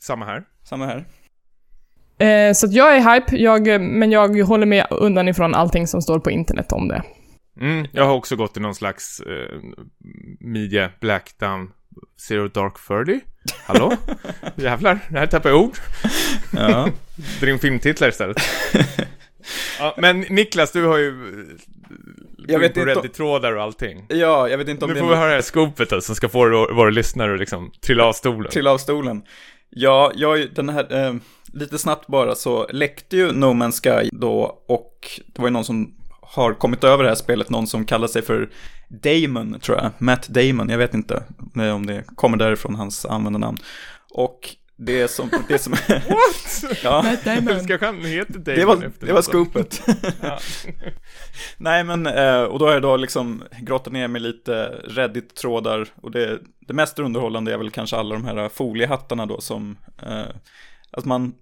Samma 0.00 0.24
här. 0.24 0.44
Samma 0.64 0.86
här. 0.86 1.04
Eh, 2.18 2.52
så 2.52 2.66
jag 2.70 2.96
är 2.96 3.14
hype, 3.14 3.36
jag, 3.36 3.80
men 3.80 4.12
jag 4.12 4.42
håller 4.42 4.66
mig 4.66 4.84
undan 4.90 5.28
ifrån 5.28 5.54
allting 5.54 5.86
som 5.86 6.02
står 6.02 6.18
på 6.18 6.30
internet 6.30 6.72
om 6.72 6.88
det. 6.88 7.02
Mm, 7.60 7.86
jag 7.92 8.04
har 8.04 8.14
också 8.14 8.36
gått 8.36 8.56
i 8.56 8.60
någon 8.60 8.74
slags 8.74 9.20
eh, 9.20 9.60
media 10.40 10.90
blackdown 11.00 11.70
Zero 12.28 12.48
Dark 12.48 12.74
Thirty. 12.88 13.20
Hallå? 13.66 13.92
Jävlar, 14.54 14.98
det 15.08 15.18
här 15.18 15.26
tappar 15.26 15.50
jag 15.50 15.60
ord. 15.60 15.76
Ja. 16.52 16.88
Dra 17.40 17.50
in 17.50 17.58
filmtitlar 17.58 18.08
istället. 18.08 18.36
ja, 19.78 19.94
men 19.98 20.20
Niklas, 20.20 20.72
du 20.72 20.84
har 20.84 20.98
ju 20.98 21.14
jag 22.48 22.58
vet 22.58 22.74
på 22.74 22.84
Reddit-trådar 22.84 23.52
och 23.56 23.62
allting. 23.62 24.06
Ja, 24.08 24.48
jag 24.48 24.58
vet 24.58 24.68
inte 24.68 24.84
om 24.84 24.90
nu 24.90 24.94
det... 24.94 25.00
Nu 25.00 25.06
får 25.06 25.14
vi 25.14 25.20
höra 25.20 25.28
det 25.28 25.34
här 25.34 25.42
skopet 25.42 25.90
då, 25.90 26.00
som 26.00 26.14
ska 26.14 26.28
få 26.28 26.66
våra 26.74 26.90
lyssnare 26.90 27.34
att 27.34 27.40
liksom 27.40 27.72
trilla 27.80 28.04
av 28.04 28.12
stolen. 28.12 28.52
Trilla 28.52 28.70
av 28.70 28.78
stolen. 28.78 29.22
Ja, 29.70 30.12
jag, 30.14 30.54
den 30.54 30.68
här, 30.68 31.06
eh, 31.06 31.14
lite 31.56 31.78
snabbt 31.78 32.06
bara 32.06 32.34
så 32.34 32.66
läckte 32.70 33.16
ju 33.16 33.32
No 33.32 33.44
Man's 33.44 33.82
Sky 33.82 34.08
då 34.12 34.62
och 34.68 35.20
det 35.26 35.38
var 35.38 35.48
ju 35.48 35.52
någon 35.52 35.64
som 35.64 35.94
har 36.20 36.54
kommit 36.54 36.84
över 36.84 37.04
det 37.04 37.08
här 37.08 37.16
spelet, 37.16 37.50
någon 37.50 37.66
som 37.66 37.84
kallar 37.84 38.08
sig 38.08 38.22
för 38.22 38.50
Damon, 38.88 39.60
tror 39.60 39.78
jag. 39.78 39.90
Matt 39.98 40.28
Damon, 40.28 40.68
jag 40.68 40.78
vet 40.78 40.94
inte 40.94 41.22
om 41.54 41.86
det 41.86 42.04
kommer 42.16 42.36
därifrån, 42.36 42.74
hans 42.74 43.06
användarnamn. 43.06 43.58
Och 44.10 44.48
det 44.76 45.08
som... 45.08 45.30
Det 45.48 45.58
som 45.58 45.72
What? 45.88 46.78
ja. 46.82 47.02
Matt 47.02 47.24
Damon. 47.24 47.60
Ska 47.60 47.86
han 47.86 48.04
heta 48.04 48.32
Damon 48.32 48.56
det 48.56 48.64
var, 48.64 48.90
det 49.00 49.12
var 49.12 49.22
scoopet. 49.22 49.82
Nej 51.56 51.84
men, 51.84 52.06
eh, 52.06 52.42
och 52.42 52.58
då 52.58 52.66
har 52.66 52.72
jag 52.72 52.82
då 52.82 52.96
liksom 52.96 53.42
grottat 53.60 53.92
ner 53.92 54.08
mig 54.08 54.20
lite 54.20 54.82
Reddit-trådar 54.84 55.88
och 56.02 56.10
det, 56.10 56.38
det 56.60 56.74
mest 56.74 56.98
underhållande 56.98 57.52
är 57.52 57.58
väl 57.58 57.70
kanske 57.70 57.96
alla 57.96 58.14
de 58.14 58.24
här 58.24 58.48
foliehattarna 58.48 59.26
då 59.26 59.40
som, 59.40 59.78
eh, 60.02 60.26
att 60.90 61.04
man 61.04 61.34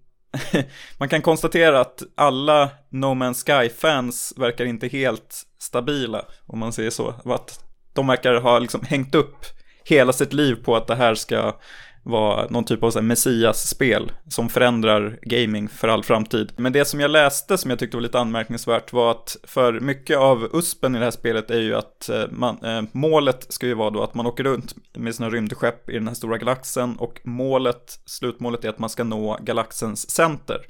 man 0.99 1.09
kan 1.09 1.23
konstatera 1.23 1.81
att 1.81 2.03
alla 2.15 2.71
No 2.91 3.07
Man's 3.07 3.45
Sky-fans 3.45 4.35
verkar 4.37 4.65
inte 4.65 4.89
helt 4.89 5.43
stabila, 5.59 6.25
om 6.47 6.59
man 6.59 6.73
säger 6.73 6.91
så. 6.91 7.15
Att 7.25 7.65
de 7.93 8.07
verkar 8.07 8.35
ha 8.35 8.59
liksom 8.59 8.83
hängt 8.83 9.15
upp 9.15 9.47
hela 9.85 10.13
sitt 10.13 10.33
liv 10.33 10.55
på 10.65 10.77
att 10.77 10.87
det 10.87 10.95
här 10.95 11.15
ska 11.15 11.57
var 12.05 12.47
någon 12.51 12.65
typ 12.65 12.83
av 12.83 13.05
Messias-spel 13.05 14.13
som 14.29 14.49
förändrar 14.49 15.19
gaming 15.23 15.69
för 15.69 15.89
all 15.89 16.05
framtid. 16.05 16.53
Men 16.57 16.73
det 16.73 16.85
som 16.85 17.01
jag 17.01 17.11
läste 17.11 17.59
som 17.59 17.71
jag 17.71 17.79
tyckte 17.79 17.97
var 17.97 18.03
lite 18.03 18.19
anmärkningsvärt 18.19 18.93
var 18.93 19.11
att 19.11 19.37
för 19.45 19.81
mycket 19.81 20.19
av 20.19 20.49
USPen 20.53 20.95
i 20.95 20.99
det 20.99 21.05
här 21.05 21.11
spelet 21.11 21.51
är 21.51 21.61
ju 21.61 21.75
att 21.75 22.09
eh, 22.09 22.25
man, 22.31 22.65
eh, 22.65 22.83
målet 22.93 23.47
ska 23.49 23.67
ju 23.67 23.75
vara 23.75 23.91
då 23.91 24.03
att 24.03 24.15
man 24.15 24.27
åker 24.27 24.45
runt 24.45 24.75
med 24.95 25.15
sina 25.15 25.31
rymdskepp 25.31 25.91
i 25.91 25.93
den 25.93 26.09
här 26.09 26.15
stora 26.15 26.39
galaxen 26.39 26.97
och 26.97 27.21
målet, 27.25 27.99
slutmålet 28.07 28.65
är 28.65 28.69
att 28.69 28.79
man 28.79 28.91
ska 28.91 29.05
nå 29.05 29.39
galaxens 29.43 30.11
center. 30.11 30.61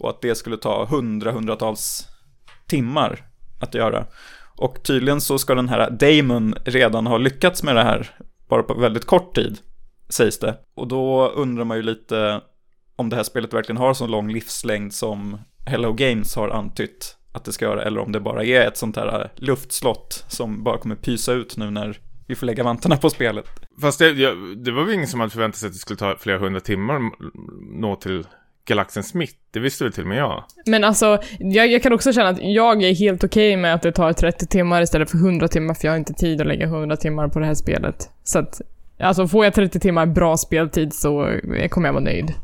och 0.00 0.10
att 0.10 0.20
det 0.20 0.34
skulle 0.34 0.56
ta 0.56 0.86
hundra, 0.86 1.32
hundratals 1.32 2.06
timmar 2.66 3.24
att 3.60 3.74
göra. 3.74 4.06
Och 4.56 4.82
tydligen 4.82 5.20
så 5.20 5.38
ska 5.38 5.54
den 5.54 5.68
här 5.68 5.90
Damon 5.90 6.54
redan 6.64 7.06
ha 7.06 7.18
lyckats 7.18 7.62
med 7.62 7.76
det 7.76 7.82
här 7.82 8.10
bara 8.48 8.62
på 8.62 8.74
väldigt 8.74 9.06
kort 9.06 9.34
tid, 9.34 9.58
sägs 10.10 10.38
det. 10.38 10.56
Och 10.74 10.88
då 10.88 11.28
undrar 11.28 11.64
man 11.64 11.76
ju 11.76 11.82
lite 11.82 12.40
om 12.96 13.08
det 13.08 13.16
här 13.16 13.22
spelet 13.22 13.54
verkligen 13.54 13.76
har 13.76 13.94
så 13.94 14.06
lång 14.06 14.32
livslängd 14.32 14.92
som 14.92 15.38
Hello 15.66 15.92
Games 15.92 16.36
har 16.36 16.48
antytt 16.48 17.16
att 17.32 17.44
det 17.44 17.52
ska 17.52 17.64
göra, 17.64 17.82
eller 17.82 18.00
om 18.00 18.12
det 18.12 18.20
bara 18.20 18.44
är 18.44 18.66
ett 18.66 18.76
sånt 18.76 18.96
här 18.96 19.30
luftslott 19.36 20.24
som 20.28 20.64
bara 20.64 20.78
kommer 20.78 20.96
pysa 20.96 21.32
ut 21.32 21.56
nu 21.56 21.70
när 21.70 21.98
vi 22.26 22.34
får 22.34 22.46
lägga 22.46 22.64
vantarna 22.64 22.96
på 22.96 23.10
spelet. 23.10 23.46
Fast 23.80 23.98
det, 23.98 24.10
ja, 24.10 24.30
det 24.56 24.70
var 24.70 24.84
väl 24.84 24.94
ingen 24.94 25.08
som 25.08 25.20
hade 25.20 25.32
förväntat 25.32 25.58
sig 25.58 25.66
att 25.66 25.72
det 25.72 25.78
skulle 25.78 25.98
ta 25.98 26.16
flera 26.18 26.38
hundra 26.38 26.60
timmar 26.60 26.96
att 26.96 27.12
nå 27.60 27.96
till 27.96 28.26
galaxens 28.64 29.14
mitt. 29.14 29.36
Det 29.50 29.60
visste 29.60 29.84
väl 29.84 29.92
till 29.92 30.02
och 30.02 30.08
med 30.08 30.18
jag. 30.18 30.44
Men 30.66 30.84
alltså, 30.84 31.18
jag, 31.38 31.68
jag 31.68 31.82
kan 31.82 31.92
också 31.92 32.12
känna 32.12 32.28
att 32.28 32.38
jag 32.40 32.82
är 32.82 32.94
helt 32.94 33.24
okej 33.24 33.56
med 33.56 33.74
att 33.74 33.82
det 33.82 33.92
tar 33.92 34.12
30 34.12 34.46
timmar 34.46 34.82
istället 34.82 35.10
för 35.10 35.18
100 35.18 35.48
timmar, 35.48 35.74
för 35.74 35.86
jag 35.86 35.92
har 35.92 35.98
inte 35.98 36.12
tid 36.12 36.40
att 36.40 36.46
lägga 36.46 36.66
100 36.66 36.96
timmar 36.96 37.28
på 37.28 37.38
det 37.38 37.46
här 37.46 37.54
spelet. 37.54 38.10
Så 38.24 38.38
att, 38.38 38.60
alltså 39.00 39.28
får 39.28 39.44
jag 39.44 39.54
30 39.54 39.80
timmar 39.80 40.06
bra 40.06 40.36
speltid 40.36 40.92
så 40.94 41.38
kommer 41.70 41.88
jag 41.88 41.92
vara 41.92 42.04
nöjd. 42.04 42.34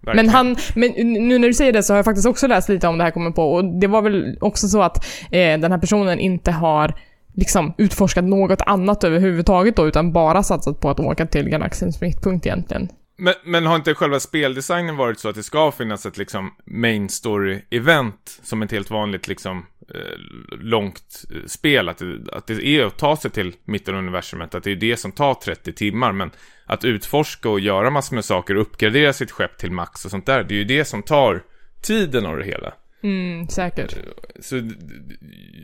Men 0.00 0.16
Verkligen. 0.16 0.34
han, 0.34 0.56
men 0.74 0.90
nu 1.28 1.38
när 1.38 1.48
du 1.48 1.54
säger 1.54 1.72
det 1.72 1.82
så 1.82 1.92
har 1.92 1.98
jag 1.98 2.04
faktiskt 2.04 2.26
också 2.26 2.46
läst 2.46 2.68
lite 2.68 2.88
om 2.88 2.98
det 2.98 3.04
här 3.04 3.10
kommer 3.10 3.30
på 3.30 3.52
och 3.52 3.64
det 3.64 3.86
var 3.86 4.02
väl 4.02 4.38
också 4.40 4.68
så 4.68 4.82
att 4.82 5.04
eh, 5.30 5.58
den 5.58 5.72
här 5.72 5.78
personen 5.78 6.18
inte 6.18 6.50
har 6.50 6.94
liksom 7.34 7.74
utforskat 7.78 8.24
något 8.24 8.60
annat 8.60 9.04
överhuvudtaget 9.04 9.76
då, 9.76 9.88
utan 9.88 10.12
bara 10.12 10.42
satsat 10.42 10.80
på 10.80 10.90
att 10.90 11.00
åka 11.00 11.26
till 11.26 11.48
galaxens 11.48 12.00
mittpunkt 12.00 12.46
egentligen. 12.46 12.88
Men, 13.16 13.34
men 13.44 13.66
har 13.66 13.76
inte 13.76 13.94
själva 13.94 14.20
speldesignen 14.20 14.96
varit 14.96 15.18
så 15.18 15.28
att 15.28 15.34
det 15.34 15.42
ska 15.42 15.72
finnas 15.72 16.06
ett 16.06 16.18
liksom 16.18 16.54
main 16.64 17.08
story-event 17.08 18.40
som 18.42 18.62
ett 18.62 18.70
helt 18.72 18.90
vanligt 18.90 19.28
liksom 19.28 19.66
eh, 19.94 20.18
långt 20.60 21.24
eh, 21.34 21.46
spel? 21.46 21.88
Att 21.88 21.98
det, 21.98 22.18
att 22.32 22.46
det 22.46 22.66
är 22.66 22.84
att 22.84 22.98
ta 22.98 23.16
sig 23.16 23.30
till 23.30 23.54
mitten 23.64 23.94
av 23.94 23.98
universumet, 23.98 24.54
att 24.54 24.64
det 24.64 24.70
är 24.70 24.76
det 24.76 24.96
som 24.96 25.12
tar 25.12 25.34
30 25.34 25.72
timmar, 25.72 26.12
men 26.12 26.30
att 26.66 26.84
utforska 26.84 27.48
och 27.48 27.60
göra 27.60 27.90
massor 27.90 28.14
med 28.14 28.24
saker 28.24 28.54
och 28.54 28.62
uppgradera 28.62 29.12
sitt 29.12 29.30
skepp 29.30 29.58
till 29.58 29.72
max 29.72 30.04
och 30.04 30.10
sånt 30.10 30.26
där, 30.26 30.44
det 30.44 30.54
är 30.54 30.58
ju 30.58 30.64
det 30.64 30.84
som 30.84 31.02
tar 31.02 31.42
tiden 31.82 32.26
av 32.26 32.36
det 32.36 32.44
hela. 32.44 32.74
Mm, 33.02 33.48
säkert. 33.48 33.96
Så 34.40 34.54
d- 34.54 34.74
d- 34.80 35.14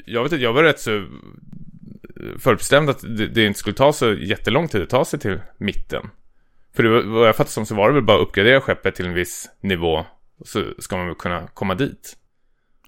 jag 0.06 0.22
vet 0.22 0.32
inte, 0.32 0.42
jag 0.44 0.52
var 0.52 0.62
rätt 0.62 0.80
så 0.80 1.06
förutbestämd 2.38 2.90
att 2.90 3.00
det, 3.00 3.26
det 3.26 3.46
inte 3.46 3.58
skulle 3.58 3.76
ta 3.76 3.92
så 3.92 4.12
jättelång 4.14 4.68
tid 4.68 4.82
att 4.82 4.90
ta 4.90 5.04
sig 5.04 5.18
till 5.20 5.40
mitten. 5.58 6.10
För 6.76 6.82
det, 6.82 7.02
vad 7.02 7.28
jag 7.28 7.36
fattar 7.36 7.50
som 7.50 7.66
så 7.66 7.74
var 7.74 7.88
det 7.88 7.94
väl 7.94 8.02
bara 8.04 8.16
att 8.22 8.28
uppgradera 8.28 8.60
skeppet 8.60 8.94
till 8.94 9.06
en 9.06 9.14
viss 9.14 9.50
nivå. 9.60 10.06
Så 10.44 10.64
ska 10.78 10.96
man 10.96 11.06
väl 11.06 11.14
kunna 11.14 11.46
komma 11.46 11.74
dit. 11.74 12.16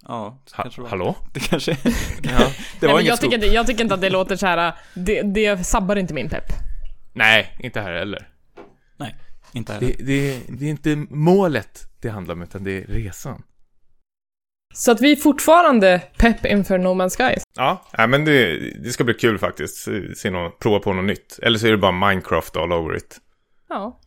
Ja, 0.08 0.42
det 0.44 0.56
Ha, 0.56 0.62
kanske 0.62 0.80
var. 0.82 0.88
hallå? 0.88 1.16
Det 1.34 1.40
kanske... 1.40 1.70
Ja. 1.70 1.78
det 2.22 2.32
Nej, 2.32 2.44
var 2.80 2.88
men 2.88 2.90
inget 2.90 3.04
jag, 3.06 3.18
stort. 3.18 3.30
tycker, 3.30 3.34
inte- 3.44 3.54
jag 3.54 3.66
tycker 3.66 3.82
inte 3.82 3.94
att 3.94 4.00
det 4.00 4.10
låter 4.10 4.36
så 4.36 4.46
här. 4.46 4.72
Det, 4.94 5.22
det 5.22 5.66
sabbar 5.66 5.96
inte 5.96 6.14
min 6.14 6.28
pepp. 6.28 6.44
Nej, 7.12 7.56
inte 7.58 7.80
här 7.80 7.92
heller. 7.92 8.28
Nej, 8.96 9.16
inte 9.52 9.72
heller. 9.72 9.86
Det, 9.98 10.04
det, 10.04 10.40
det 10.48 10.64
är 10.66 10.70
inte 10.70 10.96
målet 11.10 11.82
det 12.00 12.08
handlar 12.08 12.34
om, 12.34 12.42
utan 12.42 12.64
det 12.64 12.70
är 12.78 12.84
resan. 12.86 13.42
Så 14.74 14.92
att 14.92 15.00
vi 15.00 15.12
är 15.12 15.16
fortfarande 15.16 16.02
pepp 16.18 16.46
inför 16.46 16.78
No 16.78 16.88
Man's 16.88 17.16
Skies. 17.16 17.42
Ja, 17.56 17.84
nej, 17.98 18.08
men 18.08 18.24
det, 18.24 18.58
det 18.84 18.90
ska 18.90 19.04
bli 19.04 19.14
kul 19.14 19.38
faktiskt. 19.38 19.76
Se, 19.76 20.14
se 20.14 20.30
något, 20.30 20.58
prova 20.58 20.78
på 20.78 20.92
något 20.92 21.04
nytt. 21.04 21.38
Eller 21.42 21.58
så 21.58 21.66
är 21.66 21.70
det 21.70 21.78
bara 21.78 22.08
Minecraft 22.08 22.56
all 22.56 22.72
over 22.72 22.96
it. 22.96 23.20
Ja. 23.72 23.98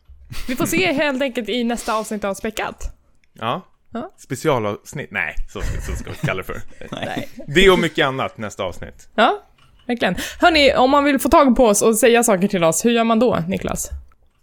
Vi 0.48 0.56
får 0.56 0.66
se 0.66 0.92
helt 0.92 1.22
enkelt 1.22 1.48
i 1.48 1.64
nästa 1.64 1.94
avsnitt 1.94 2.24
av 2.24 2.34
Späckat. 2.34 2.92
Ja. 3.32 3.62
Ja. 3.92 4.12
Specialavsnitt. 4.18 5.10
Nej, 5.10 5.34
så, 5.48 5.60
så 5.60 5.92
ska 5.92 6.10
vi 6.10 6.16
kalla 6.26 6.42
det 6.42 6.44
för. 6.44 6.60
Nej. 6.92 7.28
Det 7.46 7.70
och 7.70 7.78
mycket 7.78 8.06
annat 8.06 8.38
nästa 8.38 8.62
avsnitt. 8.62 9.08
Ja, 9.14 9.42
verkligen. 9.86 10.16
Hörni, 10.40 10.74
om 10.74 10.90
man 10.90 11.04
vill 11.04 11.18
få 11.18 11.28
tag 11.28 11.56
på 11.56 11.66
oss 11.66 11.82
och 11.82 11.96
säga 11.96 12.22
saker 12.22 12.48
till 12.48 12.64
oss, 12.64 12.84
hur 12.84 12.90
gör 12.90 13.04
man 13.04 13.18
då, 13.18 13.44
Niklas? 13.48 13.90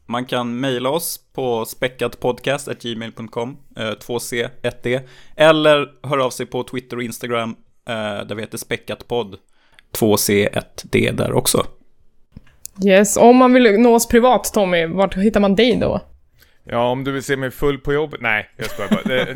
Man 0.06 0.26
kan 0.26 0.60
mejla 0.60 0.90
oss 0.90 1.20
på 1.34 1.66
späckatpodcast.gmail.com, 1.66 3.58
eh, 3.78 3.82
2C, 3.82 4.50
1D, 4.62 5.02
eller 5.36 6.08
höra 6.08 6.26
av 6.26 6.30
sig 6.30 6.46
på 6.46 6.64
Twitter 6.64 6.98
och 6.98 7.04
Instagram, 7.04 7.56
eh, 7.88 7.96
där 7.96 8.36
vi 8.36 8.42
heter 8.42 8.58
späckatpodd, 8.58 9.38
2C, 9.92 10.50
1D 10.54 11.12
där 11.12 11.34
också. 11.34 11.66
Yes, 12.86 13.18
om 13.18 13.36
man 13.38 13.54
vill 13.54 13.80
nå 13.80 13.96
oss 13.96 14.08
privat, 14.08 14.52
Tommy, 14.54 14.86
vart 14.86 15.16
hittar 15.18 15.40
man 15.40 15.56
dig 15.56 15.76
då? 15.76 16.02
Ja, 16.66 16.90
om 16.92 17.04
du 17.04 17.12
vill 17.12 17.24
se 17.24 17.36
mig 17.38 17.52
full 17.52 17.78
på 17.78 17.94
jobbet. 17.94 18.22
Nej, 18.22 18.50
jag 18.58 18.66
skojar 18.70 18.90
bara. 18.90 19.36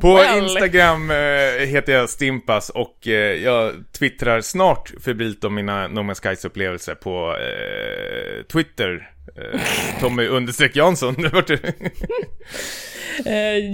På 0.00 0.14
Well. 0.14 0.42
Instagram 0.44 1.10
eh, 1.10 1.66
heter 1.66 1.92
jag 1.92 2.08
Stimpas 2.10 2.70
och 2.70 3.08
eh, 3.08 3.12
jag 3.42 3.72
twittrar 3.98 4.40
snart 4.40 4.92
febrilt 5.04 5.44
om 5.44 5.54
mina 5.54 5.88
No 5.88 6.00
Man's 6.00 6.22
Skies 6.22 6.44
upplevelser 6.44 6.94
på 6.94 7.36
eh, 7.36 8.42
Twitter. 8.52 9.10
Eh, 9.36 9.60
Tommy 10.00 10.26
understreck 10.26 10.76
Jansson. 10.76 11.14
Vart 11.32 11.46
det- 11.46 11.74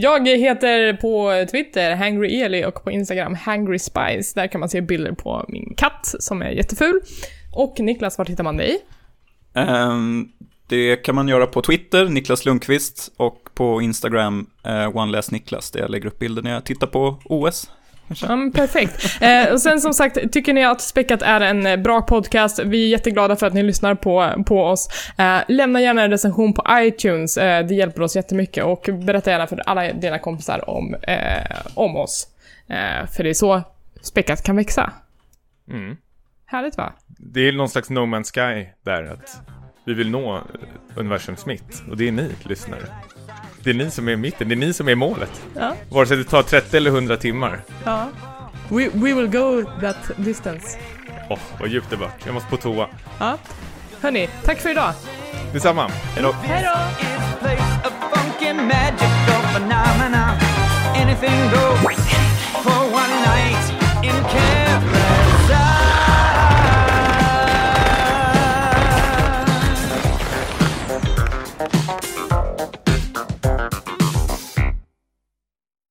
Jag 0.00 0.28
heter 0.28 0.92
på 0.92 1.46
Twitter 1.50 1.94
Hangry 1.94 2.40
Eli 2.40 2.64
och 2.64 2.84
på 2.84 2.90
Instagram 2.90 3.34
Hangry 3.34 3.78
Spice. 3.78 4.40
Där 4.40 4.46
kan 4.46 4.60
man 4.60 4.68
se 4.68 4.80
bilder 4.80 5.12
på 5.12 5.44
min 5.48 5.74
katt 5.76 6.14
som 6.18 6.42
är 6.42 6.50
jätteful. 6.50 7.00
Och 7.56 7.80
Niklas, 7.80 8.18
vart 8.18 8.28
hittar 8.28 8.44
man 8.44 8.56
dig? 8.56 8.78
Ehm, 9.54 10.28
det 10.68 10.96
kan 10.96 11.14
man 11.14 11.28
göra 11.28 11.46
på 11.46 11.62
Twitter, 11.62 12.04
Niklas 12.08 12.44
Lundqvist, 12.44 13.12
och 13.16 13.38
på 13.54 13.82
Instagram, 13.82 14.46
eh, 14.64 14.96
OneLessNiklas, 14.96 15.70
där 15.70 15.80
jag 15.80 15.90
lägger 15.90 16.06
upp 16.06 16.18
bilder 16.18 16.42
när 16.42 16.52
jag 16.52 16.64
tittar 16.64 16.86
på 16.86 17.18
OS. 17.24 17.70
Men 18.28 18.52
perfekt. 18.52 19.22
Eh, 19.22 19.52
och 19.52 19.60
sen 19.60 19.80
som 19.80 19.94
sagt, 19.94 20.32
tycker 20.32 20.52
ni 20.52 20.64
att 20.64 20.80
Späckat 20.80 21.22
är 21.22 21.40
en 21.40 21.66
eh, 21.66 21.76
bra 21.76 22.02
podcast? 22.02 22.58
Vi 22.64 22.84
är 22.84 22.88
jätteglada 22.88 23.36
för 23.36 23.46
att 23.46 23.54
ni 23.54 23.62
lyssnar 23.62 23.94
på, 23.94 24.44
på 24.46 24.64
oss. 24.64 24.88
Eh, 25.18 25.38
lämna 25.48 25.80
gärna 25.80 26.02
en 26.02 26.10
recension 26.10 26.52
på 26.52 26.64
iTunes, 26.70 27.36
eh, 27.36 27.66
det 27.66 27.74
hjälper 27.74 28.02
oss 28.02 28.16
jättemycket. 28.16 28.64
Och 28.64 28.88
berätta 29.04 29.30
gärna 29.30 29.46
för 29.46 29.62
alla 29.66 29.92
dina 29.92 30.18
kompisar 30.18 30.70
om, 30.70 30.94
eh, 30.94 31.56
om 31.74 31.96
oss. 31.96 32.26
Eh, 32.68 33.06
för 33.16 33.24
det 33.24 33.30
är 33.30 33.34
så 33.34 33.62
Späckat 34.02 34.42
kan 34.42 34.56
växa. 34.56 34.92
Mm. 35.70 35.96
Härligt 36.46 36.76
va? 36.76 36.92
Det 37.06 37.48
är 37.48 37.52
någon 37.52 37.68
slags 37.68 37.90
No 37.90 37.98
Man's 37.98 38.32
Sky 38.32 38.68
där 38.84 39.04
att 39.04 39.40
vi 39.84 39.94
vill 39.94 40.10
nå 40.10 40.36
eh, 40.36 40.42
universums 40.94 41.46
mitt. 41.46 41.82
Och 41.90 41.96
det 41.96 42.08
är 42.08 42.12
ni, 42.12 42.30
lyssnare. 42.42 42.82
Det 43.62 43.70
är 43.70 43.74
ni 43.74 43.90
som 43.90 44.08
är 44.08 44.16
mitten, 44.16 44.48
det 44.48 44.54
är 44.54 44.56
ni 44.56 44.72
som 44.72 44.88
är 44.88 44.94
målet. 44.94 45.42
Ja. 45.54 45.74
Vare 45.90 46.06
sig 46.06 46.16
det 46.16 46.24
tar 46.24 46.42
30 46.42 46.76
eller 46.76 46.90
100 46.90 47.16
timmar. 47.16 47.60
ja. 47.84 48.08
We, 48.68 48.88
we 48.88 49.14
will 49.14 49.28
go 49.28 49.64
that 49.80 50.10
distance. 50.16 50.78
Åh, 51.30 51.38
vad 51.60 51.68
djupt 51.68 51.90
det 51.90 51.96
vart. 51.96 52.26
Jag 52.26 52.34
måste 52.34 52.50
på 52.50 52.56
toa. 52.56 52.88
Ja. 53.18 53.38
Hörni, 54.00 54.28
tack 54.44 54.58
för 54.58 54.70
idag. 54.70 54.92
Detsamma. 55.52 55.88
Hejdå. 55.88 56.32
Hej 56.32 56.64
då! 56.64 57.16
is 57.16 57.38
place 57.40 57.76